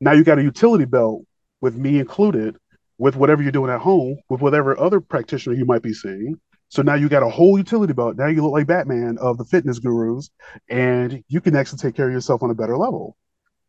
Now 0.00 0.12
you 0.12 0.24
got 0.24 0.38
a 0.38 0.42
utility 0.42 0.84
belt 0.84 1.22
with 1.60 1.76
me 1.76 1.98
included, 1.98 2.56
with 2.98 3.16
whatever 3.16 3.42
you're 3.42 3.52
doing 3.52 3.70
at 3.70 3.80
home, 3.80 4.18
with 4.28 4.40
whatever 4.40 4.78
other 4.78 5.00
practitioner 5.00 5.56
you 5.56 5.64
might 5.64 5.82
be 5.82 5.92
seeing. 5.92 6.40
So 6.68 6.82
now 6.82 6.94
you 6.94 7.08
got 7.08 7.22
a 7.22 7.28
whole 7.28 7.58
utility 7.58 7.92
belt. 7.92 8.16
Now 8.16 8.26
you 8.26 8.42
look 8.42 8.52
like 8.52 8.66
Batman 8.66 9.18
of 9.18 9.38
the 9.38 9.44
fitness 9.44 9.78
gurus, 9.78 10.30
and 10.68 11.22
you 11.28 11.40
can 11.40 11.56
actually 11.56 11.78
take 11.78 11.96
care 11.96 12.06
of 12.06 12.12
yourself 12.12 12.42
on 12.42 12.50
a 12.50 12.54
better 12.54 12.76
level. 12.76 13.16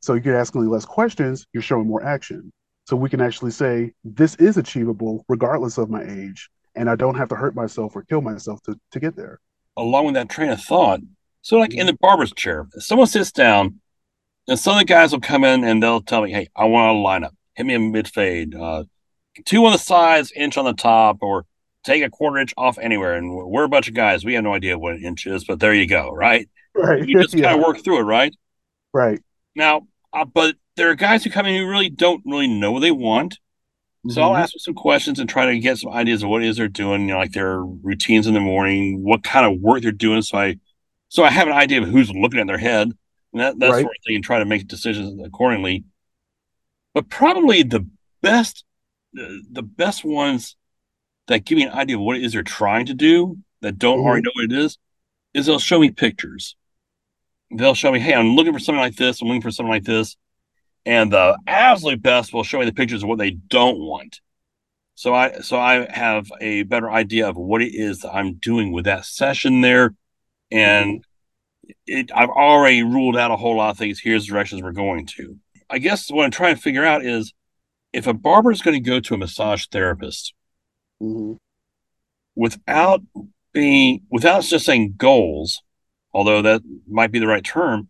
So 0.01 0.13
you're 0.13 0.38
asking 0.38 0.67
less 0.67 0.86
questions, 0.86 1.47
you're 1.53 1.63
showing 1.63 1.88
more 1.88 2.03
action. 2.03 2.51
So 2.88 2.95
we 2.95 3.09
can 3.09 3.21
actually 3.21 3.51
say 3.51 3.93
this 4.03 4.36
is 4.36 4.57
achievable 4.57 5.25
regardless 5.29 5.77
of 5.77 5.89
my 5.89 6.03
age, 6.03 6.49
and 6.75 6.89
I 6.89 6.95
don't 6.95 7.15
have 7.15 7.29
to 7.29 7.36
hurt 7.36 7.55
myself 7.55 7.95
or 7.95 8.03
kill 8.03 8.21
myself 8.21 8.61
to, 8.63 8.79
to 8.91 8.99
get 8.99 9.15
there. 9.15 9.39
Along 9.77 10.05
with 10.05 10.15
that 10.15 10.29
train 10.29 10.49
of 10.49 10.61
thought, 10.61 10.99
so 11.41 11.57
like 11.57 11.73
in 11.73 11.88
the 11.88 11.93
barber's 11.93 12.34
chair, 12.34 12.67
if 12.75 12.84
someone 12.84 13.07
sits 13.07 13.32
down, 13.32 13.79
and 14.52 14.60
some 14.60 14.74
of 14.74 14.80
the 14.80 14.86
guys 14.86 15.12
will 15.12 15.22
come 15.22 15.43
in 15.43 15.64
and 15.64 15.82
they'll 15.82 16.02
tell 16.02 16.22
me, 16.22 16.32
"Hey, 16.32 16.49
I 16.56 16.66
want 16.66 16.97
a 16.97 16.99
lineup. 16.99 17.36
Hit 17.56 17.66
me 17.66 17.74
a 17.74 17.80
mid 17.80 18.08
fade, 18.08 18.54
uh, 18.54 18.84
two 19.45 19.66
on 19.66 19.72
the 19.72 19.78
sides, 19.78 20.32
inch 20.36 20.58
on 20.58 20.66
the 20.66 20.74
top, 20.74 21.18
or 21.22 21.45
take 21.84 22.04
a 22.04 22.10
quarter 22.10 22.38
inch 22.38 22.54
off 22.58 22.78
anywhere. 22.78 23.16
And 23.16 23.34
we're 23.34 23.64
a 23.64 23.70
bunch 23.70 23.88
of 23.88 23.93
guys. 23.93 24.24
We 24.24 24.34
have 24.34 24.43
no 24.43 24.54
idea 24.54 24.78
what 24.78 24.95
an 24.95 25.04
inch 25.04 25.26
is, 25.26 25.43
but 25.43 25.60
there 25.60 25.74
you 25.74 25.88
go. 25.88 26.12
Right. 26.12 26.49
Right. 26.76 27.08
You 27.08 27.22
just 27.22 27.34
yeah. 27.34 27.49
kind 27.49 27.60
of 27.60 27.66
work 27.66 27.84
through 27.84 27.99
it. 27.99 28.04
Right. 28.04 28.36
Right. 28.93 29.20
Now, 29.56 29.88
uh, 30.14 30.26
but 30.26 30.56
there 30.76 30.89
are 30.89 30.95
guys 30.95 31.24
who 31.24 31.30
come 31.30 31.45
in 31.45 31.56
who 31.56 31.68
really 31.68 31.89
don't 31.89 32.22
really 32.26 32.47
know 32.47 32.72
what 32.72 32.82
they 32.82 32.91
want. 32.91 33.39
So 34.08 34.16
mm-hmm. 34.16 34.20
I'll 34.22 34.36
ask 34.36 34.54
them 34.54 34.60
some 34.60 34.74
questions 34.74 35.20
and 35.20 35.30
try 35.30 35.45
to 35.45 35.60
get 35.60 35.78
some 35.78 35.91
ideas 35.91 36.24
of 36.24 36.30
what 36.30 36.43
it 36.43 36.49
is 36.49 36.58
they're 36.58 36.68
doing, 36.68 37.02
you 37.02 37.08
know, 37.08 37.18
like 37.18 37.34
their 37.34 37.64
routines 37.64 38.26
in 38.26 38.34
the 38.34 38.39
morning, 38.39 39.04
what 39.04 39.24
kind 39.24 39.45
of 39.45 39.62
work 39.62 39.84
they're 39.84 39.91
doing. 39.91 40.24
So 40.24 40.39
I, 40.39 40.58
so 41.10 41.24
I 41.24 41.30
have 41.30 41.47
an 41.47 41.54
idea 41.54 41.82
of 41.82 41.88
who's 41.88 42.12
looking 42.12 42.39
at 42.39 42.47
their 42.47 42.58
head, 42.58 42.91
and 43.34 43.41
that, 43.41 43.59
that 43.59 43.69
right. 43.69 43.82
sort 43.82 43.95
of 43.95 44.03
thing, 44.05 44.15
and 44.15 44.23
try 44.23 44.39
to 44.39 44.45
make 44.45 44.67
decisions 44.67 45.21
accordingly. 45.25 45.84
But 46.93 47.09
probably 47.09 47.63
the 47.63 47.88
best, 48.21 48.65
the, 49.13 49.41
the 49.49 49.63
best 49.63 50.03
ones 50.03 50.55
that 51.27 51.45
give 51.45 51.57
me 51.57 51.63
an 51.63 51.71
idea 51.71 51.97
of 51.97 52.01
what 52.01 52.17
it 52.17 52.23
is 52.23 52.34
they're 52.34 52.43
trying 52.43 52.88
to 52.88 52.93
do 52.93 53.38
that 53.61 53.77
don't 53.77 53.99
mm-hmm. 53.99 54.07
already 54.07 54.23
know 54.23 54.32
what 54.34 54.45
it 54.45 54.53
is, 54.53 54.77
is 55.34 55.45
they'll 55.45 55.59
show 55.59 55.79
me 55.79 55.91
pictures. 55.91 56.55
They'll 57.55 57.75
show 57.75 57.91
me, 57.91 57.99
hey, 57.99 58.13
I'm 58.13 58.36
looking 58.36 58.53
for 58.53 58.59
something 58.59 58.82
like 58.82 58.95
this, 58.95 59.21
I'm 59.21 59.27
looking 59.27 59.41
for 59.41 59.51
something 59.51 59.71
like 59.71 59.84
this. 59.84 60.17
And 60.86 61.11
the 61.11 61.38
absolute 61.45 62.01
best 62.01 62.34
will 62.34 62.43
show 62.43 62.59
me 62.59 62.65
the 62.65 62.73
pictures 62.73 63.03
of 63.03 63.09
what 63.09 63.19
they 63.19 63.32
don't 63.32 63.79
want. 63.79 64.19
So 64.95 65.13
I 65.13 65.39
so 65.39 65.59
I 65.59 65.88
have 65.91 66.32
a 66.41 66.63
better 66.63 66.91
idea 66.91 67.27
of 67.27 67.38
what 67.38 67.61
it 67.61 67.73
is 67.73 67.99
that 67.99 68.13
I'm 68.13 68.36
doing 68.36 68.71
with 68.71 68.86
that 68.86 69.05
session 69.05 69.61
there. 69.61 69.93
And 70.49 71.01
mm-hmm. 71.01 71.11
It, 71.86 72.12
I've 72.14 72.30
already 72.30 72.84
ruled 72.84 73.18
out 73.18 73.32
a 73.32 73.38
whole 73.38 73.57
lot 73.57 73.72
of 73.72 73.78
things. 73.78 73.99
Here's 73.99 74.26
the 74.26 74.32
directions 74.32 74.62
we're 74.62 74.72
going 74.72 75.05
to. 75.18 75.38
I 75.70 75.80
guess 75.80 76.09
what 76.09 76.26
I'm 76.26 76.32
trying 76.32 76.55
to 76.55 76.62
figure 76.62 76.86
out 76.86 77.05
is 77.05 77.34
if 77.93 78.07
a 78.07 78.14
barber 78.14 78.51
is 78.51 78.62
going 78.62 78.82
to 78.82 78.89
go 78.89 78.99
to 78.99 79.14
a 79.14 79.18
massage 79.18 79.66
therapist, 79.68 80.34
mm-hmm. 81.01 81.34
without 82.36 83.01
being 83.53 84.01
without 84.09 84.43
just 84.43 84.66
saying 84.66 84.95
goals, 84.97 85.62
although 86.14 86.41
that 86.41 86.62
might 86.88 87.12
be 87.12 87.20
the 87.20 87.28
right 87.28 87.43
term, 87.43 87.89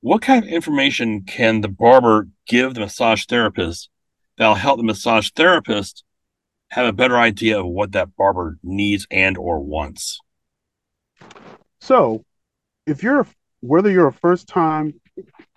what 0.00 0.22
kind 0.22 0.44
of 0.44 0.50
information 0.50 1.22
can 1.22 1.60
the 1.60 1.68
barber 1.68 2.28
give 2.46 2.74
the 2.74 2.80
massage 2.80 3.24
therapist 3.26 3.88
that'll 4.36 4.54
help 4.54 4.78
the 4.78 4.84
massage 4.84 5.30
therapist 5.30 6.04
have 6.70 6.86
a 6.86 6.92
better 6.92 7.16
idea 7.16 7.60
of 7.60 7.66
what 7.66 7.92
that 7.92 8.16
barber 8.16 8.58
needs 8.62 9.06
and 9.10 9.36
or 9.36 9.60
wants? 9.60 10.20
So, 11.80 12.24
if 12.86 13.02
you're 13.02 13.26
whether 13.60 13.90
you're 13.90 14.08
a 14.08 14.12
first 14.12 14.48
time 14.48 14.92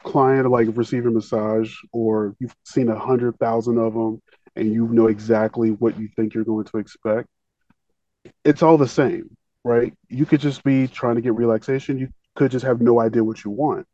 client 0.03 0.49
like 0.49 0.67
receiving 0.73 1.13
massage 1.13 1.73
or 1.91 2.36
you've 2.39 2.55
seen 2.63 2.89
a 2.89 2.97
hundred 2.97 3.38
thousand 3.39 3.80
of 3.80 3.93
them 3.93 4.21
and 4.55 4.71
you 4.71 4.88
know 4.88 5.07
exactly 5.07 5.71
what 5.71 5.99
you 5.99 6.07
think 6.15 6.34
you're 6.34 6.43
going 6.43 6.65
to 6.65 6.78
expect, 6.78 7.28
it's 8.43 8.63
all 8.63 8.78
the 8.78 8.88
same, 8.88 9.36
right? 9.63 9.93
You 10.07 10.26
could 10.26 10.39
just 10.39 10.63
be 10.63 10.88
trying 10.88 11.15
to 11.15 11.21
get 11.21 11.34
relaxation. 11.34 11.97
You 11.97 12.09
could 12.36 12.51
just 12.51 12.65
have 12.65 12.80
no 12.80 12.99
idea 12.99 13.23
what 13.23 13.43
you 13.43 13.51
want. 13.51 13.88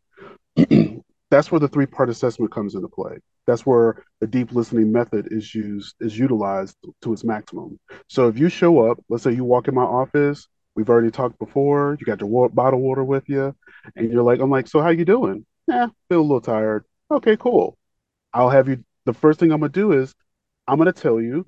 That's 1.32 1.49
where 1.49 1.59
the 1.59 1.69
three 1.69 1.86
part 1.86 2.09
assessment 2.09 2.51
comes 2.51 2.75
into 2.75 2.89
play. 2.89 3.17
That's 3.47 3.65
where 3.65 4.03
the 4.19 4.27
deep 4.27 4.51
listening 4.51 4.91
method 4.91 5.29
is 5.32 5.55
used, 5.55 5.95
is 5.99 6.17
utilized 6.17 6.75
to 7.01 7.13
its 7.13 7.23
maximum. 7.23 7.79
So 8.09 8.27
if 8.27 8.38
you 8.38 8.49
show 8.49 8.91
up, 8.91 8.99
let's 9.09 9.23
say 9.23 9.32
you 9.32 9.45
walk 9.45 9.67
in 9.67 9.73
my 9.73 9.84
office, 9.84 10.47
we've 10.76 10.89
already 10.89 11.11
talked 11.11 11.39
before, 11.39 11.97
you 11.99 12.05
got 12.05 12.19
your 12.19 12.30
water, 12.30 12.53
bottle 12.53 12.82
water 12.82 13.03
with 13.03 13.28
you, 13.30 13.55
and 13.95 14.11
you're 14.11 14.24
like, 14.24 14.39
I'm 14.39 14.49
like, 14.49 14.67
so 14.67 14.82
how 14.82 14.89
you 14.89 15.05
doing? 15.05 15.45
Yeah, 15.67 15.88
feel 16.09 16.22
a 16.22 16.24
little 16.24 16.41
tired. 16.41 16.86
Okay, 17.09 17.38
cool. 17.38 17.78
I'll 18.34 18.49
have 18.49 18.67
you. 18.67 18.84
The 19.05 19.13
first 19.13 19.39
thing 19.39 19.51
I'm 19.51 19.59
gonna 19.59 19.69
do 19.69 19.91
is 19.93 20.13
I'm 20.67 20.78
gonna 20.78 20.93
tell 20.93 21.19
you. 21.22 21.45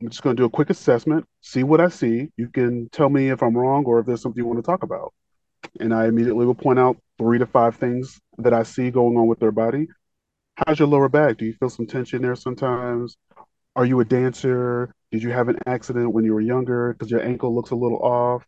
I'm 0.00 0.08
just 0.08 0.22
gonna 0.22 0.34
do 0.34 0.44
a 0.44 0.50
quick 0.50 0.70
assessment, 0.70 1.26
see 1.42 1.62
what 1.62 1.80
I 1.80 1.88
see. 1.88 2.30
You 2.36 2.48
can 2.48 2.88
tell 2.90 3.08
me 3.08 3.30
if 3.30 3.42
I'm 3.42 3.56
wrong 3.56 3.84
or 3.84 4.00
if 4.00 4.06
there's 4.06 4.20
something 4.20 4.42
you 4.42 4.46
want 4.46 4.58
to 4.58 4.66
talk 4.66 4.82
about. 4.82 5.12
And 5.80 5.94
I 5.94 6.06
immediately 6.06 6.44
will 6.44 6.54
point 6.54 6.78
out 6.78 6.96
three 7.18 7.38
to 7.38 7.46
five 7.46 7.76
things 7.76 8.20
that 8.38 8.52
I 8.52 8.64
see 8.64 8.90
going 8.90 9.16
on 9.16 9.28
with 9.28 9.38
their 9.38 9.52
body. 9.52 9.86
How's 10.56 10.78
your 10.78 10.88
lower 10.88 11.08
back? 11.08 11.38
Do 11.38 11.44
you 11.44 11.54
feel 11.54 11.70
some 11.70 11.86
tension 11.86 12.22
there 12.22 12.34
sometimes? 12.34 13.16
Are 13.76 13.84
you 13.86 14.00
a 14.00 14.04
dancer? 14.04 14.94
Did 15.12 15.22
you 15.22 15.30
have 15.30 15.48
an 15.48 15.58
accident 15.66 16.12
when 16.12 16.24
you 16.24 16.34
were 16.34 16.40
younger 16.40 16.92
because 16.94 17.10
your 17.10 17.22
ankle 17.22 17.54
looks 17.54 17.70
a 17.70 17.76
little 17.76 17.98
off? 17.98 18.44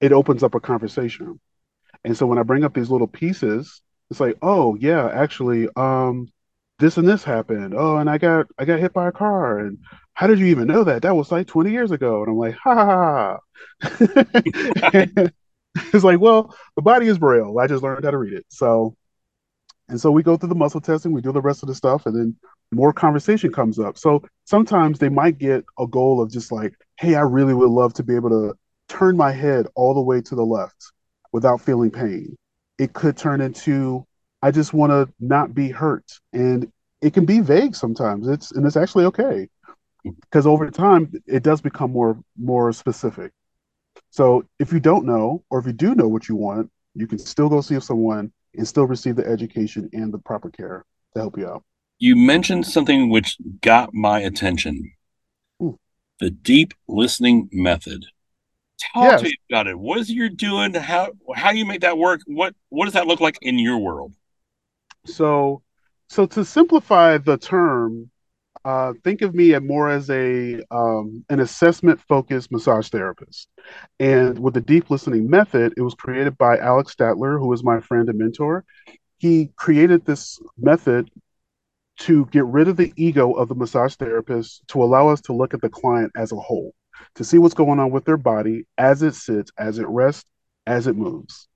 It 0.00 0.12
opens 0.12 0.42
up 0.42 0.54
a 0.54 0.60
conversation. 0.60 1.40
And 2.04 2.16
so 2.16 2.26
when 2.26 2.38
I 2.38 2.42
bring 2.44 2.64
up 2.64 2.74
these 2.74 2.90
little 2.90 3.08
pieces, 3.08 3.82
it's 4.10 4.20
like, 4.20 4.36
oh 4.42 4.76
yeah, 4.76 5.08
actually, 5.08 5.68
um, 5.76 6.28
this 6.78 6.96
and 6.98 7.08
this 7.08 7.24
happened. 7.24 7.74
Oh, 7.76 7.98
and 7.98 8.10
I 8.10 8.18
got 8.18 8.46
I 8.58 8.64
got 8.64 8.80
hit 8.80 8.92
by 8.92 9.08
a 9.08 9.12
car. 9.12 9.60
And 9.60 9.78
how 10.14 10.26
did 10.26 10.38
you 10.38 10.46
even 10.46 10.68
know 10.68 10.84
that? 10.84 11.02
That 11.02 11.16
was 11.16 11.32
like 11.32 11.46
20 11.46 11.70
years 11.72 11.90
ago. 11.92 12.22
And 12.22 12.30
I'm 12.32 12.38
like, 12.38 12.54
ha 12.56 12.74
ha 12.74 13.38
ha. 13.82 15.30
it's 15.94 16.04
like, 16.04 16.20
well, 16.20 16.54
the 16.76 16.82
body 16.82 17.06
is 17.08 17.18
braille. 17.18 17.58
I 17.58 17.66
just 17.66 17.82
learned 17.82 18.04
how 18.04 18.10
to 18.10 18.18
read 18.18 18.32
it. 18.34 18.46
So, 18.48 18.96
and 19.88 20.00
so 20.00 20.10
we 20.10 20.22
go 20.22 20.36
through 20.36 20.50
the 20.50 20.54
muscle 20.54 20.80
testing, 20.80 21.12
we 21.12 21.20
do 21.22 21.32
the 21.32 21.40
rest 21.42 21.62
of 21.62 21.68
the 21.68 21.74
stuff, 21.74 22.06
and 22.06 22.16
then 22.16 22.36
more 22.72 22.92
conversation 22.92 23.52
comes 23.52 23.78
up. 23.78 23.98
So 23.98 24.22
sometimes 24.44 24.98
they 24.98 25.08
might 25.08 25.38
get 25.38 25.64
a 25.78 25.86
goal 25.86 26.20
of 26.22 26.30
just 26.30 26.52
like, 26.52 26.74
hey, 26.98 27.14
I 27.14 27.22
really 27.22 27.54
would 27.54 27.70
love 27.70 27.94
to 27.94 28.02
be 28.02 28.14
able 28.14 28.30
to 28.30 28.54
turn 28.88 29.16
my 29.16 29.32
head 29.32 29.66
all 29.74 29.94
the 29.94 30.00
way 30.00 30.20
to 30.20 30.34
the 30.34 30.44
left 30.44 30.92
without 31.32 31.60
feeling 31.60 31.90
pain. 31.90 32.36
It 32.78 32.92
could 32.92 33.16
turn 33.16 33.40
into, 33.40 34.06
I 34.42 34.50
just 34.50 34.72
want 34.72 34.90
to 34.90 35.12
not 35.20 35.54
be 35.54 35.70
hurt. 35.70 36.04
And 36.32 36.70
it 37.00 37.14
can 37.14 37.24
be 37.24 37.40
vague 37.40 37.74
sometimes. 37.74 38.28
It's 38.28 38.52
and 38.52 38.66
it's 38.66 38.76
actually 38.76 39.04
okay. 39.06 39.48
Because 40.04 40.46
over 40.46 40.70
time 40.70 41.12
it 41.26 41.42
does 41.42 41.60
become 41.60 41.92
more 41.92 42.18
more 42.38 42.72
specific. 42.72 43.32
So 44.10 44.44
if 44.58 44.72
you 44.72 44.80
don't 44.80 45.06
know, 45.06 45.44
or 45.50 45.58
if 45.58 45.66
you 45.66 45.72
do 45.72 45.94
know 45.94 46.08
what 46.08 46.28
you 46.28 46.36
want, 46.36 46.70
you 46.94 47.06
can 47.06 47.18
still 47.18 47.48
go 47.48 47.60
see 47.60 47.78
someone 47.80 48.32
and 48.54 48.66
still 48.66 48.86
receive 48.86 49.16
the 49.16 49.26
education 49.26 49.88
and 49.92 50.12
the 50.12 50.18
proper 50.18 50.50
care 50.50 50.84
to 51.14 51.20
help 51.20 51.38
you 51.38 51.48
out. 51.48 51.62
You 52.00 52.16
mentioned 52.16 52.66
something 52.66 53.10
which 53.10 53.36
got 53.60 53.92
my 53.92 54.20
attention 54.20 54.92
Ooh. 55.62 55.78
the 56.18 56.30
deep 56.30 56.72
listening 56.88 57.50
method. 57.52 58.06
Talk 58.94 59.04
yes. 59.04 59.20
to 59.20 59.26
me 59.26 59.34
about 59.50 59.66
it. 59.66 59.78
What 59.78 59.98
is 59.98 60.10
you're 60.10 60.30
doing? 60.30 60.72
How 60.72 61.12
how 61.36 61.50
you 61.50 61.66
make 61.66 61.82
that 61.82 61.98
work? 61.98 62.22
What 62.26 62.54
what 62.70 62.86
does 62.86 62.94
that 62.94 63.06
look 63.06 63.20
like 63.20 63.36
in 63.42 63.58
your 63.58 63.76
world? 63.76 64.14
So 65.04 65.62
so 66.08 66.24
to 66.24 66.42
simplify 66.42 67.18
the 67.18 67.36
term, 67.36 68.10
uh, 68.64 68.94
think 69.04 69.20
of 69.20 69.34
me 69.34 69.58
more 69.58 69.90
as 69.90 70.08
a 70.08 70.62
um, 70.70 71.22
an 71.28 71.40
assessment 71.40 72.00
focused 72.08 72.50
massage 72.50 72.88
therapist. 72.88 73.46
And 73.98 74.38
with 74.38 74.54
the 74.54 74.62
deep 74.62 74.88
listening 74.88 75.28
method, 75.28 75.74
it 75.76 75.82
was 75.82 75.94
created 75.94 76.38
by 76.38 76.56
Alex 76.56 76.94
Statler, 76.94 77.38
who 77.38 77.52
is 77.52 77.62
my 77.62 77.80
friend 77.80 78.08
and 78.08 78.18
mentor. 78.18 78.64
He 79.18 79.50
created 79.56 80.06
this 80.06 80.40
method 80.58 81.10
to 82.00 82.24
get 82.26 82.44
rid 82.46 82.66
of 82.66 82.76
the 82.76 82.92
ego 82.96 83.32
of 83.32 83.48
the 83.48 83.54
massage 83.54 83.94
therapist 83.94 84.66
to 84.68 84.82
allow 84.82 85.08
us 85.08 85.20
to 85.20 85.34
look 85.34 85.54
at 85.54 85.60
the 85.60 85.68
client 85.68 86.10
as 86.16 86.32
a 86.32 86.36
whole, 86.36 86.74
to 87.14 87.24
see 87.24 87.38
what's 87.38 87.54
going 87.54 87.78
on 87.78 87.90
with 87.90 88.04
their 88.04 88.16
body 88.16 88.66
as 88.78 89.02
it 89.02 89.14
sits, 89.14 89.52
as 89.58 89.78
it 89.78 89.86
rests, 89.86 90.24
as 90.66 90.86
it 90.86 90.96
moves. 90.96 91.46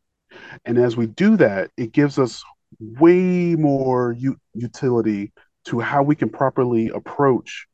And 0.65 0.79
as 0.79 0.97
we 0.97 1.07
do 1.07 1.37
that, 1.39 1.71
it 1.77 1.93
gives 1.93 2.19
us 2.19 2.43
way 2.79 3.55
more 3.55 4.13
u- 4.13 4.39
utility 4.53 5.33
to 5.67 5.81
how 5.81 6.03
we 6.03 6.15
can 6.15 6.29
properly 6.29 6.89
approach 6.89 7.67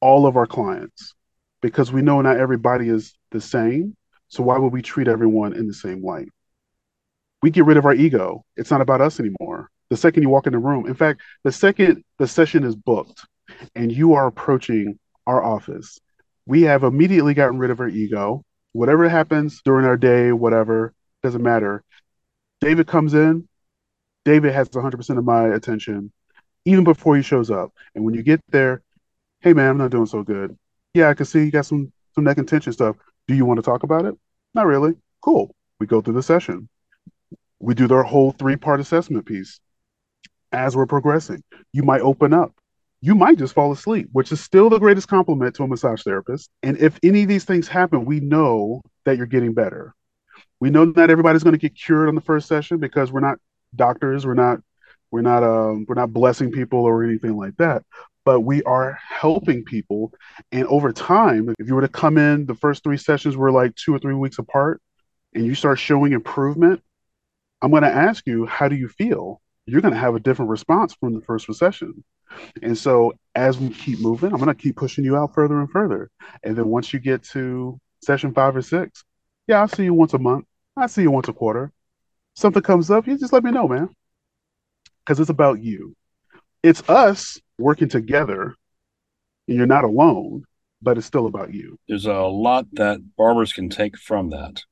all 0.00 0.26
of 0.26 0.36
our 0.36 0.46
clients 0.46 1.14
because 1.60 1.92
we 1.92 2.02
know 2.02 2.20
not 2.20 2.36
everybody 2.36 2.88
is 2.88 3.14
the 3.30 3.40
same. 3.40 3.96
So 4.28 4.42
why 4.42 4.58
would 4.58 4.72
we 4.72 4.82
treat 4.82 5.06
everyone 5.06 5.52
in 5.52 5.68
the 5.68 5.74
same 5.74 6.02
light? 6.02 6.28
We 7.42 7.50
get 7.50 7.64
rid 7.64 7.76
of 7.76 7.84
our 7.84 7.94
ego. 7.94 8.44
It's 8.56 8.70
not 8.70 8.80
about 8.80 9.00
us 9.00 9.20
anymore. 9.20 9.70
The 9.92 9.98
second 9.98 10.22
you 10.22 10.30
walk 10.30 10.46
in 10.46 10.54
the 10.54 10.58
room, 10.58 10.86
in 10.86 10.94
fact, 10.94 11.20
the 11.44 11.52
second 11.52 12.02
the 12.16 12.26
session 12.26 12.64
is 12.64 12.74
booked 12.74 13.26
and 13.74 13.92
you 13.92 14.14
are 14.14 14.26
approaching 14.26 14.98
our 15.26 15.44
office, 15.44 15.98
we 16.46 16.62
have 16.62 16.82
immediately 16.82 17.34
gotten 17.34 17.58
rid 17.58 17.70
of 17.70 17.78
our 17.78 17.88
ego. 17.88 18.42
Whatever 18.72 19.06
happens 19.06 19.60
during 19.66 19.84
our 19.84 19.98
day, 19.98 20.32
whatever, 20.32 20.94
doesn't 21.22 21.42
matter. 21.42 21.84
David 22.62 22.86
comes 22.86 23.12
in, 23.12 23.46
David 24.24 24.54
has 24.54 24.70
100% 24.70 25.18
of 25.18 25.24
my 25.26 25.48
attention 25.48 26.10
even 26.64 26.84
before 26.84 27.14
he 27.14 27.22
shows 27.22 27.50
up. 27.50 27.74
And 27.94 28.02
when 28.02 28.14
you 28.14 28.22
get 28.22 28.40
there, 28.48 28.80
hey 29.42 29.52
man, 29.52 29.68
I'm 29.68 29.76
not 29.76 29.90
doing 29.90 30.06
so 30.06 30.22
good. 30.22 30.56
Yeah, 30.94 31.10
I 31.10 31.14
can 31.14 31.26
see 31.26 31.44
you 31.44 31.50
got 31.50 31.66
some 31.66 31.92
some 32.14 32.24
neck 32.24 32.38
and 32.38 32.48
tension 32.48 32.72
stuff. 32.72 32.96
Do 33.28 33.34
you 33.34 33.44
want 33.44 33.58
to 33.58 33.62
talk 33.62 33.82
about 33.82 34.06
it? 34.06 34.14
Not 34.54 34.64
really. 34.64 34.94
Cool. 35.20 35.54
We 35.80 35.86
go 35.86 36.00
through 36.00 36.14
the 36.14 36.22
session. 36.22 36.70
We 37.58 37.74
do 37.74 37.86
their 37.86 38.04
whole 38.04 38.32
three 38.32 38.56
part 38.56 38.80
assessment 38.80 39.26
piece. 39.26 39.60
As 40.52 40.76
we're 40.76 40.86
progressing, 40.86 41.42
you 41.72 41.82
might 41.82 42.02
open 42.02 42.32
up. 42.32 42.54
You 43.00 43.14
might 43.14 43.38
just 43.38 43.54
fall 43.54 43.72
asleep, 43.72 44.08
which 44.12 44.30
is 44.30 44.40
still 44.40 44.70
the 44.70 44.78
greatest 44.78 45.08
compliment 45.08 45.56
to 45.56 45.64
a 45.64 45.66
massage 45.66 46.02
therapist. 46.02 46.50
And 46.62 46.78
if 46.78 46.98
any 47.02 47.22
of 47.22 47.28
these 47.28 47.44
things 47.44 47.66
happen, 47.66 48.04
we 48.04 48.20
know 48.20 48.82
that 49.04 49.16
you're 49.16 49.26
getting 49.26 49.54
better. 49.54 49.94
We 50.60 50.70
know 50.70 50.84
not 50.84 51.10
everybody's 51.10 51.42
going 51.42 51.54
to 51.54 51.58
get 51.58 51.74
cured 51.74 52.08
on 52.08 52.14
the 52.14 52.20
first 52.20 52.46
session 52.46 52.78
because 52.78 53.10
we're 53.10 53.18
not 53.18 53.38
doctors, 53.74 54.24
we're 54.24 54.34
not 54.34 54.60
we're 55.10 55.22
not 55.22 55.42
um, 55.42 55.84
we're 55.88 55.96
not 55.96 56.12
blessing 56.12 56.52
people 56.52 56.80
or 56.80 57.02
anything 57.02 57.36
like 57.36 57.56
that, 57.56 57.82
but 58.24 58.40
we 58.40 58.62
are 58.62 58.98
helping 59.08 59.64
people. 59.64 60.12
And 60.52 60.66
over 60.66 60.92
time, 60.92 61.54
if 61.58 61.66
you 61.66 61.74
were 61.74 61.82
to 61.82 61.88
come 61.88 62.16
in, 62.16 62.46
the 62.46 62.54
first 62.54 62.82
three 62.82 62.96
sessions 62.96 63.36
were 63.36 63.50
like 63.50 63.74
two 63.74 63.94
or 63.94 63.98
three 63.98 64.14
weeks 64.14 64.38
apart, 64.38 64.80
and 65.34 65.44
you 65.44 65.54
start 65.54 65.78
showing 65.78 66.12
improvement, 66.12 66.82
I'm 67.60 67.70
going 67.70 67.82
to 67.82 67.92
ask 67.92 68.26
you, 68.26 68.46
how 68.46 68.68
do 68.68 68.76
you 68.76 68.88
feel? 68.88 69.41
You're 69.66 69.80
going 69.80 69.94
to 69.94 70.00
have 70.00 70.14
a 70.14 70.20
different 70.20 70.50
response 70.50 70.94
from 70.94 71.14
the 71.14 71.20
first 71.20 71.52
session. 71.54 72.02
And 72.62 72.76
so 72.76 73.12
as 73.34 73.58
we 73.58 73.70
keep 73.70 74.00
moving, 74.00 74.32
I'm 74.32 74.38
going 74.38 74.48
to 74.48 74.54
keep 74.54 74.76
pushing 74.76 75.04
you 75.04 75.16
out 75.16 75.34
further 75.34 75.60
and 75.60 75.70
further. 75.70 76.10
And 76.42 76.56
then 76.56 76.68
once 76.68 76.92
you 76.92 76.98
get 76.98 77.22
to 77.30 77.78
session 78.02 78.32
five 78.32 78.56
or 78.56 78.62
six, 78.62 79.04
yeah, 79.46 79.60
I'll 79.60 79.68
see 79.68 79.84
you 79.84 79.94
once 79.94 80.14
a 80.14 80.18
month. 80.18 80.46
I'll 80.76 80.88
see 80.88 81.02
you 81.02 81.10
once 81.10 81.28
a 81.28 81.32
quarter. 81.32 81.70
Something 82.34 82.62
comes 82.62 82.90
up, 82.90 83.06
you 83.06 83.18
just 83.18 83.32
let 83.32 83.44
me 83.44 83.50
know, 83.50 83.68
man 83.68 83.90
because 85.04 85.20
it's 85.20 85.30
about 85.30 85.62
you. 85.62 85.96
It's 86.62 86.88
us 86.88 87.40
working 87.58 87.88
together, 87.88 88.54
and 89.48 89.56
you're 89.56 89.66
not 89.66 89.84
alone, 89.84 90.44
but 90.80 90.96
it's 90.96 91.06
still 91.06 91.26
about 91.26 91.52
you. 91.52 91.78
There's 91.88 92.06
a 92.06 92.20
lot 92.20 92.66
that 92.72 93.00
barbers 93.16 93.52
can 93.52 93.68
take 93.68 93.98
from 93.98 94.30
that. 94.30 94.62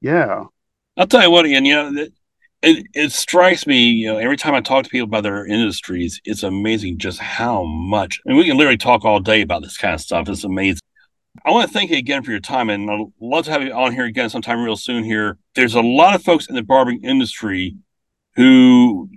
Yeah. 0.00 0.44
I'll 0.96 1.06
tell 1.06 1.22
you 1.22 1.30
what, 1.30 1.46
Ian, 1.46 1.64
you 1.64 1.74
know, 1.74 2.06
it, 2.64 2.86
it, 2.94 3.12
strikes 3.12 3.66
me, 3.66 3.88
you 3.90 4.12
know, 4.12 4.18
every 4.18 4.36
time 4.36 4.54
I 4.54 4.60
talk 4.60 4.84
to 4.84 4.90
people 4.90 5.06
about 5.06 5.22
their 5.22 5.46
industries, 5.46 6.20
it's 6.24 6.42
amazing 6.42 6.98
just 6.98 7.18
how 7.18 7.64
much. 7.64 8.20
I 8.26 8.30
mean, 8.30 8.38
we 8.38 8.46
can 8.46 8.56
literally 8.56 8.76
talk 8.76 9.04
all 9.04 9.20
day 9.20 9.42
about 9.42 9.62
this 9.62 9.76
kind 9.76 9.94
of 9.94 10.00
stuff. 10.00 10.28
It's 10.28 10.44
amazing. 10.44 10.80
I 11.44 11.50
want 11.50 11.68
to 11.68 11.74
thank 11.74 11.90
you 11.90 11.96
again 11.96 12.22
for 12.22 12.30
your 12.30 12.40
time, 12.40 12.70
and 12.70 12.90
I'd 12.90 13.06
love 13.20 13.44
to 13.46 13.50
have 13.50 13.62
you 13.62 13.72
on 13.72 13.92
here 13.92 14.04
again 14.04 14.30
sometime 14.30 14.62
real 14.62 14.76
soon. 14.76 15.04
Here, 15.04 15.36
there's 15.54 15.74
a 15.74 15.80
lot 15.80 16.14
of 16.14 16.22
folks 16.22 16.46
in 16.46 16.54
the 16.54 16.62
barbering 16.62 17.02
industry 17.02 17.76
who 18.36 19.10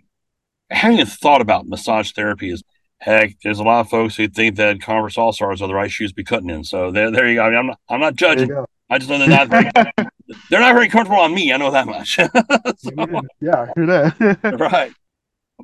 haven't 0.70 1.00
even 1.00 1.08
thought 1.08 1.42
about 1.42 1.68
massage 1.68 2.12
therapy 2.12 2.52
is 2.52 2.64
heck. 2.98 3.38
There's 3.44 3.60
a 3.60 3.64
lot 3.64 3.82
of 3.82 3.90
folks 3.90 4.16
who 4.16 4.28
think 4.28 4.56
that 4.58 4.82
Converse 4.82 5.18
All 5.18 5.32
Stars 5.32 5.62
are 5.62 5.68
the 5.68 5.76
right 5.76 5.92
shoes 5.92 6.12
to 6.12 6.16
be 6.16 6.24
cutting 6.24 6.50
in. 6.50 6.64
So 6.64 6.92
there, 6.92 7.12
there 7.12 7.28
you 7.28 7.36
go. 7.36 7.44
I 7.44 7.50
mean, 7.50 7.60
I'm 7.60 7.68
not, 7.68 7.80
I'm 7.90 8.00
not 8.00 8.16
judging. 8.16 8.52
I 8.90 8.98
just 8.98 9.10
know 9.10 9.46
very, 9.46 9.70
they're 10.50 10.60
not 10.60 10.74
very 10.74 10.88
comfortable 10.90 11.22
on 11.22 11.34
me. 11.34 11.52
I 11.54 11.58
know 11.58 11.72
that 11.72 11.86
much. 11.88 12.16
so, 12.78 12.92
yeah, 13.42 13.62
I 13.62 13.72
hear 13.76 13.86
that. 13.86 14.58
right. 14.60 14.92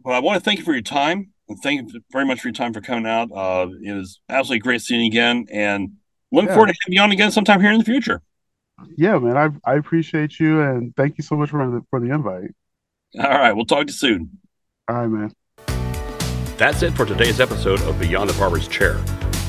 But 0.04 0.12
I 0.14 0.20
want 0.20 0.38
to 0.38 0.44
thank 0.44 0.60
you 0.60 0.66
for 0.66 0.74
your 0.74 0.82
time. 0.82 1.30
And 1.50 1.60
thank 1.62 1.92
you 1.94 2.02
very 2.12 2.26
much 2.26 2.40
for 2.42 2.48
your 2.48 2.54
time 2.54 2.74
for 2.74 2.82
coming 2.82 3.06
out. 3.06 3.30
Uh, 3.34 3.68
it 3.84 3.92
was 3.94 4.20
absolutely 4.30 4.60
great 4.60 4.82
seeing 4.82 5.02
you 5.02 5.08
again, 5.08 5.46
and 5.52 5.94
looking 6.32 6.48
Yeah. 6.50 6.54
forward 6.56 6.68
to 6.68 6.76
having 6.86 6.96
you 6.96 7.02
on 7.02 7.12
again 7.12 7.32
sometime 7.32 7.60
here 7.62 7.72
in 7.72 7.78
the 7.80 7.84
future. 7.86 8.22
Yeah, 8.98 9.18
man, 9.20 9.38
I 9.38 9.50
I 9.72 9.76
appreciate 9.76 10.40
you 10.40 10.62
and 10.62 10.96
thank 10.96 11.18
you 11.18 11.24
so 11.24 11.36
much 11.36 11.52
for 11.52 11.70
the 11.70 11.82
for 11.90 12.00
the 12.00 12.12
invite. 12.14 12.52
All 13.20 13.30
right, 13.30 13.54
we'll 13.54 13.66
talk 13.66 13.86
to 13.88 13.92
you 13.92 13.98
soon. 13.98 14.40
All 14.88 14.96
right, 14.96 15.08
man. 15.08 15.32
That's 16.58 16.82
it 16.82 16.92
for 16.94 17.06
today's 17.06 17.40
episode 17.40 17.82
of 17.82 18.00
Beyond 18.00 18.30
the 18.30 18.34
Barber's 18.40 18.68
Chair. 18.68 19.00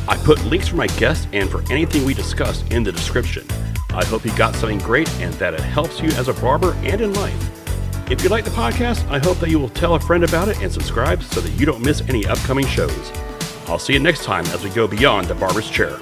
I 0.06 0.16
put 0.18 0.44
links 0.44 0.68
for 0.68 0.76
my 0.76 0.86
guests 0.86 1.26
and 1.32 1.48
for 1.48 1.62
anything 1.70 2.04
we 2.04 2.14
discussed 2.14 2.70
in 2.72 2.82
the 2.82 2.92
description. 2.92 3.46
I 3.90 4.04
hope 4.04 4.24
you 4.24 4.36
got 4.36 4.54
something 4.54 4.78
great 4.78 5.08
and 5.20 5.32
that 5.34 5.54
it 5.54 5.60
helps 5.60 6.00
you 6.00 6.08
as 6.10 6.28
a 6.28 6.34
barber 6.34 6.74
and 6.82 7.00
in 7.00 7.14
life. 7.14 8.10
If 8.10 8.22
you 8.22 8.28
like 8.28 8.44
the 8.44 8.50
podcast, 8.50 9.08
I 9.08 9.18
hope 9.18 9.38
that 9.38 9.48
you 9.48 9.58
will 9.58 9.70
tell 9.70 9.94
a 9.94 10.00
friend 10.00 10.24
about 10.24 10.48
it 10.48 10.60
and 10.60 10.70
subscribe 10.70 11.22
so 11.22 11.40
that 11.40 11.50
you 11.52 11.64
don't 11.64 11.80
miss 11.82 12.02
any 12.02 12.26
upcoming 12.26 12.66
shows. 12.66 13.12
I'll 13.66 13.78
see 13.78 13.94
you 13.94 13.98
next 13.98 14.24
time 14.24 14.44
as 14.46 14.62
we 14.62 14.70
go 14.70 14.86
beyond 14.86 15.26
the 15.26 15.34
barber's 15.34 15.70
chair. 15.70 15.98